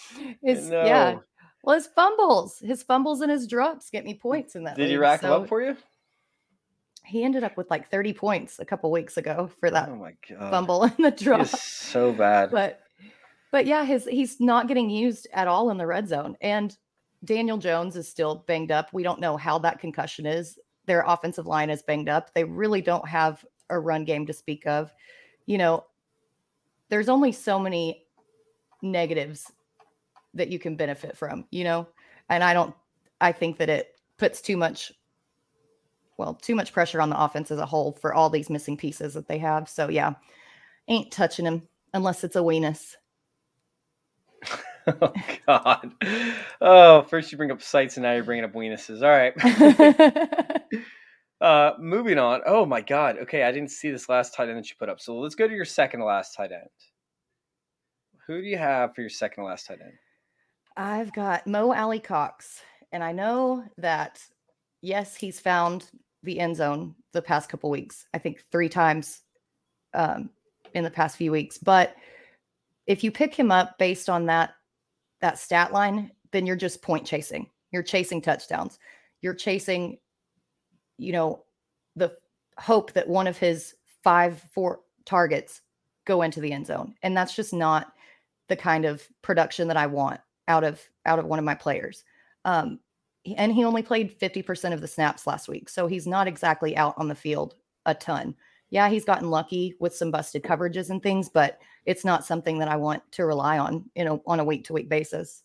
His, 0.42 0.70
no. 0.70 0.86
Yeah. 0.86 1.18
Well, 1.64 1.76
his 1.76 1.88
fumbles, 1.88 2.60
his 2.60 2.84
fumbles 2.84 3.20
and 3.20 3.30
his 3.30 3.46
drops 3.46 3.90
get 3.90 4.06
me 4.06 4.14
points 4.14 4.56
in 4.56 4.64
that. 4.64 4.78
Did 4.78 4.84
league, 4.84 4.92
he 4.92 4.98
rack 4.98 5.20
so 5.20 5.28
them 5.28 5.42
up 5.42 5.50
for 5.50 5.62
you? 5.62 5.76
He 7.08 7.24
ended 7.24 7.44
up 7.44 7.58
with 7.58 7.70
like 7.70 7.90
30 7.90 8.14
points 8.14 8.60
a 8.60 8.66
couple 8.66 8.92
weeks 8.92 9.18
ago 9.18 9.50
for 9.60 9.72
that 9.72 9.90
oh 9.90 9.96
my 9.96 10.14
God. 10.30 10.52
fumble 10.52 10.84
and 10.84 10.98
the 10.98 11.12
drop. 11.12 11.48
so 11.48 12.12
bad. 12.12 12.52
But 12.52 12.82
but 13.52 13.66
yeah, 13.66 13.86
his 13.86 14.06
he's 14.06 14.40
not 14.40 14.68
getting 14.68 14.90
used 14.90 15.28
at 15.34 15.48
all 15.48 15.70
in 15.70 15.78
the 15.78 15.88
red 15.88 16.08
zone. 16.08 16.36
And 16.42 16.76
Daniel 17.24 17.58
Jones 17.58 17.96
is 17.96 18.08
still 18.08 18.44
banged 18.48 18.72
up. 18.72 18.90
We 18.94 19.04
don't 19.04 19.20
know 19.20 19.38
how 19.38 19.58
that 19.60 19.80
concussion 19.80 20.26
is. 20.26 20.60
Their 20.86 21.04
offensive 21.08 21.48
line 21.48 21.70
is 21.70 21.82
banged 21.82 22.10
up. 22.10 22.34
They 22.34 22.44
really 22.44 22.82
don't 22.82 23.08
have 23.08 23.44
a 23.70 23.80
run 23.80 24.06
game 24.06 24.26
to 24.28 24.34
speak 24.34 24.68
of. 24.68 24.94
You 25.46 25.58
know, 25.58 25.86
there's 26.90 27.10
only 27.10 27.32
so 27.32 27.60
many 27.60 28.06
negatives 28.82 29.52
that 30.34 30.50
you 30.50 30.60
can 30.60 30.76
benefit 30.76 31.18
from, 31.18 31.46
you 31.52 31.64
know? 31.64 31.88
And 32.30 32.44
I 32.44 32.54
don't 32.54 32.76
I 33.20 33.32
think 33.32 33.58
that 33.58 33.70
it 33.70 34.00
puts 34.18 34.42
too 34.42 34.58
much 34.58 34.92
well, 36.18 36.34
too 36.34 36.56
much 36.56 36.74
pressure 36.74 37.02
on 37.02 37.10
the 37.10 37.22
offense 37.22 37.52
as 37.52 37.60
a 37.60 37.66
whole 37.66 37.92
for 37.92 38.14
all 38.14 38.30
these 38.30 38.50
missing 38.50 38.78
pieces 38.78 39.14
that 39.14 39.28
they 39.28 39.38
have. 39.38 39.70
So 39.70 39.90
yeah, 39.90 40.16
Ain't 40.88 41.12
touching 41.12 41.46
him 41.46 41.68
unless 41.94 42.24
it's 42.24 42.38
a 42.38 42.40
weenus. 42.40 42.96
oh 44.88 45.14
God. 45.46 45.94
Oh, 46.62 47.02
first 47.04 47.32
you 47.32 47.38
bring 47.38 47.52
up 47.52 47.62
sites 47.62 47.98
and 47.98 48.04
now 48.04 48.14
you're 48.14 48.24
bringing 48.24 48.46
up 48.46 48.54
weenuses. 48.54 49.02
All 49.04 49.10
right. 49.10 49.34
uh, 51.42 51.74
moving 51.78 52.18
on. 52.18 52.42
Oh 52.46 52.66
my 52.66 52.80
God. 52.80 53.18
Okay, 53.24 53.44
I 53.44 53.52
didn't 53.52 53.72
see 53.72 53.92
this 53.92 54.08
last 54.08 54.34
tight 54.34 54.48
end 54.48 54.58
that 54.58 54.70
you 54.70 54.76
put 54.80 54.88
up. 54.88 55.02
So 55.02 55.18
let's 55.20 55.36
go 55.36 55.48
to 55.48 55.54
your 55.54 55.66
second 55.66 56.00
to 56.00 56.06
last 56.06 56.36
tight 56.36 56.54
end. 56.54 56.70
Who 58.28 58.42
do 58.42 58.48
you 58.48 58.58
have 58.58 58.96
for 58.96 59.02
your 59.02 59.10
second 59.10 59.44
to 59.44 59.48
last 59.50 59.68
tight 59.68 59.80
end? 59.82 59.94
I've 60.78 61.12
got 61.12 61.48
Mo 61.48 61.74
Alie-Cox, 61.74 62.62
and 62.92 63.04
I 63.04 63.12
know 63.12 63.64
that 63.78 64.22
yes, 64.82 65.16
he's 65.16 65.40
found 65.40 65.90
the 66.24 66.40
end 66.40 66.56
zone 66.56 66.96
the 67.14 67.22
past 67.22 67.50
couple 67.50 67.70
weeks. 67.70 68.06
I 68.14 68.18
think 68.18 68.44
three 68.52 68.70
times 68.70 69.22
um, 69.94 70.30
in 70.74 70.84
the 70.84 70.92
past 70.92 71.18
few 71.18 71.32
weeks. 71.32 71.58
But 71.58 71.96
if 72.86 73.04
you 73.04 73.12
pick 73.12 73.34
him 73.34 73.52
up 73.52 73.78
based 73.78 74.10
on 74.10 74.26
that 74.28 74.56
that 75.22 75.40
stat 75.40 75.74
line, 75.74 76.12
then 76.32 76.46
you're 76.46 76.56
just 76.56 76.82
point 76.82 77.06
chasing. 77.06 77.50
You're 77.72 77.84
chasing 77.84 78.22
touchdowns. 78.22 78.78
You're 79.22 79.34
chasing, 79.34 79.98
you 80.98 81.12
know, 81.12 81.44
the 81.96 82.16
hope 82.60 82.94
that 82.94 83.08
one 83.08 83.28
of 83.28 83.38
his 83.38 83.76
five, 84.04 84.42
four 84.52 84.82
targets 85.06 85.62
go 86.06 86.22
into 86.22 86.40
the 86.40 86.52
end 86.52 86.68
zone. 86.68 86.94
And 87.02 87.18
that's 87.18 87.36
just 87.36 87.54
not 87.54 87.94
the 88.48 88.56
kind 88.56 88.86
of 88.86 89.06
production 89.22 89.68
that 89.68 89.78
I 89.78 89.88
want 89.88 90.22
out 90.48 90.64
of 90.64 90.82
out 91.06 91.20
of 91.20 91.26
one 91.26 91.40
of 91.40 91.46
my 91.46 91.56
players. 91.56 92.04
Um, 92.46 92.80
and 93.36 93.52
he 93.52 93.64
only 93.64 93.82
played 93.82 94.18
50% 94.18 94.74
of 94.74 94.82
the 94.82 94.88
snaps 94.88 95.28
last 95.28 95.48
week. 95.48 95.70
So 95.70 95.88
he's 95.88 96.08
not 96.08 96.28
exactly 96.28 96.78
out 96.78 96.94
on 96.98 97.08
the 97.08 97.16
field 97.16 97.56
a 97.86 97.94
ton. 97.94 98.36
Yeah, 98.70 98.90
he's 98.90 99.06
gotten 99.06 99.30
lucky 99.30 99.76
with 99.80 99.96
some 99.96 100.12
busted 100.12 100.44
coverages 100.44 100.90
and 100.90 101.02
things, 101.02 101.30
but 101.30 101.60
it's 101.86 102.04
not 102.04 102.26
something 102.26 102.60
that 102.60 102.68
I 102.68 102.76
want 102.76 103.02
to 103.14 103.26
rely 103.26 103.58
on, 103.58 103.90
you 103.96 104.04
know, 104.04 104.22
on 104.28 104.40
a 104.40 104.44
week 104.44 104.66
to 104.66 104.74
week 104.74 104.90
basis. 104.90 105.44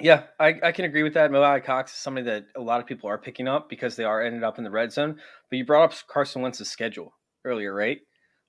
Yeah, 0.00 0.24
I, 0.40 0.54
I 0.62 0.72
can 0.72 0.86
agree 0.86 1.02
with 1.02 1.14
that. 1.14 1.30
Mo 1.30 1.60
Cox 1.60 1.92
is 1.92 1.98
somebody 1.98 2.24
that 2.26 2.46
a 2.56 2.60
lot 2.60 2.80
of 2.80 2.86
people 2.86 3.08
are 3.10 3.18
picking 3.18 3.46
up 3.46 3.68
because 3.68 3.94
they 3.94 4.04
are 4.04 4.22
ended 4.22 4.42
up 4.42 4.58
in 4.58 4.64
the 4.64 4.70
red 4.70 4.92
zone. 4.92 5.18
But 5.50 5.56
you 5.56 5.66
brought 5.66 5.92
up 5.92 5.98
Carson 6.08 6.40
Wentz's 6.42 6.70
schedule 6.70 7.12
earlier, 7.44 7.74
right? 7.74 7.98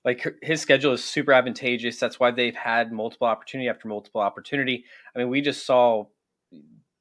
Like 0.04 0.26
his 0.42 0.60
schedule 0.60 0.92
is 0.92 1.04
super 1.04 1.32
advantageous. 1.32 1.98
That's 1.98 2.18
why 2.18 2.30
they've 2.30 2.56
had 2.56 2.92
multiple 2.92 3.26
opportunity 3.26 3.68
after 3.68 3.88
multiple 3.88 4.20
opportunity. 4.20 4.84
I 5.14 5.18
mean, 5.18 5.28
we 5.28 5.40
just 5.40 5.64
saw 5.66 6.06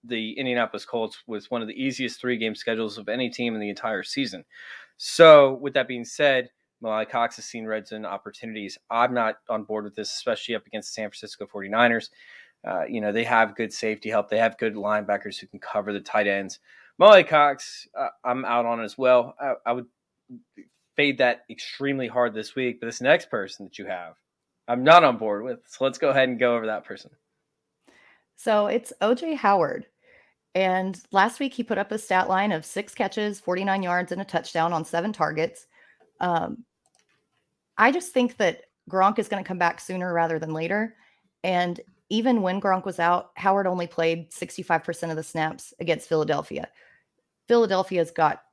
the 0.04 0.34
Indianapolis 0.34 0.86
Colts 0.86 1.18
was 1.28 1.50
one 1.50 1.62
of 1.62 1.68
the 1.68 1.82
easiest 1.82 2.20
three 2.20 2.38
game 2.38 2.56
schedules 2.56 2.98
of 2.98 3.10
any 3.10 3.30
team 3.30 3.54
in 3.54 3.62
the 3.62 3.70
entire 3.70 4.04
season. 4.04 4.44
So, 4.98 5.54
with 5.56 5.74
that 5.74 5.88
being 5.88 6.06
said, 6.06 6.50
Mo 6.82 6.90
Alie-Cox 6.90 7.38
has 7.38 7.46
seen 7.46 7.66
red 7.66 7.88
zone 7.88 8.06
opportunities. 8.06 8.78
I'm 8.90 9.14
not 9.14 9.38
on 9.50 9.64
board 9.64 9.86
with 9.86 9.96
this, 9.96 10.12
especially 10.12 10.56
up 10.56 10.68
against 10.68 10.90
the 10.90 11.02
San 11.02 11.10
Francisco 11.10 11.46
49ers. 11.46 12.10
Uh, 12.66 12.84
you 12.88 13.02
know, 13.02 13.12
they 13.12 13.24
have 13.24 13.56
good 13.56 13.74
safety 13.74 14.10
help, 14.10 14.30
they 14.30 14.38
have 14.38 14.58
good 14.58 14.76
linebackers 14.76 15.40
who 15.40 15.48
can 15.48 15.60
cover 15.60 15.94
the 15.94 16.00
tight 16.00 16.28
ends. 16.28 16.60
Mo 17.00 17.08
Alie-Cox, 17.08 17.88
uh, 17.98 18.10
I'm 18.24 18.46
out 18.46 18.66
on 18.66 18.82
as 18.82 18.98
well. 18.98 19.36
I, 19.40 19.54
I 19.66 19.72
would 19.72 19.88
fade 20.96 21.18
that 21.18 21.44
extremely 21.50 22.08
hard 22.08 22.34
this 22.34 22.56
week, 22.56 22.80
but 22.80 22.86
this 22.86 23.02
next 23.02 23.30
person 23.30 23.66
that 23.66 23.80
you 23.80 23.86
have, 23.86 24.16
I'm 24.68 24.84
not 24.84 25.04
on 25.04 25.18
board 25.18 25.44
with. 25.44 25.60
So 25.68 25.84
let's 25.84 25.98
go 25.98 26.10
ahead 26.10 26.30
and 26.30 26.40
go 26.40 26.56
over 26.56 26.68
that 26.68 26.86
person. 26.86 27.12
So 28.36 28.68
it's 28.68 28.94
OJ 29.02 29.36
Howard. 29.38 29.86
And 30.56 31.02
last 31.12 31.40
week 31.40 31.54
he 31.54 31.64
put 31.64 31.78
up 31.78 31.92
a 31.92 31.98
stat 31.98 32.30
line 32.30 32.52
of 32.52 32.66
six 32.66 32.94
catches, 32.94 33.40
49 33.40 33.82
yards, 33.82 34.12
and 34.12 34.22
a 34.22 34.26
touchdown 34.26 34.72
on 34.72 34.86
seven 34.86 35.12
targets. 35.12 35.66
Um, 36.20 36.64
I 37.78 37.92
just 37.92 38.14
think 38.14 38.38
that 38.38 38.66
Gronk 38.90 39.18
is 39.18 39.28
going 39.28 39.44
to 39.44 39.48
come 39.48 39.58
back 39.58 39.80
sooner 39.80 40.14
rather 40.14 40.38
than 40.38 40.54
later. 40.54 40.96
And 41.44 41.80
even 42.10 42.42
when 42.42 42.62
Gronk 42.62 42.86
was 42.86 43.00
out, 43.00 43.32
Howard 43.36 43.66
only 43.66 43.88
played 43.88 44.30
65% 44.30 45.10
of 45.10 45.16
the 45.16 45.24
snaps 45.24 45.74
against 45.80 46.08
Philadelphia. 46.08 46.70
Philadelphia's 47.48 48.12
got 48.12 48.44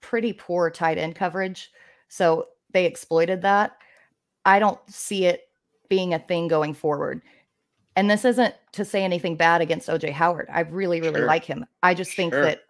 pretty 0.00 0.32
poor 0.32 0.70
tight 0.70 0.98
end 0.98 1.16
coverage. 1.16 1.72
So 2.08 2.48
they 2.72 2.86
exploited 2.86 3.42
that. 3.42 3.78
I 4.44 4.58
don't 4.58 4.78
see 4.88 5.24
it 5.24 5.48
being 5.88 6.14
a 6.14 6.18
thing 6.18 6.48
going 6.48 6.74
forward. 6.74 7.22
And 7.96 8.10
this 8.10 8.24
isn't 8.24 8.54
to 8.72 8.84
say 8.84 9.04
anything 9.04 9.36
bad 9.36 9.60
against 9.60 9.88
OJ 9.88 10.12
Howard. 10.12 10.48
I 10.52 10.60
really, 10.60 11.00
really 11.00 11.20
sure. 11.20 11.26
like 11.26 11.44
him. 11.44 11.64
I 11.82 11.94
just 11.94 12.14
think 12.14 12.32
sure. 12.32 12.42
that 12.42 12.62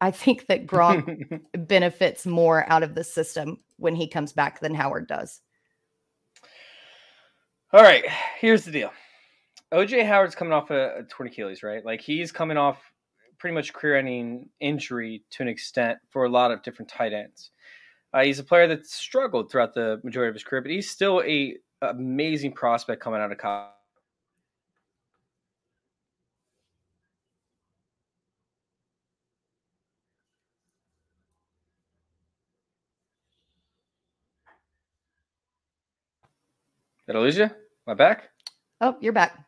I 0.00 0.10
think 0.10 0.46
that 0.46 0.66
Gronk 0.66 1.40
benefits 1.66 2.26
more 2.26 2.70
out 2.70 2.82
of 2.82 2.94
the 2.94 3.04
system 3.04 3.58
when 3.76 3.94
he 3.94 4.08
comes 4.08 4.32
back 4.32 4.60
than 4.60 4.74
Howard 4.74 5.06
does. 5.06 5.40
All 7.72 7.82
right, 7.82 8.04
here's 8.38 8.64
the 8.64 8.70
deal. 8.70 8.92
OJ 9.72 10.06
Howard's 10.06 10.34
coming 10.34 10.52
off 10.52 10.70
a, 10.70 10.98
a 10.98 11.02
torn 11.04 11.28
Achilles, 11.28 11.62
right? 11.62 11.84
Like 11.84 12.00
he's 12.00 12.30
coming 12.30 12.56
off 12.56 12.78
pretty 13.38 13.54
much 13.54 13.72
career-ending 13.72 14.48
injury 14.60 15.24
to 15.30 15.42
an 15.42 15.48
extent 15.48 15.98
for 16.08 16.24
a 16.24 16.28
lot 16.28 16.52
of 16.52 16.62
different 16.62 16.88
tight 16.88 17.12
ends. 17.12 17.50
Uh, 18.12 18.22
he's 18.22 18.38
a 18.38 18.44
player 18.44 18.68
that 18.68 18.86
struggled 18.86 19.50
throughout 19.50 19.74
the 19.74 20.00
majority 20.04 20.28
of 20.28 20.34
his 20.34 20.44
career, 20.44 20.62
but 20.62 20.70
he's 20.70 20.88
still 20.88 21.20
a 21.26 21.56
amazing 21.82 22.52
prospect 22.52 23.02
coming 23.02 23.20
out 23.20 23.32
of 23.32 23.38
college. 23.38 23.70
Did 37.06 37.16
I 37.16 37.18
lose 37.18 37.36
you? 37.36 37.44
Am 37.44 37.50
I 37.86 37.94
back? 37.94 38.30
Oh, 38.80 38.96
you're 39.00 39.12
back. 39.12 39.38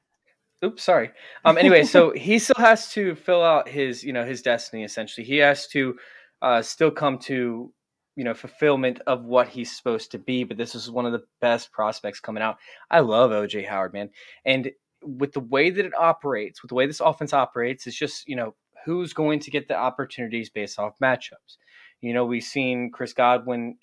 Oops, 0.65 0.83
sorry. 0.83 1.11
Um. 1.45 1.59
Anyway, 1.59 1.85
so 1.85 2.11
he 2.17 2.39
still 2.39 2.57
has 2.59 2.91
to 2.93 3.15
fill 3.15 3.43
out 3.43 3.69
his, 3.69 4.03
you 4.03 4.13
know, 4.13 4.25
his 4.25 4.43
destiny. 4.43 4.85
Essentially, 4.85 5.27
he 5.27 5.39
has 5.39 5.67
to 5.69 5.97
uh, 6.43 6.63
still 6.63 6.91
come 6.91 7.19
to, 7.19 7.73
you 8.15 8.25
know, 8.25 8.35
fulfillment 8.35 9.01
of 9.07 9.25
what 9.25 9.49
he's 9.49 9.77
supposed 9.77 10.11
to 10.13 10.19
be. 10.19 10.45
But 10.45 10.57
this 10.57 10.75
is 10.75 10.91
one 10.91 11.07
of 11.07 11.13
the 11.13 11.25
best 11.41 11.73
prospects 11.73 12.21
coming 12.21 12.43
out. 12.43 12.57
I 12.91 13.01
love 13.01 13.31
OJ 13.31 13.69
Howard, 13.69 13.93
man, 13.93 14.11
and 14.45 14.71
with 15.03 15.33
the 15.33 15.41
way 15.41 15.71
that 15.71 15.85
it 15.85 15.95
operates, 15.97 16.63
with 16.63 16.71
the 16.71 16.75
way 16.75 16.87
this 16.87 17.01
offense 17.01 17.33
operates, 17.33 17.87
it's 17.87 17.97
just 17.97 18.27
you 18.27 18.37
know 18.37 18.55
who's 18.85 19.13
going 19.13 19.41
to 19.41 19.51
get 19.51 19.69
the 19.69 19.77
opportunities 19.77 20.49
based 20.49 20.79
off 20.79 20.99
matchups. 21.03 21.59
You 22.07 22.15
know, 22.15 22.25
we've 22.25 22.45
seen 22.45 22.93
Chris 22.93 23.13
Godwin 23.13 23.79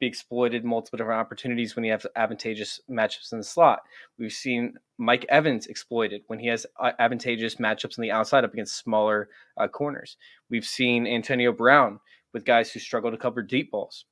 be 0.00 0.06
exploited 0.08 0.64
multiple 0.64 0.96
different 0.96 1.20
opportunities 1.20 1.76
when 1.76 1.84
he 1.84 1.90
has 1.90 2.04
advantageous 2.16 2.80
matchups 2.90 3.30
in 3.30 3.38
the 3.38 3.44
slot. 3.44 3.82
We've 4.18 4.32
seen 4.32 4.74
Mike 4.98 5.24
Evans 5.28 5.68
exploited 5.68 6.22
when 6.26 6.40
he 6.40 6.48
has 6.48 6.66
uh, 6.80 6.90
advantageous 6.98 7.54
matchups 7.54 7.96
on 7.96 8.02
the 8.02 8.10
outside 8.10 8.42
up 8.42 8.52
against 8.52 8.78
smaller 8.78 9.28
uh, 9.56 9.68
corners. 9.68 10.16
We've 10.50 10.64
seen 10.64 11.06
Antonio 11.06 11.52
Brown 11.52 12.00
with 12.34 12.44
guys 12.44 12.72
who 12.72 12.80
struggle 12.80 13.12
to 13.12 13.16
cover 13.16 13.42
deep 13.42 13.70
balls. 13.70 14.06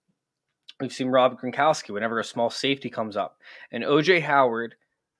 We've 0.81 0.93
seen 0.93 1.09
Rob 1.09 1.41
Gronkowski 1.41 1.91
whenever 1.91 2.21
a 2.21 2.25
small 2.25 2.51
safety 2.51 2.89
comes 2.89 3.17
up. 3.17 3.39
And 3.73 3.83
OJ 3.83 4.23
Howard 4.23 4.77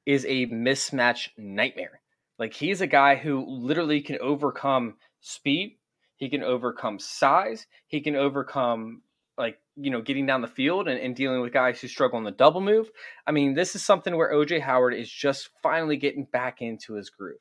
is 0.07 0.25
a 0.25 0.47
mismatch 0.47 1.31
nightmare. 1.37 2.01
Like 2.39 2.55
he's 2.55 2.81
a 2.81 2.87
guy 2.87 3.17
who 3.17 3.45
literally 3.45 4.03
can 4.03 4.19
overcome 4.21 4.95
speed, 5.21 5.76
he 6.17 6.29
can 6.29 6.43
overcome 6.43 6.99
size, 6.99 7.67
he 7.87 8.01
can 8.01 8.17
overcome 8.17 9.03
like 9.39 9.59
you 9.77 9.91
know 9.91 10.01
getting 10.01 10.27
down 10.27 10.41
the 10.41 10.49
field 10.49 10.89
and, 10.89 10.99
and, 10.99 11.15
dealing 11.15 11.43
with 11.43 11.53
guys 11.53 11.81
who 11.81 11.89
struggle 11.89 12.19
in 12.19 12.25
the 12.25 12.31
double 12.31 12.61
move. 12.61 12.91
I 13.27 13.33
mean, 13.33 13.55
this 13.55 13.75
is 13.77 13.85
something 13.85 14.17
where 14.17 14.33
OJ 14.33 14.61
Howard 14.61 14.95
is 14.95 15.11
just 15.11 15.51
finally 15.63 15.97
getting 15.97 16.25
back 16.25 16.63
into 16.63 16.95
his 16.95 17.11
groove. 17.11 17.39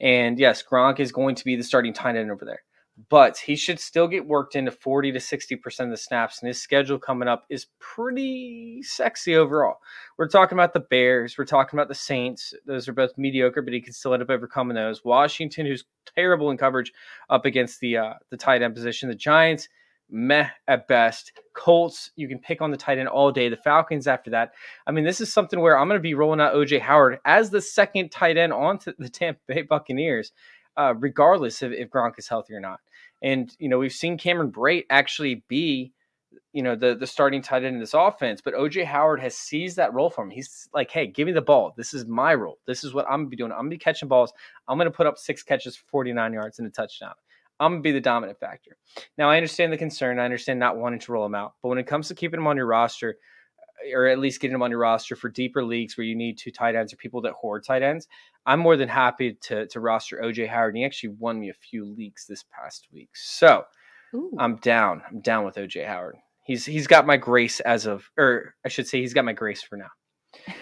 And 0.00 0.38
yes, 0.38 0.62
Gronk 0.62 1.00
is 1.00 1.12
going 1.12 1.34
to 1.36 1.44
be 1.44 1.56
the 1.56 1.62
starting 1.62 1.92
tight 1.92 2.16
end 2.16 2.30
over 2.30 2.44
there, 2.44 2.62
but 3.08 3.38
he 3.38 3.56
should 3.56 3.80
still 3.80 4.08
get 4.08 4.26
worked 4.26 4.56
into 4.56 4.70
40 4.70 5.12
to 5.12 5.20
60 5.20 5.56
percent 5.56 5.88
of 5.88 5.92
the 5.92 6.02
snaps. 6.02 6.40
And 6.40 6.48
his 6.48 6.60
schedule 6.60 6.98
coming 6.98 7.28
up 7.28 7.44
is 7.48 7.66
pretty 7.78 8.82
sexy 8.82 9.36
overall. 9.36 9.76
We're 10.18 10.28
talking 10.28 10.56
about 10.56 10.74
the 10.74 10.80
Bears, 10.80 11.36
we're 11.38 11.44
talking 11.44 11.78
about 11.78 11.88
the 11.88 11.94
Saints. 11.94 12.52
Those 12.66 12.88
are 12.88 12.92
both 12.92 13.16
mediocre, 13.16 13.62
but 13.62 13.72
he 13.72 13.80
can 13.80 13.92
still 13.92 14.12
end 14.12 14.22
up 14.22 14.30
overcoming 14.30 14.74
those. 14.74 15.04
Washington, 15.04 15.66
who's 15.66 15.84
terrible 16.14 16.50
in 16.50 16.56
coverage 16.56 16.92
up 17.28 17.44
against 17.44 17.80
the 17.80 17.96
uh, 17.96 18.14
the 18.30 18.36
tight 18.36 18.62
end 18.62 18.74
position. 18.74 19.08
The 19.08 19.14
Giants 19.14 19.68
meh 20.10 20.48
at 20.68 20.88
best. 20.88 21.32
Colts, 21.54 22.10
you 22.16 22.28
can 22.28 22.38
pick 22.38 22.60
on 22.60 22.70
the 22.70 22.76
tight 22.76 22.98
end 22.98 23.08
all 23.08 23.32
day. 23.32 23.48
The 23.48 23.56
Falcons 23.56 24.06
after 24.06 24.30
that. 24.30 24.52
I 24.86 24.92
mean, 24.92 25.04
this 25.04 25.20
is 25.20 25.32
something 25.32 25.60
where 25.60 25.78
I'm 25.78 25.88
going 25.88 25.98
to 25.98 26.02
be 26.02 26.14
rolling 26.14 26.40
out 26.40 26.54
OJ 26.54 26.80
Howard 26.80 27.18
as 27.24 27.50
the 27.50 27.60
second 27.60 28.10
tight 28.10 28.36
end 28.36 28.52
onto 28.52 28.92
the 28.98 29.08
Tampa 29.10 29.40
Bay 29.48 29.62
Buccaneers, 29.62 30.32
uh, 30.80 30.94
regardless 30.94 31.60
of 31.60 31.72
if 31.72 31.90
Gronk 31.90 32.18
is 32.18 32.26
healthy 32.26 32.54
or 32.54 32.60
not. 32.60 32.80
And, 33.22 33.54
you 33.58 33.68
know, 33.68 33.78
we've 33.78 33.92
seen 33.92 34.16
Cameron 34.16 34.50
Brate 34.50 34.86
actually 34.88 35.44
be, 35.46 35.92
you 36.54 36.62
know, 36.62 36.74
the, 36.74 36.94
the 36.94 37.06
starting 37.06 37.42
tight 37.42 37.64
end 37.64 37.74
in 37.74 37.80
this 37.80 37.92
offense, 37.92 38.40
but 38.40 38.54
OJ 38.54 38.86
Howard 38.86 39.20
has 39.20 39.36
seized 39.36 39.76
that 39.76 39.92
role 39.92 40.08
for 40.08 40.24
him. 40.24 40.30
He's 40.30 40.68
like, 40.72 40.90
hey, 40.90 41.06
give 41.06 41.26
me 41.26 41.32
the 41.32 41.42
ball. 41.42 41.74
This 41.76 41.92
is 41.92 42.06
my 42.06 42.34
role. 42.34 42.58
This 42.66 42.82
is 42.82 42.94
what 42.94 43.04
I'm 43.10 43.26
to 43.26 43.28
be 43.28 43.36
doing. 43.36 43.52
I'm 43.52 43.66
to 43.66 43.74
be 43.74 43.78
catching 43.78 44.08
balls. 44.08 44.32
I'm 44.68 44.78
to 44.78 44.90
put 44.90 45.06
up 45.06 45.18
six 45.18 45.42
catches 45.42 45.76
for 45.76 45.84
49 45.90 46.32
yards 46.32 46.58
and 46.58 46.66
a 46.66 46.70
touchdown. 46.70 47.12
I'm 47.58 47.72
gonna 47.72 47.82
be 47.82 47.92
the 47.92 48.00
dominant 48.00 48.40
factor. 48.40 48.78
Now 49.18 49.28
I 49.28 49.36
understand 49.36 49.70
the 49.70 49.76
concern. 49.76 50.18
I 50.18 50.24
understand 50.24 50.58
not 50.58 50.78
wanting 50.78 51.00
to 51.00 51.12
roll 51.12 51.26
him 51.26 51.34
out, 51.34 51.56
but 51.62 51.68
when 51.68 51.76
it 51.76 51.86
comes 51.86 52.08
to 52.08 52.14
keeping 52.14 52.40
him 52.40 52.46
on 52.46 52.56
your 52.56 52.64
roster, 52.64 53.18
or 53.94 54.06
at 54.06 54.18
least 54.18 54.40
getting 54.40 54.52
them 54.52 54.62
on 54.62 54.70
your 54.70 54.80
roster 54.80 55.16
for 55.16 55.28
deeper 55.28 55.64
leagues 55.64 55.96
where 55.96 56.04
you 56.04 56.14
need 56.14 56.38
two 56.38 56.50
tight 56.50 56.74
ends 56.74 56.92
or 56.92 56.96
people 56.96 57.20
that 57.22 57.32
hoard 57.32 57.64
tight 57.64 57.82
ends, 57.82 58.08
I'm 58.46 58.60
more 58.60 58.76
than 58.76 58.88
happy 58.88 59.34
to 59.42 59.66
to 59.66 59.80
roster 59.80 60.20
OJ 60.22 60.48
Howard. 60.48 60.74
And 60.74 60.78
he 60.78 60.84
actually 60.84 61.14
won 61.18 61.38
me 61.38 61.50
a 61.50 61.54
few 61.54 61.84
leagues 61.84 62.26
this 62.26 62.44
past 62.50 62.88
week, 62.92 63.10
so 63.14 63.64
Ooh. 64.14 64.34
I'm 64.38 64.56
down. 64.56 65.02
I'm 65.08 65.20
down 65.20 65.44
with 65.44 65.56
OJ 65.56 65.86
Howard. 65.86 66.16
He's 66.44 66.64
he's 66.64 66.86
got 66.86 67.06
my 67.06 67.16
grace 67.16 67.60
as 67.60 67.86
of, 67.86 68.10
or 68.16 68.54
I 68.64 68.68
should 68.68 68.88
say, 68.88 69.00
he's 69.00 69.14
got 69.14 69.24
my 69.24 69.32
grace 69.32 69.62
for 69.62 69.76
now. 69.76 69.90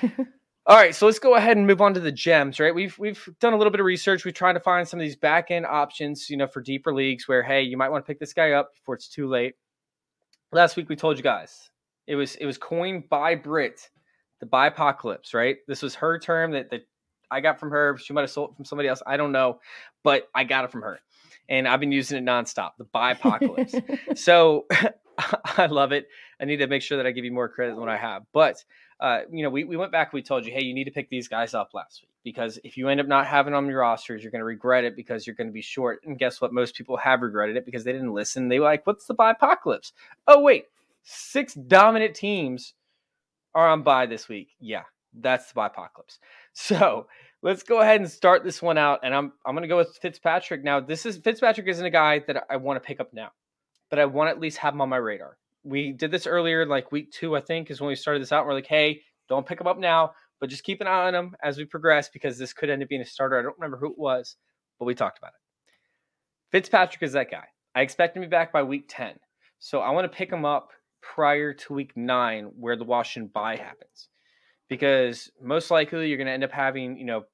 All 0.67 0.77
right, 0.77 0.95
so 0.95 1.07
let's 1.07 1.19
go 1.19 1.35
ahead 1.35 1.57
and 1.57 1.67
move 1.67 1.81
on 1.81 1.95
to 1.95 2.01
the 2.01 2.13
gems, 2.13 2.61
right? 2.61 2.75
We've 2.75 2.99
we've 2.99 3.27
done 3.41 3.55
a 3.55 3.57
little 3.57 3.71
bit 3.71 3.81
of 3.81 3.87
research. 3.87 4.27
We've 4.27 4.35
tried 4.35 4.53
to 4.53 4.61
find 4.61 4.87
some 4.87 5.01
of 5.01 5.05
these 5.05 5.17
back 5.17 5.51
end 5.51 5.65
options, 5.65 6.29
you 6.29 6.37
know, 6.37 6.47
for 6.47 6.61
deeper 6.61 6.93
leagues 6.93 7.27
where 7.27 7.43
hey, 7.43 7.63
you 7.63 7.79
might 7.79 7.89
want 7.89 8.05
to 8.05 8.07
pick 8.07 8.21
this 8.21 8.35
guy 8.35 8.51
up 8.53 8.75
before 8.75 8.97
it's 8.97 9.09
too 9.09 9.29
late. 9.29 9.55
Last 10.53 10.77
week 10.77 10.91
we 10.91 10.97
told 10.97 11.17
you 11.17 11.23
guys 11.23 11.71
it 12.09 12.17
was 12.17 12.35
it 12.37 12.47
was 12.47 12.59
coined 12.59 13.09
by 13.09 13.35
Brit, 13.37 13.89
the 14.41 14.47
bipocalypse, 14.47 15.35
right? 15.35 15.59
This 15.69 15.83
was 15.83 15.95
her 15.97 16.19
term 16.19 16.53
that 16.53 16.71
that 16.71 16.89
I 17.31 17.41
got 17.41 17.61
from 17.61 17.71
her. 17.71 17.97
She 17.99 18.13
might 18.13 18.23
have 18.23 18.31
sold 18.31 18.51
it 18.51 18.57
from 18.57 18.65
somebody 18.65 18.89
else. 18.89 19.03
I 19.07 19.17
don't 19.17 19.31
know, 19.31 19.61
but 20.03 20.29
I 20.35 20.45
got 20.45 20.65
it 20.65 20.73
from 20.73 20.83
her, 20.83 21.01
and 21.49 21.69
I've 21.69 21.81
been 21.81 21.93
using 21.93 22.19
it 22.19 22.25
nonstop. 22.25 22.73
The 22.79 22.87
bipocalypse. 22.87 24.19
so 24.19 24.67
I 25.45 25.67
love 25.67 25.93
it. 25.93 26.09
I 26.41 26.47
need 26.47 26.57
to 26.57 26.67
make 26.67 26.83
sure 26.83 26.97
that 26.97 27.07
I 27.07 27.11
give 27.11 27.27
you 27.27 27.33
more 27.33 27.49
credit 27.49 27.73
than 27.73 27.81
what 27.81 27.91
I 27.91 27.99
have, 27.99 28.23
but 28.33 28.65
uh, 29.01 29.21
you 29.31 29.45
know, 29.45 29.51
we, 29.51 29.63
we 29.63 29.77
went 29.77 29.93
back, 29.93 30.13
we 30.13 30.23
told 30.23 30.45
you, 30.45 30.53
hey, 30.53 30.63
you 30.63 30.75
need 30.75 30.85
to 30.85 30.91
pick 30.91 31.09
these 31.09 31.29
guys 31.29 31.55
up 31.55 31.71
last 31.73 32.03
week 32.03 32.11
because 32.25 32.59
if 32.65 32.77
you 32.77 32.89
end 32.89 33.01
up 33.01 33.07
not 33.07 33.27
having 33.27 33.53
them 33.53 33.65
on 33.65 33.71
your 33.71 33.81
rosters, 33.81 34.23
you're 34.23 34.33
going 34.33 34.41
to 34.41 34.45
regret 34.45 34.83
it 34.83 34.97
because 34.97 35.25
you're 35.25 35.37
going 35.37 35.47
to 35.47 35.53
be 35.53 35.63
short. 35.63 36.01
And 36.05 36.19
guess 36.19 36.41
what? 36.41 36.53
Most 36.53 36.75
people 36.75 36.97
have 36.97 37.23
regretted 37.23 37.57
it 37.57 37.65
because 37.65 37.85
they 37.85 37.93
didn't 37.93 38.13
listen. 38.13 38.49
They 38.49 38.59
were 38.59 38.65
like, 38.65 38.87
what's 38.87 39.07
the 39.07 39.15
apocalypse? 39.15 39.93
Oh, 40.27 40.41
wait, 40.41 40.65
six 41.11 41.55
dominant 41.55 42.15
teams 42.15 42.75
are 43.55 43.69
on 43.69 43.83
bye 43.83 44.07
this 44.07 44.29
week. 44.29 44.51
Yeah, 44.61 44.83
that's 45.19 45.53
the 45.53 45.61
apocalypse. 45.61 46.19
So 46.55 47.07
let's 47.41 47.63
go 47.63 47.83
ahead 47.83 48.01
and 48.01 48.11
start 48.11 48.43
this 48.43 48.61
one 48.61 48.79
out. 48.79 48.99
And 49.05 49.15
I'm, 49.15 49.33
I'm 49.47 49.55
to 49.55 49.69
go 49.69 49.77
with 49.77 49.97
Fitzpatrick. 50.03 50.65
Now, 50.65 50.81
this 50.81 51.07
is 51.07 51.19
Fitzpatrick 51.19 51.69
isn't 51.69 51.87
a 51.87 51.91
guy 51.91 52.19
that 52.27 52.45
I 52.51 52.57
want 52.57 52.83
to 52.83 52.85
pick 52.85 52.99
up 52.99 53.15
now, 53.15 53.31
but 53.91 54.01
I 54.01 54.07
want 54.07 54.27
to 54.27 54.33
at 54.33 54.41
least 54.41 54.59
have 54.59 54.75
him 54.75 54.81
on 54.81 54.89
my 54.89 54.97
radar 54.97 55.39
we 55.69 55.93
did 55.93 56.11
this 56.11 56.27
earlier, 56.27 56.67
like 56.67 56.93
week 56.93 57.11
two, 57.13 57.37
I 57.37 57.41
think, 57.41 57.71
is 57.71 57.81
when 57.81 57.89
we 57.89 57.95
started 57.95 58.23
this 58.23 58.33
out. 58.33 58.47
We're 58.47 58.55
like, 58.55 58.67
hey, 58.67 59.03
don't 59.29 59.47
pick 59.47 59.61
him 59.61 59.67
up 59.67 59.79
now, 59.79 60.13
but 60.41 60.49
just 60.49 60.65
keep 60.65 60.81
an 60.81 60.87
eye 60.87 61.07
on 61.07 61.15
him 61.15 61.37
as 61.43 61.59
we 61.59 61.65
progress 61.65 62.09
because 62.09 62.39
this 62.39 62.53
could 62.53 62.71
end 62.71 62.83
up 62.83 62.89
being 62.89 63.03
a 63.03 63.07
starter. 63.07 63.39
I 63.39 63.43
don't 63.43 63.59
remember 63.59 63.77
who 63.77 63.93
it 63.93 63.99
was, 63.99 64.37
but 64.79 64.87
we 64.87 64.95
talked 64.95 65.19
about 65.19 65.29
it. 65.29 65.73
Fitzpatrick 66.51 67.03
is 67.03 67.13
that 67.13 67.31
guy. 67.31 67.45
I 67.75 67.83
expect 67.83 68.17
him 68.17 68.23
to 68.23 68.29
be 68.29 68.31
back 68.31 68.53
by 68.53 68.63
week 68.63 68.87
10. 68.89 69.15
So 69.59 69.81
I 69.81 69.91
want 69.91 70.11
to 70.11 70.17
pick 70.17 70.33
him 70.33 70.45
up 70.45 70.71
prior 71.01 71.53
to 71.53 71.75
week 71.75 71.97
nine, 71.97 72.51
where 72.59 72.77
the 72.77 72.85
Washington 72.85 73.31
bye 73.33 73.57
happens. 73.57 74.09
Because 74.69 75.31
most 75.43 75.71
likely 75.71 76.09
you're 76.09 76.19
going 76.19 76.27
to 76.27 76.33
end 76.33 76.45
up 76.45 76.53
having, 76.53 76.99
you 76.99 77.05
know, 77.05 77.25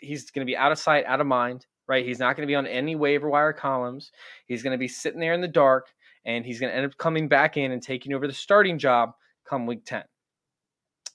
he's 0.00 0.30
going 0.30 0.44
to 0.44 0.50
be 0.50 0.56
out 0.56 0.72
of 0.72 0.78
sight, 0.78 1.04
out 1.06 1.20
of 1.20 1.26
mind, 1.26 1.66
right? 1.86 2.04
He's 2.04 2.18
not 2.18 2.36
going 2.36 2.46
to 2.46 2.50
be 2.50 2.56
on 2.56 2.66
any 2.66 2.96
waiver 2.96 3.28
wire 3.28 3.52
columns. 3.52 4.10
He's 4.46 4.62
going 4.62 4.72
to 4.72 4.78
be 4.78 4.88
sitting 4.88 5.20
there 5.20 5.34
in 5.34 5.40
the 5.40 5.48
dark 5.48 5.88
and 6.24 6.44
he's 6.44 6.60
going 6.60 6.70
to 6.70 6.76
end 6.76 6.86
up 6.86 6.96
coming 6.98 7.28
back 7.28 7.56
in 7.56 7.72
and 7.72 7.82
taking 7.82 8.12
over 8.12 8.26
the 8.26 8.32
starting 8.32 8.78
job 8.78 9.12
come 9.48 9.66
week 9.66 9.84
10. 9.84 10.04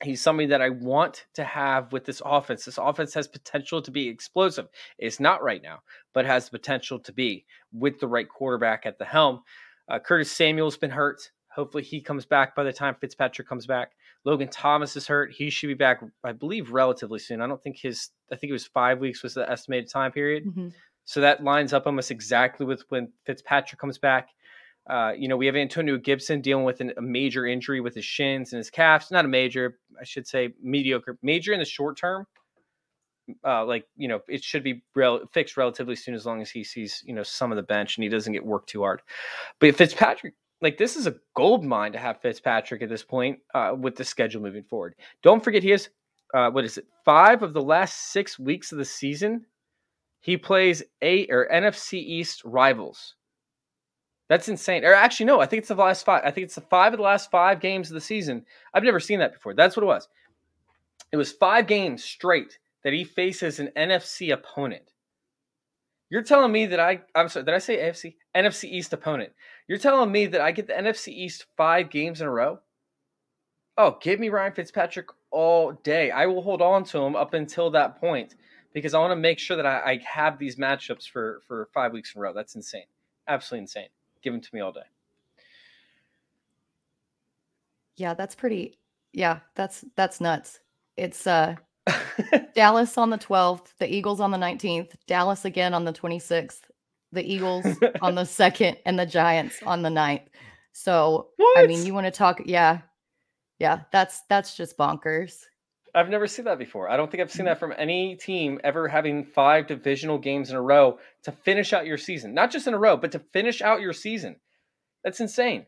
He's 0.04 0.22
somebody 0.22 0.48
that 0.48 0.62
I 0.62 0.70
want 0.70 1.26
to 1.36 1.44
have 1.44 1.94
with 1.94 2.04
this 2.04 2.22
offense. 2.26 2.66
This 2.66 2.78
offense 2.78 3.14
has 3.14 3.28
potential 3.28 3.82
to 3.82 3.92
be 3.92 4.10
explosive. 4.10 4.68
It's 4.98 5.22
not 5.22 5.42
right 5.42 5.62
now, 5.62 5.80
but 6.14 6.26
has 6.26 6.46
the 6.46 6.58
potential 6.60 7.00
to 7.00 7.14
be 7.14 7.46
with 7.72 8.00
the 8.00 8.08
right 8.08 8.28
quarterback 8.28 8.86
at 8.86 8.98
the 8.98 9.06
helm. 9.06 9.42
Uh, 9.88 10.00
Curtis 10.00 10.32
Samuel's 10.32 10.78
been 10.78 10.92
hurt. 10.92 11.32
Hopefully, 11.56 11.84
he 11.84 12.02
comes 12.02 12.26
back 12.26 12.56
by 12.56 12.64
the 12.64 12.74
time 12.74 12.96
Fitzpatrick 13.00 13.48
comes 13.48 13.66
back. 13.66 13.94
Logan 14.26 14.50
Thomas 14.50 14.96
is 14.96 15.08
hurt. 15.08 15.32
He 15.32 15.50
should 15.50 15.68
be 15.68 15.74
back, 15.74 16.02
I 16.24 16.34
believe, 16.34 16.72
relatively 16.72 17.20
soon. 17.20 17.42
I 17.42 17.48
don't 17.48 17.62
think 17.62 17.78
his, 17.78 18.10
I 18.32 18.36
think 18.36 18.50
it 18.50 18.54
was 18.54 18.66
five 18.66 19.00
weeks 19.00 19.24
was 19.24 19.36
the 19.36 19.50
estimated 19.50 19.90
time 19.90 20.12
period. 20.12 20.46
Mm-hmm. 20.46 20.70
So 21.06 21.22
that 21.22 21.44
lines 21.44 21.72
up 21.72 21.86
almost 21.86 22.12
exactly 22.12 22.66
with 22.66 22.84
when 22.90 23.10
Fitzpatrick 23.26 23.80
comes 23.80 23.98
back. 23.98 24.30
Uh, 24.88 25.14
you 25.18 25.28
know, 25.28 25.38
we 25.38 25.46
have 25.46 25.56
Antonio 25.56 25.98
Gibson 25.98 26.42
dealing 26.42 26.64
with 26.64 26.82
an, 26.82 26.94
a 26.98 27.02
major 27.02 27.46
injury 27.46 27.80
with 27.82 27.96
his 27.96 28.06
shins 28.06 28.54
and 28.54 28.58
his 28.58 28.70
calves. 28.70 29.10
Not 29.10 29.26
a 29.26 29.28
major, 29.28 29.80
I 30.00 30.04
should 30.04 30.28
say, 30.28 30.50
mediocre. 30.62 31.18
Major 31.22 31.54
in 31.54 31.60
the 31.60 31.66
short 31.66 31.98
term. 31.98 32.28
Uh, 33.44 33.66
like 33.66 33.88
you 33.98 34.08
know, 34.08 34.22
it 34.28 34.44
should 34.44 34.64
be 34.64 34.84
rel- 34.94 35.26
fixed 35.34 35.58
relatively 35.58 35.96
soon 35.96 36.14
as 36.14 36.28
long 36.28 36.44
as 36.44 36.52
he 36.52 36.64
sees 36.64 37.04
you 37.08 37.14
know 37.16 37.24
some 37.24 37.52
of 37.52 37.56
the 37.56 37.64
bench 37.64 37.98
and 37.98 38.04
he 38.04 38.10
doesn't 38.10 38.34
get 38.34 38.46
worked 38.46 38.70
too 38.70 38.82
hard. 38.82 39.02
But 39.60 39.70
if 39.70 39.78
Fitzpatrick, 39.78 40.36
like 40.62 40.78
this 40.78 40.96
is 40.96 41.08
a 41.08 41.16
gold 41.36 41.64
mine 41.64 41.92
to 41.92 42.00
have 42.00 42.22
Fitzpatrick 42.22 42.82
at 42.82 42.90
this 42.90 43.04
point 43.04 43.40
uh, 43.54 43.76
with 43.78 43.96
the 43.96 44.04
schedule 44.04 44.42
moving 44.42 44.64
forward. 44.64 44.96
Don't 45.22 45.44
forget 45.44 45.64
he 45.64 45.70
has 45.70 45.90
uh, 46.34 46.50
what 46.50 46.66
is 46.66 46.78
it? 46.78 46.86
Five 47.04 47.44
of 47.44 47.54
the 47.54 47.62
last 47.62 48.12
six 48.12 48.40
weeks 48.40 48.72
of 48.72 48.78
the 48.78 48.86
season, 48.86 49.46
he 50.22 50.38
plays 50.38 50.84
eight 51.02 51.30
or 51.32 51.48
NFC 51.52 51.94
East 51.94 52.44
rivals. 52.44 53.16
That's 54.28 54.50
insane. 54.50 54.84
Or 54.84 54.94
actually, 54.94 55.28
no, 55.28 55.40
I 55.40 55.46
think 55.46 55.60
it's 55.60 55.70
the 55.70 55.76
last 55.76 56.04
five. 56.04 56.24
I 56.26 56.32
think 56.32 56.46
it's 56.46 56.56
the 56.56 56.62
five 56.62 56.94
of 56.94 56.98
the 56.98 57.04
last 57.04 57.30
five 57.30 57.60
games 57.60 57.90
of 57.90 57.94
the 57.94 58.02
season. 58.02 58.44
I've 58.74 58.84
never 58.84 59.00
seen 59.00 59.20
that 59.20 59.34
before. 59.34 59.54
That's 59.54 59.78
what 59.78 59.84
it 59.84 59.88
was. 59.88 60.08
It 61.12 61.18
was 61.18 61.32
five 61.32 61.68
games 61.68 62.04
straight 62.04 62.58
that 62.84 62.94
he 62.94 63.04
faces 63.04 63.60
an 63.60 63.70
NFC 63.78 64.34
opponent. 64.34 64.92
You're 66.10 66.24
telling 66.24 66.52
me 66.52 66.68
that 66.68 66.80
I 66.80 67.02
I'm 67.16 67.30
sorry, 67.30 67.46
did 67.46 67.54
I 67.54 67.60
say 67.60 67.78
AFC? 67.78 68.16
NFC 68.36 68.66
East 68.66 68.94
opponent. 68.94 69.34
You're 69.68 69.78
telling 69.78 70.12
me 70.12 70.28
that 70.28 70.42
I 70.42 70.52
get 70.52 70.68
the 70.68 70.74
NFC 70.74 71.10
East 71.10 71.46
five 71.58 71.90
games 71.90 72.22
in 72.22 72.28
a 72.28 72.32
row? 72.32 72.60
Oh, 73.78 73.98
give 74.02 74.20
me 74.20 74.30
Ryan 74.30 74.54
Fitzpatrick 74.54 75.08
all 75.32 75.74
day. 75.74 76.12
I 76.12 76.28
will 76.28 76.42
hold 76.42 76.62
on 76.62 76.84
to 76.86 77.00
him 77.00 77.16
up 77.16 77.34
until 77.34 77.72
that 77.72 78.00
point 78.00 78.36
because 78.74 78.94
I 78.94 79.00
want 79.00 79.12
to 79.12 79.16
make 79.16 79.40
sure 79.40 79.58
that 79.58 79.66
I, 79.66 79.80
I 79.80 80.00
have 80.06 80.38
these 80.38 80.58
matchups 80.58 81.10
for 81.10 81.42
for 81.48 81.70
five 81.74 81.92
weeks 81.92 82.14
in 82.14 82.20
a 82.20 82.22
row. 82.22 82.34
That's 82.34 82.56
insane. 82.56 82.86
Absolutely 83.28 83.64
insane. 83.64 83.90
Give 84.22 84.34
them 84.34 84.42
to 84.42 84.50
me 84.54 84.62
all 84.62 84.72
day. 84.72 84.82
Yeah, 87.96 88.14
that's 88.14 88.36
pretty. 88.36 88.78
Yeah, 89.14 89.40
that's 89.56 89.86
that's 89.96 90.22
nuts. 90.22 90.60
It's 90.98 91.26
uh 91.26 91.56
Dallas 92.56 92.98
on 92.98 93.10
the 93.10 93.18
12th, 93.18 93.68
the 93.80 93.94
Eagles 93.94 94.20
on 94.20 94.32
the 94.32 94.38
19th, 94.38 94.92
Dallas 95.08 95.46
again 95.46 95.74
on 95.74 95.86
the 95.86 95.94
26th, 95.94 96.62
the 97.12 97.24
Eagles 97.24 97.66
on 98.02 98.16
the 98.16 98.22
2nd, 98.24 98.78
and 98.86 98.98
the 98.98 99.06
Giants 99.06 99.56
on 99.66 99.82
the 99.82 99.90
9th. 99.90 100.28
So, 100.74 101.30
what? 101.38 101.60
I 101.60 101.68
mean, 101.68 101.86
you 101.86 101.94
want 101.94 102.06
to 102.06 102.12
talk 102.12 102.42
yeah. 102.46 102.82
Yeah, 103.60 103.82
that's 103.92 104.22
that's 104.30 104.58
just 104.58 104.78
bonkers. 104.78 105.38
I've 105.96 106.10
never 106.10 106.28
seen 106.28 106.44
that 106.46 106.60
before. 106.60 106.90
I 106.90 106.98
don't 106.98 107.10
think 107.10 107.22
I've 107.22 107.32
seen 107.32 107.46
that 107.46 107.54
mm-hmm. 107.54 107.72
from 107.72 107.74
any 107.78 108.18
team 108.18 108.60
ever 108.66 108.90
having 108.90 109.24
five 109.24 109.68
divisional 109.68 110.18
games 110.18 110.50
in 110.50 110.58
a 110.58 110.62
row 110.62 111.00
to 111.24 111.32
finish 111.32 111.72
out 111.72 111.86
your 111.86 111.98
season. 111.98 112.34
Not 112.34 112.52
just 112.52 112.68
in 112.68 112.74
a 112.74 112.78
row, 112.78 112.98
but 112.98 113.14
to 113.14 113.20
finish 113.20 113.62
out 113.62 113.80
your 113.80 113.94
season. 113.94 114.36
That's 115.06 115.22
insane. 115.22 115.68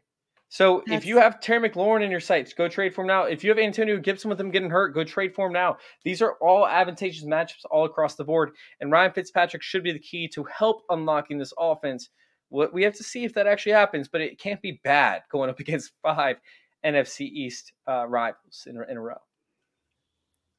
So 0.50 0.84
That's... 0.86 1.04
if 1.04 1.06
you 1.06 1.18
have 1.18 1.39
Terry 1.39 1.70
McLaurin 1.70 2.04
in 2.04 2.12
your 2.12 2.20
sights, 2.20 2.54
go 2.54 2.68
trade 2.68 2.93
for 2.93 3.02
him 3.02 3.08
now. 3.08 3.24
If 3.24 3.43
you 3.43 3.50
have 3.50 3.60
Antonio 3.60 3.98
Gibson 3.98 4.30
with 4.30 4.39
him 4.39 4.52
getting 4.52 4.70
hurt, 4.70 4.93
go 4.93 5.04
trade 5.04 5.36
for 5.36 5.48
him 5.48 5.54
now. 5.54 5.78
These 6.04 6.22
are 6.22 6.34
all 6.41 6.68
advantageous 6.68 7.26
matchups 7.26 7.66
all 7.70 7.86
across 7.86 8.16
the 8.16 8.24
board. 8.24 8.52
And 8.80 8.91
Ryan 8.91 9.12
Fitzpatrick 9.12 9.62
should 9.62 9.84
be 9.84 9.91
the 9.91 10.00
key 10.00 10.28
to 10.30 10.43
help 10.45 10.84
unlocking 10.89 11.38
this 11.38 11.54
offense. 11.58 12.10
We 12.50 12.84
have 12.84 12.95
to 12.95 13.04
see 13.04 13.26
if 13.26 13.34
that 13.34 13.48
actually 13.48 13.74
happens, 13.74 14.08
but 14.08 14.22
it 14.22 14.39
can't 14.39 14.62
be 14.62 14.80
bad 14.84 15.24
going 15.32 15.50
up 15.50 15.60
against 15.60 15.91
five 16.02 16.38
NFC 16.86 17.22
East 17.22 17.74
uh, 17.88 18.06
rivals 18.08 18.68
in, 18.68 18.82
in 18.89 18.98
a 18.98 19.02
row. 19.02 19.18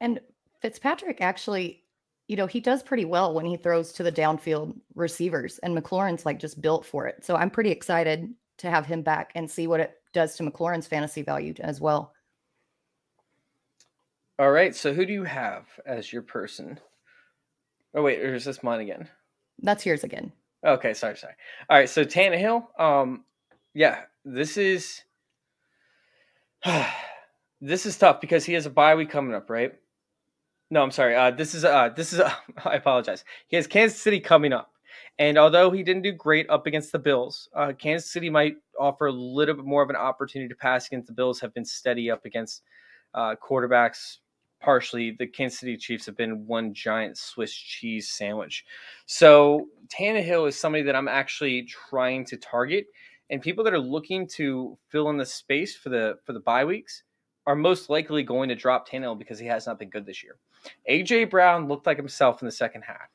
And 0.00 0.20
Fitzpatrick 0.60 1.20
actually, 1.22 1.82
you 2.26 2.36
know, 2.36 2.46
he 2.46 2.60
does 2.60 2.82
pretty 2.82 3.06
well 3.06 3.32
when 3.32 3.46
he 3.46 3.56
throws 3.56 3.92
to 3.94 4.02
the 4.02 4.12
downfield 4.12 4.78
receivers, 4.94 5.58
and 5.58 5.76
McLaurin's 5.76 6.26
like 6.26 6.38
just 6.38 6.60
built 6.60 6.84
for 6.84 7.06
it. 7.06 7.24
So 7.24 7.36
I'm 7.36 7.50
pretty 7.50 7.70
excited 7.70 8.28
to 8.58 8.70
have 8.70 8.86
him 8.86 9.02
back 9.02 9.32
and 9.34 9.50
see 9.50 9.66
what 9.66 9.80
it 9.80 10.00
does 10.12 10.36
to 10.36 10.42
McLaurin's 10.42 10.86
fantasy 10.86 11.22
value 11.22 11.54
as 11.60 11.80
well. 11.80 12.12
All 14.38 14.50
right. 14.50 14.74
So 14.74 14.94
who 14.94 15.04
do 15.04 15.12
you 15.12 15.24
have 15.24 15.66
as 15.84 16.12
your 16.12 16.22
person? 16.22 16.78
Oh 17.94 18.02
wait, 18.02 18.20
or 18.20 18.34
is 18.34 18.44
this 18.44 18.62
mine 18.62 18.80
again? 18.80 19.08
That's 19.60 19.84
yours 19.84 20.04
again. 20.04 20.32
Okay, 20.64 20.94
sorry, 20.94 21.16
sorry. 21.16 21.34
All 21.70 21.78
right, 21.78 21.88
so 21.88 22.04
Tannehill, 22.04 22.80
um, 22.80 23.24
yeah, 23.74 24.02
this 24.24 24.56
is 24.56 25.02
this 27.60 27.86
is 27.86 27.96
tough 27.96 28.20
because 28.20 28.44
he 28.44 28.52
has 28.54 28.66
a 28.66 28.70
bye 28.70 28.94
week 28.94 29.10
coming 29.10 29.34
up, 29.34 29.50
right? 29.50 29.72
No, 30.70 30.82
I'm 30.82 30.90
sorry. 30.90 31.16
Uh, 31.16 31.30
this 31.30 31.54
is 31.54 31.64
uh, 31.64 31.90
this 31.94 32.12
is. 32.12 32.20
Uh, 32.20 32.32
I 32.64 32.74
apologize. 32.74 33.24
He 33.48 33.56
has 33.56 33.66
Kansas 33.66 34.00
City 34.00 34.20
coming 34.20 34.52
up, 34.52 34.72
and 35.18 35.36
although 35.36 35.70
he 35.70 35.82
didn't 35.82 36.02
do 36.02 36.12
great 36.12 36.48
up 36.48 36.66
against 36.66 36.92
the 36.92 36.98
Bills, 36.98 37.48
uh, 37.54 37.72
Kansas 37.76 38.10
City 38.10 38.30
might 38.30 38.56
offer 38.78 39.06
a 39.06 39.12
little 39.12 39.54
bit 39.54 39.64
more 39.64 39.82
of 39.82 39.90
an 39.90 39.96
opportunity 39.96 40.48
to 40.48 40.54
pass 40.54 40.86
against 40.86 41.08
the 41.08 41.12
Bills. 41.12 41.40
Have 41.40 41.52
been 41.54 41.64
steady 41.64 42.10
up 42.10 42.24
against 42.24 42.62
uh, 43.14 43.34
quarterbacks. 43.36 44.18
Partially, 44.60 45.12
the 45.12 45.26
Kansas 45.26 45.60
City 45.60 45.76
Chiefs 45.76 46.06
have 46.06 46.16
been 46.16 46.46
one 46.46 46.74
giant 46.74 47.16
Swiss 47.16 47.52
cheese 47.52 48.08
sandwich. 48.08 48.64
So 49.06 49.68
Tannehill 49.88 50.48
is 50.48 50.58
somebody 50.58 50.82
that 50.84 50.96
I'm 50.96 51.08
actually 51.08 51.62
trying 51.62 52.24
to 52.26 52.36
target, 52.36 52.86
and 53.30 53.40
people 53.40 53.62
that 53.64 53.74
are 53.74 53.78
looking 53.78 54.26
to 54.28 54.76
fill 54.88 55.10
in 55.10 55.16
the 55.16 55.26
space 55.26 55.76
for 55.76 55.88
the 55.88 56.18
for 56.24 56.32
the 56.32 56.40
bye 56.40 56.64
weeks 56.64 57.04
are 57.46 57.56
most 57.56 57.88
likely 57.88 58.22
going 58.22 58.48
to 58.48 58.54
drop 58.54 58.88
Tannehill 58.88 59.18
because 59.18 59.38
he 59.38 59.46
has 59.46 59.66
not 59.66 59.78
been 59.78 59.90
good 59.90 60.06
this 60.06 60.22
year. 60.22 60.36
AJ 60.88 61.30
Brown 61.30 61.66
looked 61.66 61.86
like 61.86 61.96
himself 61.96 62.42
in 62.42 62.46
the 62.46 62.52
second 62.52 62.82
half. 62.82 63.08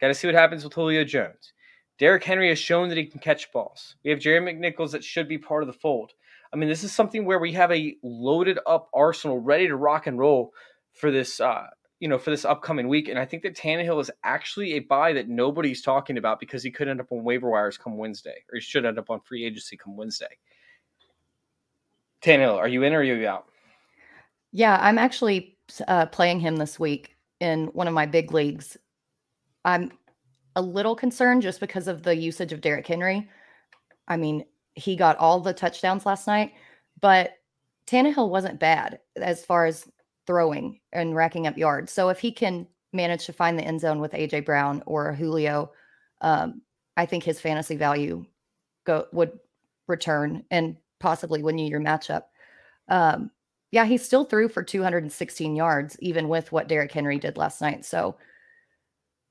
Got 0.00 0.08
to 0.08 0.14
see 0.14 0.28
what 0.28 0.34
happens 0.34 0.64
with 0.64 0.74
Julio 0.74 1.04
Jones. 1.04 1.52
Derrick 1.98 2.24
Henry 2.24 2.50
has 2.50 2.58
shown 2.58 2.88
that 2.88 2.98
he 2.98 3.06
can 3.06 3.20
catch 3.20 3.50
balls. 3.52 3.96
We 4.04 4.10
have 4.10 4.20
Jerry 4.20 4.40
McNichols 4.40 4.90
that 4.90 5.04
should 5.04 5.28
be 5.28 5.38
part 5.38 5.62
of 5.62 5.66
the 5.66 5.72
fold. 5.72 6.12
I 6.52 6.56
mean, 6.56 6.68
this 6.68 6.84
is 6.84 6.92
something 6.92 7.24
where 7.24 7.38
we 7.38 7.52
have 7.52 7.72
a 7.72 7.96
loaded 8.02 8.58
up 8.66 8.88
arsenal 8.94 9.38
ready 9.38 9.66
to 9.68 9.76
rock 9.76 10.06
and 10.06 10.18
roll 10.18 10.52
for 10.92 11.10
this, 11.10 11.40
uh, 11.40 11.66
you 12.00 12.08
know, 12.08 12.18
for 12.18 12.30
this 12.30 12.44
upcoming 12.44 12.88
week. 12.88 13.08
And 13.08 13.18
I 13.18 13.24
think 13.24 13.42
that 13.42 13.56
Tannehill 13.56 14.00
is 14.00 14.10
actually 14.22 14.74
a 14.74 14.80
buy 14.80 15.14
that 15.14 15.28
nobody's 15.28 15.82
talking 15.82 16.18
about 16.18 16.38
because 16.38 16.62
he 16.62 16.70
could 16.70 16.88
end 16.88 17.00
up 17.00 17.10
on 17.10 17.24
waiver 17.24 17.50
wires 17.50 17.78
come 17.78 17.96
Wednesday, 17.96 18.44
or 18.52 18.56
he 18.56 18.60
should 18.60 18.84
end 18.84 18.98
up 18.98 19.10
on 19.10 19.20
free 19.20 19.44
agency 19.44 19.76
come 19.76 19.96
Wednesday. 19.96 20.38
Tannehill, 22.22 22.56
are 22.56 22.68
you 22.68 22.82
in 22.82 22.92
or 22.92 22.98
are 22.98 23.02
you 23.02 23.26
out? 23.26 23.46
Yeah, 24.52 24.78
I'm 24.80 24.98
actually 24.98 25.56
uh, 25.88 26.06
playing 26.06 26.40
him 26.40 26.56
this 26.56 26.78
week 26.78 27.16
in 27.40 27.66
one 27.68 27.88
of 27.88 27.94
my 27.94 28.06
big 28.06 28.32
leagues. 28.32 28.76
I'm 29.66 29.90
a 30.54 30.62
little 30.62 30.96
concerned 30.96 31.42
just 31.42 31.60
because 31.60 31.88
of 31.88 32.02
the 32.02 32.16
usage 32.16 32.52
of 32.52 32.62
Derrick 32.62 32.86
Henry. 32.86 33.28
I 34.08 34.16
mean, 34.16 34.46
he 34.74 34.96
got 34.96 35.18
all 35.18 35.40
the 35.40 35.52
touchdowns 35.52 36.06
last 36.06 36.26
night, 36.26 36.52
but 37.00 37.32
Tannehill 37.86 38.30
wasn't 38.30 38.60
bad 38.60 39.00
as 39.16 39.44
far 39.44 39.66
as 39.66 39.86
throwing 40.26 40.80
and 40.92 41.14
racking 41.14 41.46
up 41.46 41.58
yards. 41.58 41.92
So 41.92 42.08
if 42.08 42.18
he 42.18 42.32
can 42.32 42.66
manage 42.92 43.26
to 43.26 43.32
find 43.32 43.58
the 43.58 43.64
end 43.64 43.80
zone 43.80 44.00
with 44.00 44.12
AJ 44.12 44.44
Brown 44.46 44.82
or 44.86 45.12
Julio, 45.12 45.72
um, 46.20 46.62
I 46.96 47.04
think 47.04 47.24
his 47.24 47.40
fantasy 47.40 47.76
value 47.76 48.24
go 48.84 49.06
would 49.12 49.38
return 49.88 50.44
and 50.50 50.76
possibly 51.00 51.42
win 51.42 51.58
you 51.58 51.68
your 51.68 51.80
matchup. 51.80 52.22
Um, 52.88 53.30
yeah, 53.72 53.84
he 53.84 53.98
still 53.98 54.24
threw 54.24 54.48
for 54.48 54.62
216 54.62 55.56
yards, 55.56 55.96
even 56.00 56.28
with 56.28 56.52
what 56.52 56.68
Derrick 56.68 56.92
Henry 56.92 57.18
did 57.18 57.36
last 57.36 57.60
night. 57.60 57.84
So 57.84 58.16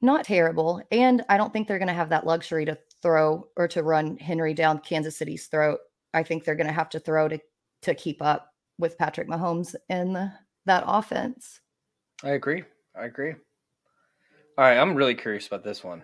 not 0.06 0.26
terrible. 0.26 0.82
And 0.92 1.26
I 1.30 1.38
don't 1.38 1.52
think 1.52 1.68
they're 1.68 1.80
going 1.80 1.88
to 1.88 1.94
have 1.94 2.10
that 2.10 2.26
luxury 2.26 2.66
to 2.66 2.78
throw 3.02 3.48
or 3.58 3.68
to 3.70 3.84
run 3.84 4.18
Henry 4.18 4.54
down 4.54 4.80
Kansas 4.80 5.18
City's 5.18 5.48
throat. 5.48 5.80
I 6.14 6.24
think 6.24 6.44
they're 6.44 6.56
going 6.56 6.68
to 6.68 6.74
have 6.74 6.90
to 6.90 7.00
throw 7.00 7.28
to 7.28 7.40
to 7.82 7.94
keep 7.94 8.22
up 8.22 8.54
with 8.80 8.98
Patrick 8.98 9.28
Mahomes 9.28 9.76
in 9.90 10.14
the, 10.14 10.32
that 10.66 10.84
offense. 10.88 11.60
I 12.24 12.32
agree. 12.32 12.64
I 12.96 13.06
agree. 13.06 13.34
All 14.58 14.64
right, 14.64 14.78
I'm 14.78 14.96
really 14.96 15.16
curious 15.16 15.48
about 15.48 15.64
this 15.64 15.84
one. 15.84 16.04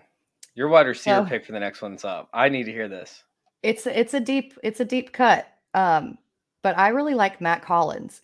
Your 0.54 0.68
wide 0.68 0.86
receiver 0.86 1.20
oh. 1.20 1.24
pick 1.24 1.46
for 1.46 1.52
the 1.52 1.60
next 1.60 1.80
one's 1.82 2.04
up. 2.04 2.28
I 2.32 2.48
need 2.48 2.64
to 2.64 2.72
hear 2.72 2.88
this. 2.88 3.22
It's 3.62 3.86
it's 3.86 4.12
a 4.12 4.20
deep 4.20 4.58
it's 4.62 4.80
a 4.80 4.84
deep 4.84 5.12
cut. 5.12 5.46
Um, 5.74 6.18
but 6.62 6.76
I 6.78 6.88
really 6.88 7.14
like 7.14 7.40
Mack 7.40 7.64
Hollins. 7.64 8.20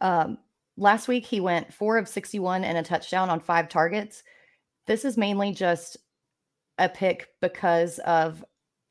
Um, 0.00 0.38
last 0.76 1.08
week 1.08 1.26
he 1.26 1.40
went 1.40 1.72
four 1.72 1.98
of 1.98 2.08
61 2.08 2.64
and 2.64 2.78
a 2.78 2.82
touchdown 2.82 3.28
on 3.28 3.40
five 3.40 3.68
targets. 3.68 4.22
This 4.86 5.04
is 5.04 5.16
mainly 5.16 5.52
just 5.52 5.96
a 6.78 6.88
pick 6.88 7.28
because 7.40 7.98
of 8.00 8.44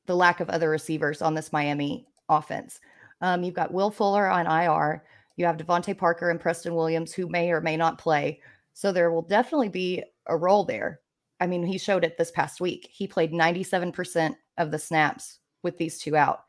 the 0.06 0.16
lack 0.16 0.40
of 0.40 0.50
other 0.50 0.70
receivers 0.70 1.22
on 1.22 1.34
this 1.34 1.54
Miami 1.54 2.08
offense. 2.30 2.80
Um, 3.22 3.44
you've 3.44 3.56
got 3.56 3.74
Will 3.74 3.92
Fuller 3.92 4.28
on 4.28 4.48
IR. 4.48 5.04
You 5.36 5.46
have 5.46 5.58
DeVante 5.58 5.98
Parker 5.98 6.30
and 6.30 6.40
Preston 6.40 6.76
Williams, 6.76 7.14
who 7.14 7.28
may 7.28 7.52
or 7.52 7.62
may 7.62 7.78
not 7.78 7.98
play. 7.98 8.42
So 8.74 8.92
there 8.92 9.12
will 9.12 9.22
definitely 9.22 9.70
be 9.70 10.04
a 10.28 10.38
role 10.38 10.64
there. 10.64 11.02
I 11.40 11.48
mean, 11.48 11.66
he 11.66 11.78
showed 11.78 12.04
it 12.04 12.18
this 12.18 12.32
past 12.32 12.62
week. 12.62 12.88
He 12.92 13.08
played 13.08 13.32
97% 13.32 14.36
of 14.58 14.72
the 14.72 14.80
snaps 14.80 15.40
with 15.64 15.78
these 15.78 16.00
two 16.00 16.16
out. 16.16 16.44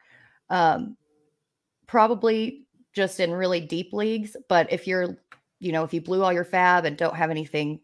Um, 0.51 0.97
probably 1.87 2.67
just 2.93 3.21
in 3.21 3.33
really 3.33 3.61
deep 3.61 3.93
leagues. 3.93 4.37
But 4.49 4.71
if 4.71 4.87
you're, 4.87 5.17
you 5.61 5.73
know, 5.73 5.85
if 5.85 5.95
you 5.95 6.01
blew 6.01 6.23
all 6.23 6.33
your 6.33 6.45
FAAB 6.45 6.85
and 6.85 6.97
don't 6.97 7.17
have 7.17 7.31
anything 7.31 7.81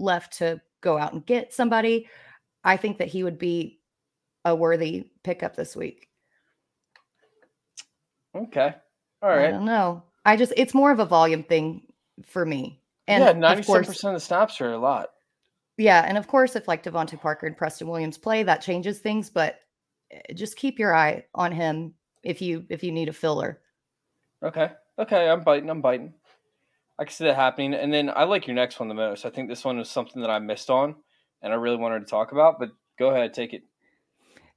left 0.00 0.38
to 0.38 0.60
go 0.80 0.98
out 0.98 1.12
and 1.12 1.24
get 1.24 1.52
somebody, 1.52 2.08
I 2.64 2.76
think 2.76 2.98
that 2.98 3.08
he 3.08 3.22
would 3.22 3.38
be 3.38 3.80
a 4.44 4.54
worthy 4.54 5.10
pickup 5.22 5.56
this 5.56 5.76
week. 5.76 6.08
Okay. 8.34 8.74
All 9.22 9.28
right. 9.28 9.48
I 9.48 9.50
don't 9.50 9.64
know. 9.64 10.02
I 10.24 10.36
just 10.36 10.52
it's 10.56 10.74
more 10.74 10.90
of 10.90 10.98
a 10.98 11.04
volume 11.04 11.42
thing 11.42 11.82
for 12.24 12.44
me. 12.44 12.80
And 13.08 13.24
yeah, 13.24 13.32
ninety-seven 13.32 13.84
percent 13.84 14.14
of 14.14 14.20
the 14.20 14.24
stops 14.24 14.60
are 14.60 14.72
a 14.72 14.78
lot. 14.78 15.10
Yeah, 15.76 16.04
and 16.06 16.18
of 16.18 16.28
course, 16.28 16.56
if 16.56 16.68
like 16.68 16.82
DeVante 16.82 17.20
Parker 17.20 17.46
and 17.46 17.56
Preston 17.56 17.88
Williams 17.88 18.18
play, 18.18 18.42
that 18.42 18.62
changes 18.62 18.98
things. 18.98 19.30
But 19.30 19.60
eh, 20.10 20.34
just 20.34 20.56
keep 20.56 20.78
your 20.78 20.94
eye 20.94 21.24
on 21.34 21.52
him 21.52 21.94
if 22.22 22.40
you 22.40 22.64
if 22.68 22.84
you 22.84 22.92
need 22.92 23.08
a 23.08 23.12
filler. 23.12 23.60
Okay. 24.44 24.70
Okay, 24.98 25.28
I'm 25.28 25.42
biting. 25.42 25.70
I'm 25.70 25.80
biting. 25.80 26.12
I 27.00 27.04
can 27.04 27.12
see 27.12 27.24
that 27.24 27.34
happening. 27.34 27.72
And 27.72 27.92
then 27.92 28.12
I 28.14 28.24
like 28.24 28.46
your 28.46 28.54
next 28.54 28.78
one 28.78 28.90
the 28.90 28.94
most. 28.94 29.24
I 29.24 29.30
think 29.30 29.48
this 29.48 29.64
one 29.64 29.78
was 29.78 29.88
something 29.88 30.20
that 30.20 30.30
I 30.30 30.38
missed 30.38 30.68
on 30.68 30.94
and 31.40 31.50
I 31.50 31.56
really 31.56 31.78
wanted 31.78 32.00
to 32.00 32.06
talk 32.06 32.32
about, 32.32 32.58
but 32.58 32.72
go 32.98 33.08
ahead, 33.08 33.32
take 33.32 33.54
it. 33.54 33.62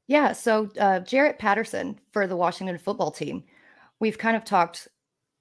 Yeah. 0.07 0.33
So, 0.33 0.69
uh, 0.77 0.99
Jaret 0.99 1.39
Patterson 1.39 1.97
for 2.11 2.27
the 2.27 2.35
Washington 2.35 2.77
football 2.77 3.11
team. 3.11 3.45
We've 4.01 4.17
kind 4.17 4.35
of 4.35 4.43
talked 4.43 4.89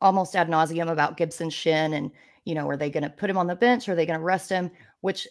almost 0.01 0.37
ad 0.37 0.49
nauseum 0.49 0.93
about 0.93 1.17
Gibson 1.17 1.51
Shin 1.51 1.95
and, 1.95 2.13
you 2.45 2.55
know, 2.55 2.69
are 2.69 2.77
they 2.77 2.89
going 2.91 3.03
to 3.03 3.11
put 3.11 3.29
him 3.29 3.39
on 3.39 3.49
the 3.49 3.57
bench? 3.57 3.89
Are 3.89 3.97
they 3.97 4.07
going 4.07 4.21
to 4.21 4.25
rest 4.25 4.49
him? 4.49 4.71
Which 5.01 5.27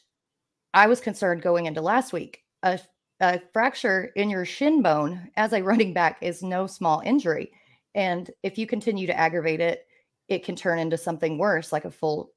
I 0.73 0.87
was 0.87 0.99
concerned 0.99 1.41
going 1.41 1.67
into 1.67 1.81
last 1.81 2.11
week. 2.11 2.43
A, 2.63 2.81
a 3.21 3.41
fracture 3.53 4.11
in 4.17 4.29
your 4.29 4.43
shin 4.43 4.81
bone 4.81 5.31
as 5.37 5.53
a 5.53 5.61
running 5.61 5.93
back 5.93 6.17
is 6.21 6.43
no 6.43 6.67
small 6.67 7.01
injury. 7.05 7.53
And 7.95 8.29
if 8.43 8.57
you 8.57 8.67
continue 8.67 9.07
to 9.07 9.17
aggravate 9.17 9.61
it, 9.61 9.87
it 10.31 10.43
can 10.43 10.55
turn 10.55 10.79
into 10.79 10.97
something 10.97 11.37
worse, 11.37 11.71
like 11.71 11.85
a 11.85 11.91
full 11.91 12.31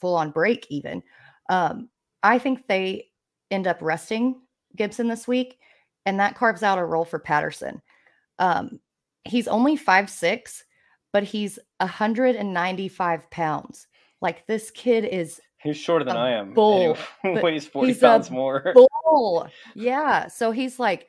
full 0.00 0.14
on 0.14 0.30
break 0.30 0.66
even. 0.70 1.02
Um, 1.48 1.88
I 2.22 2.38
think 2.38 2.66
they 2.66 3.08
end 3.50 3.66
up 3.66 3.78
resting 3.80 4.40
Gibson 4.76 5.08
this 5.08 5.26
week, 5.26 5.58
and 6.04 6.20
that 6.20 6.36
carves 6.36 6.62
out 6.62 6.78
a 6.78 6.84
role 6.84 7.04
for 7.04 7.18
Patterson. 7.18 7.80
Um, 8.38 8.80
he's 9.24 9.48
only 9.48 9.76
five 9.76 10.10
six, 10.10 10.64
but 11.12 11.22
he's 11.22 11.58
195 11.78 13.30
pounds. 13.30 13.86
Like 14.20 14.46
this 14.46 14.70
kid 14.70 15.04
is 15.04 15.40
He's 15.62 15.76
shorter 15.76 16.04
than 16.04 16.16
I 16.16 16.30
am. 16.30 16.52
Bull. 16.52 16.96
He 17.22 17.28
weighs 17.42 17.66
40 17.66 17.94
pounds 17.94 18.30
more. 18.30 18.72
Bull. 18.74 19.48
Yeah. 19.74 20.28
So 20.28 20.52
he's 20.52 20.78
like 20.78 21.08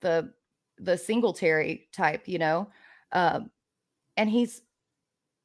the 0.00 0.32
the 0.78 0.96
Singletary 0.96 1.88
type, 1.92 2.28
you 2.28 2.38
know. 2.38 2.68
Um, 3.12 3.50
and 4.16 4.28
he's 4.28 4.62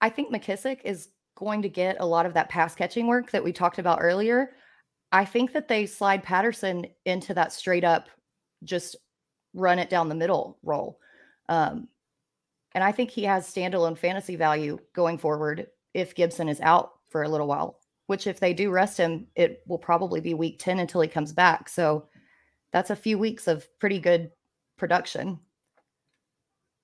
I 0.02 0.10
think 0.10 0.34
McKissic 0.34 0.80
is 0.84 1.10
going 1.36 1.62
to 1.62 1.70
get 1.70 1.98
a 2.00 2.06
lot 2.06 2.26
of 2.26 2.34
that 2.34 2.50
pass 2.50 2.76
catching 2.76 3.08
work 3.08 3.32
that 3.32 3.44
we 3.44 3.54
talked 3.54 3.80
about 3.80 4.00
earlier. 4.02 4.52
I 5.12 5.24
think 5.24 5.54
that 5.54 5.68
they 5.68 5.86
slide 5.86 6.24
Patterson 6.24 6.86
into 7.06 7.34
that 7.34 7.54
straight 7.54 7.84
up, 7.84 8.10
just 8.64 8.96
run 9.54 9.80
it 9.80 9.90
down 9.90 10.10
the 10.10 10.16
middle 10.16 10.58
role. 10.64 11.00
Um, 11.50 11.88
and 12.74 12.84
I 12.84 12.92
think 12.92 13.10
he 13.10 13.24
has 13.24 13.48
standalone 13.48 13.98
fantasy 13.98 14.36
value 14.36 14.78
going 14.94 15.18
forward 15.18 15.68
if 15.94 16.16
Gibson 16.16 16.50
is 16.50 16.62
out 16.62 16.92
for 17.10 17.24
a 17.24 17.30
little 17.30 17.48
while, 17.48 17.80
which 18.08 18.28
if 18.28 18.40
they 18.40 18.54
do 18.54 18.70
rest 18.70 18.98
him, 18.98 19.28
it 19.36 19.62
will 19.68 19.80
probably 19.80 20.22
be 20.22 20.34
week 20.34 20.60
10 20.60 20.80
until 20.80 21.02
he 21.02 21.08
comes 21.08 21.32
back. 21.32 21.70
So 21.70 22.08
that's 22.74 22.90
a 22.90 22.96
few 22.96 23.18
weeks 23.18 23.48
of 23.48 23.68
pretty 23.80 24.00
good 24.00 24.32
production. 24.78 25.40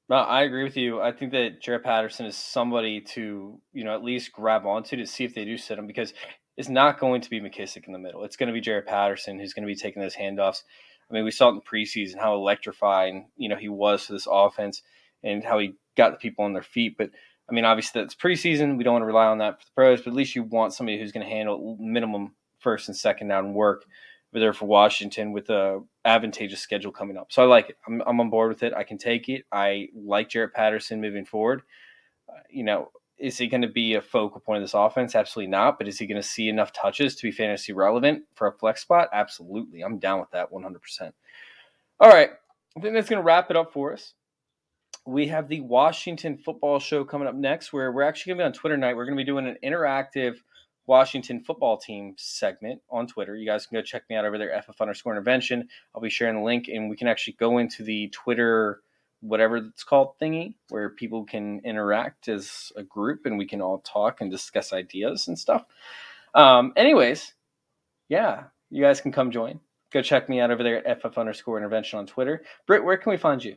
No, 0.10 0.18
I 0.18 0.44
agree 0.44 0.64
with 0.64 0.76
you. 0.76 1.02
I 1.02 1.12
think 1.12 1.32
that 1.32 1.62
Jaret 1.62 1.84
Patterson 1.84 2.26
is 2.26 2.36
somebody 2.36 3.00
to, 3.02 3.60
you 3.72 3.84
know, 3.84 3.96
at 3.96 4.04
least 4.04 4.34
grab 4.34 4.66
onto 4.66 4.98
to 4.98 5.06
see 5.06 5.24
if 5.24 5.34
they 5.34 5.46
do 5.46 5.58
sit 5.58 5.80
him 5.80 5.88
because 5.88 6.14
it's 6.58 6.70
not 6.70 7.00
going 7.00 7.22
to 7.22 7.30
be 7.30 7.40
McKissic 7.40 7.88
in 7.88 7.94
the 7.94 8.00
middle. 8.00 8.24
It's 8.24 8.36
going 8.36 8.48
to 8.48 8.54
be 8.54 8.62
Jaret 8.62 8.86
Patterson 8.86 9.40
who's 9.40 9.54
going 9.54 9.66
to 9.66 9.74
be 9.74 9.80
taking 9.80 10.02
those 10.02 10.16
handoffs. 10.16 10.64
I 11.10 11.14
mean, 11.14 11.24
we 11.24 11.32
saw 11.32 11.50
it 11.50 11.54
in 11.54 11.62
preseason 11.62 12.20
how 12.20 12.36
electrifying, 12.36 13.30
you 13.38 13.48
know, 13.48 13.56
he 13.56 13.70
was 13.70 14.06
for 14.06 14.14
this 14.14 14.28
offense 14.30 14.82
and 15.24 15.44
how 15.44 15.60
he 15.60 15.76
got 15.96 16.12
the 16.12 16.18
people 16.18 16.44
on 16.44 16.54
their 16.54 16.64
feet. 16.64 16.98
But 16.98 17.12
I 17.50 17.54
mean, 17.54 17.66
obviously 17.66 18.02
that's 18.02 18.16
preseason. 18.16 18.78
We 18.78 18.84
don't 18.84 18.94
want 18.94 19.04
to 19.04 19.08
rely 19.08 19.28
on 19.28 19.38
that 19.38 19.60
for 19.60 19.66
the 19.66 19.72
pros, 19.74 20.02
but 20.02 20.12
at 20.12 20.16
least 20.16 20.36
you 20.36 20.44
want 20.44 20.74
somebody 20.74 21.00
who's 21.00 21.14
going 21.14 21.26
to 21.26 21.34
handle 21.34 21.78
minimum 21.80 22.34
first 22.60 22.90
and 22.90 22.98
second 22.98 23.30
down 23.30 23.54
work 23.54 23.86
there 24.40 24.54
for 24.54 24.66
Washington 24.66 25.32
with 25.32 25.50
a 25.50 25.84
advantageous 26.06 26.60
schedule 26.60 26.92
coming 26.92 27.18
up. 27.18 27.32
So 27.32 27.44
I 27.44 27.46
like 27.46 27.70
it. 27.70 27.78
I'm, 27.88 28.02
I'm 28.06 28.20
on 28.20 28.30
board 28.30 28.50
with 28.50 28.64
it. 28.64 28.74
I 28.74 28.84
can 28.84 28.98
take 28.98 29.30
it. 29.30 29.46
I 29.52 29.90
like 29.96 30.30
Jaret 30.30 30.54
Patterson 30.54 31.02
moving 31.02 31.26
forward. 31.26 31.64
Uh, 32.30 32.40
you 32.50 32.64
know, 32.64 32.92
is 33.18 33.38
he 33.38 33.48
going 33.48 33.62
to 33.62 33.68
be 33.68 33.94
a 33.96 34.02
focal 34.02 34.42
point 34.42 34.58
of 34.58 34.64
this 34.64 34.74
offense? 34.74 35.16
Absolutely 35.16 35.52
not. 35.52 35.78
But 35.78 35.88
is 35.88 36.00
he 36.00 36.08
going 36.08 36.22
to 36.22 36.28
see 36.28 36.50
enough 36.50 36.74
touches 36.74 37.16
to 37.16 37.28
be 37.28 37.32
fantasy 37.32 37.74
relevant 37.74 38.24
for 38.36 38.48
a 38.48 38.54
flex 38.54 38.82
spot? 38.82 39.10
Absolutely. 39.14 39.82
I'm 39.82 40.00
down 40.00 40.20
with 40.20 40.32
that 40.32 40.52
100%. 40.52 41.14
All 42.00 42.10
right. 42.10 42.32
I 42.76 42.80
think 42.80 42.94
that's 42.94 43.10
going 43.10 43.22
to 43.22 43.26
wrap 43.26 43.52
it 43.52 43.58
up 43.58 43.72
for 43.72 43.94
us. 43.94 44.14
We 45.06 45.28
have 45.28 45.48
the 45.48 45.62
Washington 45.62 46.38
football 46.38 46.80
show 46.80 47.04
coming 47.04 47.28
up 47.28 47.36
next, 47.36 47.74
where 47.74 47.92
we're 47.92 48.04
actually 48.04 48.32
going 48.32 48.38
to 48.38 48.44
be 48.44 48.46
on 48.48 48.54
Twitter 48.54 48.78
night. 48.78 48.96
We're 48.96 49.06
going 49.06 49.18
to 49.18 49.22
be 49.22 49.26
doing 49.26 49.48
an 49.48 49.58
interactive– 49.64 50.38
Washington 50.86 51.42
football 51.42 51.78
team 51.78 52.16
segment 52.18 52.82
on 52.90 53.08
Twitter. 53.08 53.36
You 53.36 53.46
guys 53.46 53.66
can 53.66 53.78
go 53.78 53.82
check 53.82 54.04
me 54.10 54.16
out 54.16 54.26
over 54.26 54.38
there, 54.38 54.62
FF 54.62 54.80
underscore 54.82 55.14
intervention. 55.14 55.68
I'll 55.96 56.02
be 56.02 56.10
sharing 56.10 56.36
the 56.36 56.42
link 56.42 56.68
and 56.68 56.90
we 56.90 56.96
can 56.96 57.08
actually 57.08 57.34
go 57.40 57.58
into 57.58 57.84
the 57.84 58.10
Twitter 58.10 58.82
whatever 59.22 59.56
it's 59.58 59.86
called 59.86 60.20
thingy 60.22 60.54
where 60.70 60.90
people 60.90 61.24
can 61.24 61.62
interact 61.64 62.28
as 62.28 62.74
a 62.76 62.84
group 62.84 63.26
and 63.26 63.38
we 63.38 63.46
can 63.46 63.62
all 63.62 63.80
talk 63.80 64.20
and 64.20 64.30
discuss 64.30 64.74
ideas 64.74 65.30
and 65.30 65.40
stuff. 65.40 65.64
Um, 66.36 66.74
anyways, 66.76 67.34
yeah, 68.10 68.44
you 68.70 68.84
guys 68.84 69.00
can 69.00 69.12
come 69.12 69.32
join. 69.32 69.60
Go 69.92 70.02
check 70.02 70.28
me 70.28 70.42
out 70.42 70.52
over 70.52 70.64
there 70.64 70.86
at 70.86 71.02
FF 71.02 71.18
underscore 71.18 71.58
intervention 71.58 72.00
on 72.00 72.06
Twitter. 72.06 72.44
Britt, 72.68 72.84
where 72.84 72.98
can 72.98 73.12
we 73.12 73.18
find 73.18 73.44
you? 73.44 73.56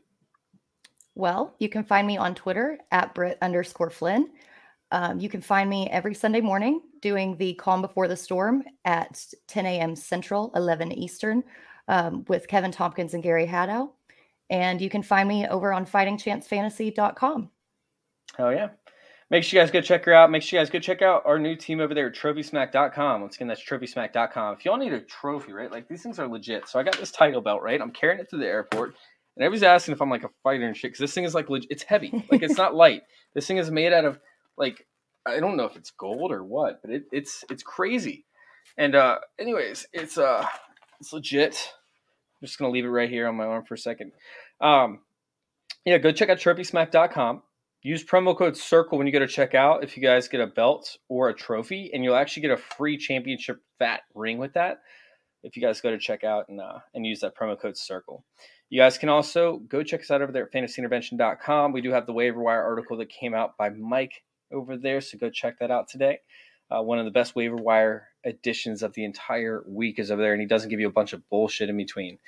Well, 1.15 1.55
you 1.59 1.69
can 1.69 1.83
find 1.83 2.07
me 2.07 2.19
on 2.19 2.35
Twitter 2.35 2.79
at 2.93 3.15
Britt 3.15 3.39
underscore 3.41 3.91
Flinn. 3.91 4.29
Um, 4.93 5.19
you 5.19 5.29
can 5.29 5.41
find 5.41 5.69
me 5.69 5.89
every 5.91 6.15
Sunday 6.15 6.41
morning 6.41 6.81
doing 7.01 7.37
the 7.37 7.55
Calm 7.55 7.83
Before 7.83 8.09
the 8.09 8.17
Storm 8.17 8.63
at 8.85 9.25
10 9.49 9.67
a.m. 9.67 9.97
Central, 9.97 10.53
11 10.55 10.93
Eastern, 10.93 11.43
um, 11.89 12.25
with 12.29 12.49
Kevin 12.49 12.71
Tompkins 12.71 13.15
and 13.15 13.23
Gary 13.23 13.47
Haddow. 13.47 13.91
And 14.49 14.81
you 14.81 14.89
can 14.89 15.03
find 15.03 15.29
me 15.29 15.47
over 15.49 15.73
on 15.73 15.87
fightingchancefantasy.com. 15.87 17.51
Hell 18.37 18.53
yeah. 18.53 18.69
Make 19.29 19.43
sure 19.43 19.59
you 19.59 19.63
guys 19.65 19.73
go 19.73 19.81
check 19.81 20.05
her 20.05 20.13
out. 20.13 20.31
Make 20.31 20.43
sure 20.43 20.59
you 20.59 20.65
guys 20.65 20.71
go 20.71 20.79
check 20.79 21.03
out 21.03 21.23
our 21.27 21.39
new 21.39 21.57
team 21.57 21.81
over 21.81 21.95
there 21.95 22.07
at 22.07 22.15
trophysmack.com. 22.15 23.23
Once 23.23 23.35
again, 23.35 23.49
that's 23.49 23.65
trophysmack.com. 23.65 24.55
If 24.55 24.65
y'all 24.65 24.77
need 24.77 24.93
a 24.93 25.01
trophy, 25.01 25.53
right? 25.53 25.71
Like 25.71 25.89
these 25.89 26.03
things 26.03 26.21
are 26.21 26.29
legit. 26.29 26.69
So 26.69 26.79
I 26.79 26.85
got 26.85 26.97
this 26.97 27.11
title 27.11 27.41
belt, 27.41 27.61
right? 27.61 27.81
I'm 27.81 27.91
carrying 27.91 28.21
it 28.21 28.31
to 28.31 28.37
the 28.37 28.47
airport. 28.47 28.95
And 29.37 29.45
everybody's 29.45 29.65
asking 29.65 29.95
if 29.95 30.01
I'm 30.01 30.11
like 30.11 30.23
a 30.23 30.31
fighter 30.45 30.65
and 30.65 30.77
shit, 30.77 30.93
because 30.93 31.01
this 31.01 31.13
thing 31.13 31.25
is 31.25 31.35
like 31.35 31.51
legit. 31.51 31.71
It's 31.73 31.83
heavy. 31.83 32.25
Like 32.31 32.43
it's 32.43 32.57
not 32.57 32.77
light. 32.77 33.03
This 33.35 33.49
thing 33.49 33.57
is 33.57 33.71
made 33.71 33.93
out 33.93 34.05
of 34.05 34.21
like 34.57 34.87
I 35.27 35.41
don't 35.41 35.57
know 35.57 35.65
if 35.65 35.77
it's 35.77 35.91
gold 35.91 36.33
or 36.33 36.45
what, 36.45 36.81
but 36.83 36.91
it, 36.91 37.05
it's 37.13 37.45
it's 37.51 37.63
crazy. 37.63 38.25
And 38.79 38.95
uh 38.95 39.19
anyways, 39.39 39.87
it's 39.93 40.19
uh 40.19 40.47
it's 41.01 41.13
legit. 41.13 41.73
I'm 42.41 42.47
just 42.47 42.59
gonna 42.59 42.71
leave 42.71 42.85
it 42.85 42.89
right 42.89 43.11
here 43.11 43.27
on 43.27 43.37
my 43.37 43.45
arm 43.45 43.65
for 43.65 43.75
a 43.75 43.79
second. 43.79 44.13
Um 44.61 45.01
yeah, 45.85 45.99
go 45.99 46.13
check 46.13 46.29
out 46.29 46.39
trophysmack.com. 46.39 47.43
Use 47.83 48.05
promo 48.05 48.37
code 48.37 48.55
CIRCLE 48.55 48.99
when 48.99 49.07
you 49.07 49.13
go 49.13 49.21
to 49.21 49.29
check 49.29 49.55
out 49.55 49.85
if 49.85 49.97
you 49.97 50.03
guys 50.03 50.27
get 50.27 50.41
a 50.41 50.47
belt 50.49 50.99
or 51.09 51.29
a 51.29 51.35
trophy, 51.35 51.91
and 51.95 52.03
you'll 52.03 52.17
actually 52.17 52.43
get 52.43 52.51
a 52.51 52.57
free 52.57 52.99
championship 52.99 53.59
fat 53.79 54.01
ring 54.13 54.39
with 54.39 54.55
that. 54.55 54.81
If 55.45 55.57
you 55.57 55.63
guys 55.63 55.81
go 55.81 55.91
to 55.91 55.99
check 55.99 56.25
out 56.25 56.49
and 56.49 56.61
uh, 56.61 56.81
and 56.95 57.07
use 57.07 57.21
that 57.21 57.37
promo 57.37 57.59
code 57.59 57.77
CIRCLE. 57.77 58.25
You 58.71 58.81
guys 58.81 58.99
can 58.99 59.09
also 59.09 59.59
go 59.69 59.85
check 59.85 60.01
us 60.01 60.11
out 60.11 60.21
over 60.21 60.33
there 60.33 60.47
at 60.47 60.53
fantasyintervention.com. 60.53 61.73
We 61.73 61.81
do 61.81 61.93
have 61.93 62.07
the 62.07 62.13
waiver 62.13 62.43
wire 62.43 62.65
article 62.65 62.97
that 62.97 63.09
came 63.09 63.35
out 63.35 63.57
by 63.57 63.71
Mike 63.71 64.25
over 64.53 64.77
there, 64.77 65.01
so 65.01 65.19
go 65.19 65.31
check 65.31 65.59
that 65.59 65.71
out 65.71 65.89
today. 65.89 66.19
Uh, 66.71 66.83
one 66.83 66.99
of 66.99 67.05
the 67.05 67.11
best 67.11 67.37
waiver 67.37 67.57
wire 67.57 68.09
editions 68.25 68.83
of 68.83 68.93
the 68.95 69.05
entire 69.05 69.63
week 69.67 69.99
is 69.99 70.11
over 70.11 70.21
there, 70.21 70.33
and 70.33 70.41
he 70.41 70.47
doesn't 70.47 70.71
give 70.71 70.81
you 70.81 70.89
a 70.89 70.93
bunch 70.93 71.13
of 71.13 71.29
bullshit 71.29 71.69
in 71.69 71.77
between. 71.77 72.19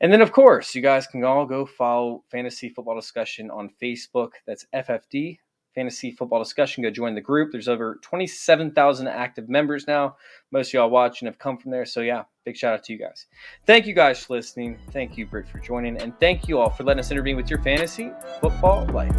And 0.00 0.12
then, 0.12 0.20
of 0.20 0.32
course, 0.32 0.74
you 0.74 0.82
guys 0.82 1.06
can 1.06 1.24
all 1.24 1.46
go 1.46 1.64
follow 1.64 2.22
Fantasy 2.30 2.68
Football 2.68 2.96
Discussion 2.96 3.50
on 3.50 3.70
Facebook. 3.82 4.30
That's 4.46 4.66
FFD, 4.74 5.38
Fantasy 5.74 6.12
Football 6.12 6.42
Discussion. 6.42 6.82
Go 6.82 6.90
join 6.90 7.14
the 7.14 7.20
group. 7.20 7.52
There's 7.52 7.68
over 7.68 7.98
27,000 8.02 9.08
active 9.08 9.48
members 9.48 9.86
now. 9.86 10.16
Most 10.52 10.68
of 10.68 10.74
y'all 10.74 10.90
watching 10.90 11.26
have 11.26 11.38
come 11.38 11.56
from 11.56 11.70
there. 11.70 11.86
So, 11.86 12.00
yeah, 12.00 12.24
big 12.44 12.56
shout 12.56 12.74
out 12.74 12.84
to 12.84 12.92
you 12.92 12.98
guys. 12.98 13.26
Thank 13.66 13.86
you 13.86 13.94
guys 13.94 14.22
for 14.22 14.34
listening. 14.34 14.78
Thank 14.90 15.16
you, 15.16 15.26
Britt, 15.26 15.48
for 15.48 15.60
joining. 15.60 15.96
And 15.98 16.18
thank 16.20 16.46
you 16.46 16.58
all 16.58 16.70
for 16.70 16.84
letting 16.84 17.00
us 17.00 17.10
intervene 17.10 17.36
with 17.36 17.48
your 17.48 17.62
fantasy 17.62 18.10
football 18.40 18.86
life. 18.86 19.14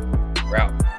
We're 0.45 0.57
out. 0.57 0.96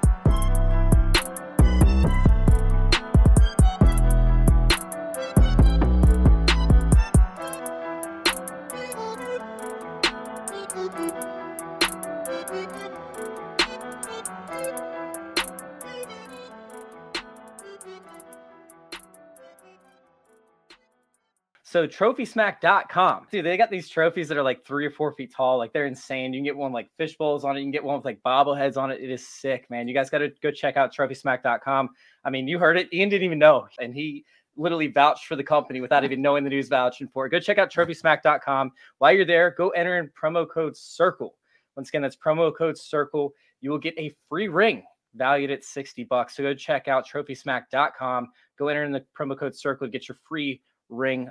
So 21.79 21.87
trophysmack.com. 21.87 23.29
Dude, 23.31 23.45
they 23.45 23.57
got 23.57 23.71
these 23.71 23.89
trophies 23.89 24.27
that 24.27 24.37
are 24.37 24.43
like 24.43 24.67
three 24.67 24.85
or 24.85 24.91
four 24.91 25.13
feet 25.13 25.33
tall. 25.33 25.59
Like 25.59 25.73
they're 25.73 25.87
insane. 25.87 26.33
You 26.33 26.39
can 26.39 26.45
get 26.45 26.57
one 26.57 26.73
like 26.73 26.91
fish 26.97 27.17
bowls 27.17 27.45
on 27.45 27.57
it. 27.57 27.61
You 27.61 27.67
can 27.67 27.71
get 27.71 27.85
one 27.85 27.95
with 27.95 28.05
like 28.05 28.21
bobbleheads 28.27 28.77
on 28.77 28.91
it. 28.91 29.01
It 29.01 29.11
is 29.11 29.25
sick, 29.25 29.71
man. 29.71 29.87
You 29.87 29.95
guys 29.95 30.11
got 30.11 30.19
to 30.19 30.33
go 30.43 30.51
check 30.51 30.77
out 30.77 30.93
trophysmack.com. 30.93 31.91
I 32.25 32.31
mean, 32.31 32.49
you 32.49 32.59
heard 32.59 32.79
it. 32.79 32.93
Ian 32.93 33.11
didn't 33.11 33.27
even 33.27 33.39
know. 33.39 33.69
And 33.79 33.95
he 33.95 34.25
literally 34.57 34.89
vouched 34.89 35.27
for 35.27 35.37
the 35.37 35.45
company 35.45 35.81
without 35.81 36.03
even 36.03 36.21
knowing 36.21 36.43
the 36.43 36.51
news 36.51 36.67
vouching 36.67 37.07
for 37.07 37.27
it. 37.27 37.31
Go 37.31 37.39
check 37.39 37.59
out 37.59 37.73
trophysmack.com. 37.73 38.73
While 38.99 39.13
you're 39.13 39.25
there, 39.25 39.55
go 39.57 39.69
enter 39.69 39.99
in 39.99 40.11
promo 40.21 40.51
code 40.51 40.77
CIRCLE. 40.77 41.31
Once 41.77 41.91
again, 41.91 42.03
that's 42.03 42.17
promo 42.17 42.53
code 42.53 42.77
CIRCLE. 42.77 43.31
You 43.61 43.71
will 43.71 43.79
get 43.79 43.97
a 43.99 44.13
free 44.29 44.49
ring 44.49 44.83
valued 45.15 45.53
at 45.53 45.63
60 45.63 46.03
bucks. 46.03 46.35
So 46.35 46.43
go 46.43 46.55
check 46.55 46.89
out 46.89 47.07
trophysmack.com. 47.07 48.31
Go 48.59 48.67
enter 48.67 48.83
in 48.83 48.91
the 48.91 49.05
promo 49.17 49.39
code 49.39 49.53
CIRCLE 49.53 49.87
to 49.87 49.89
get 49.93 50.09
your 50.09 50.19
free 50.29 50.61
ring 50.89 51.31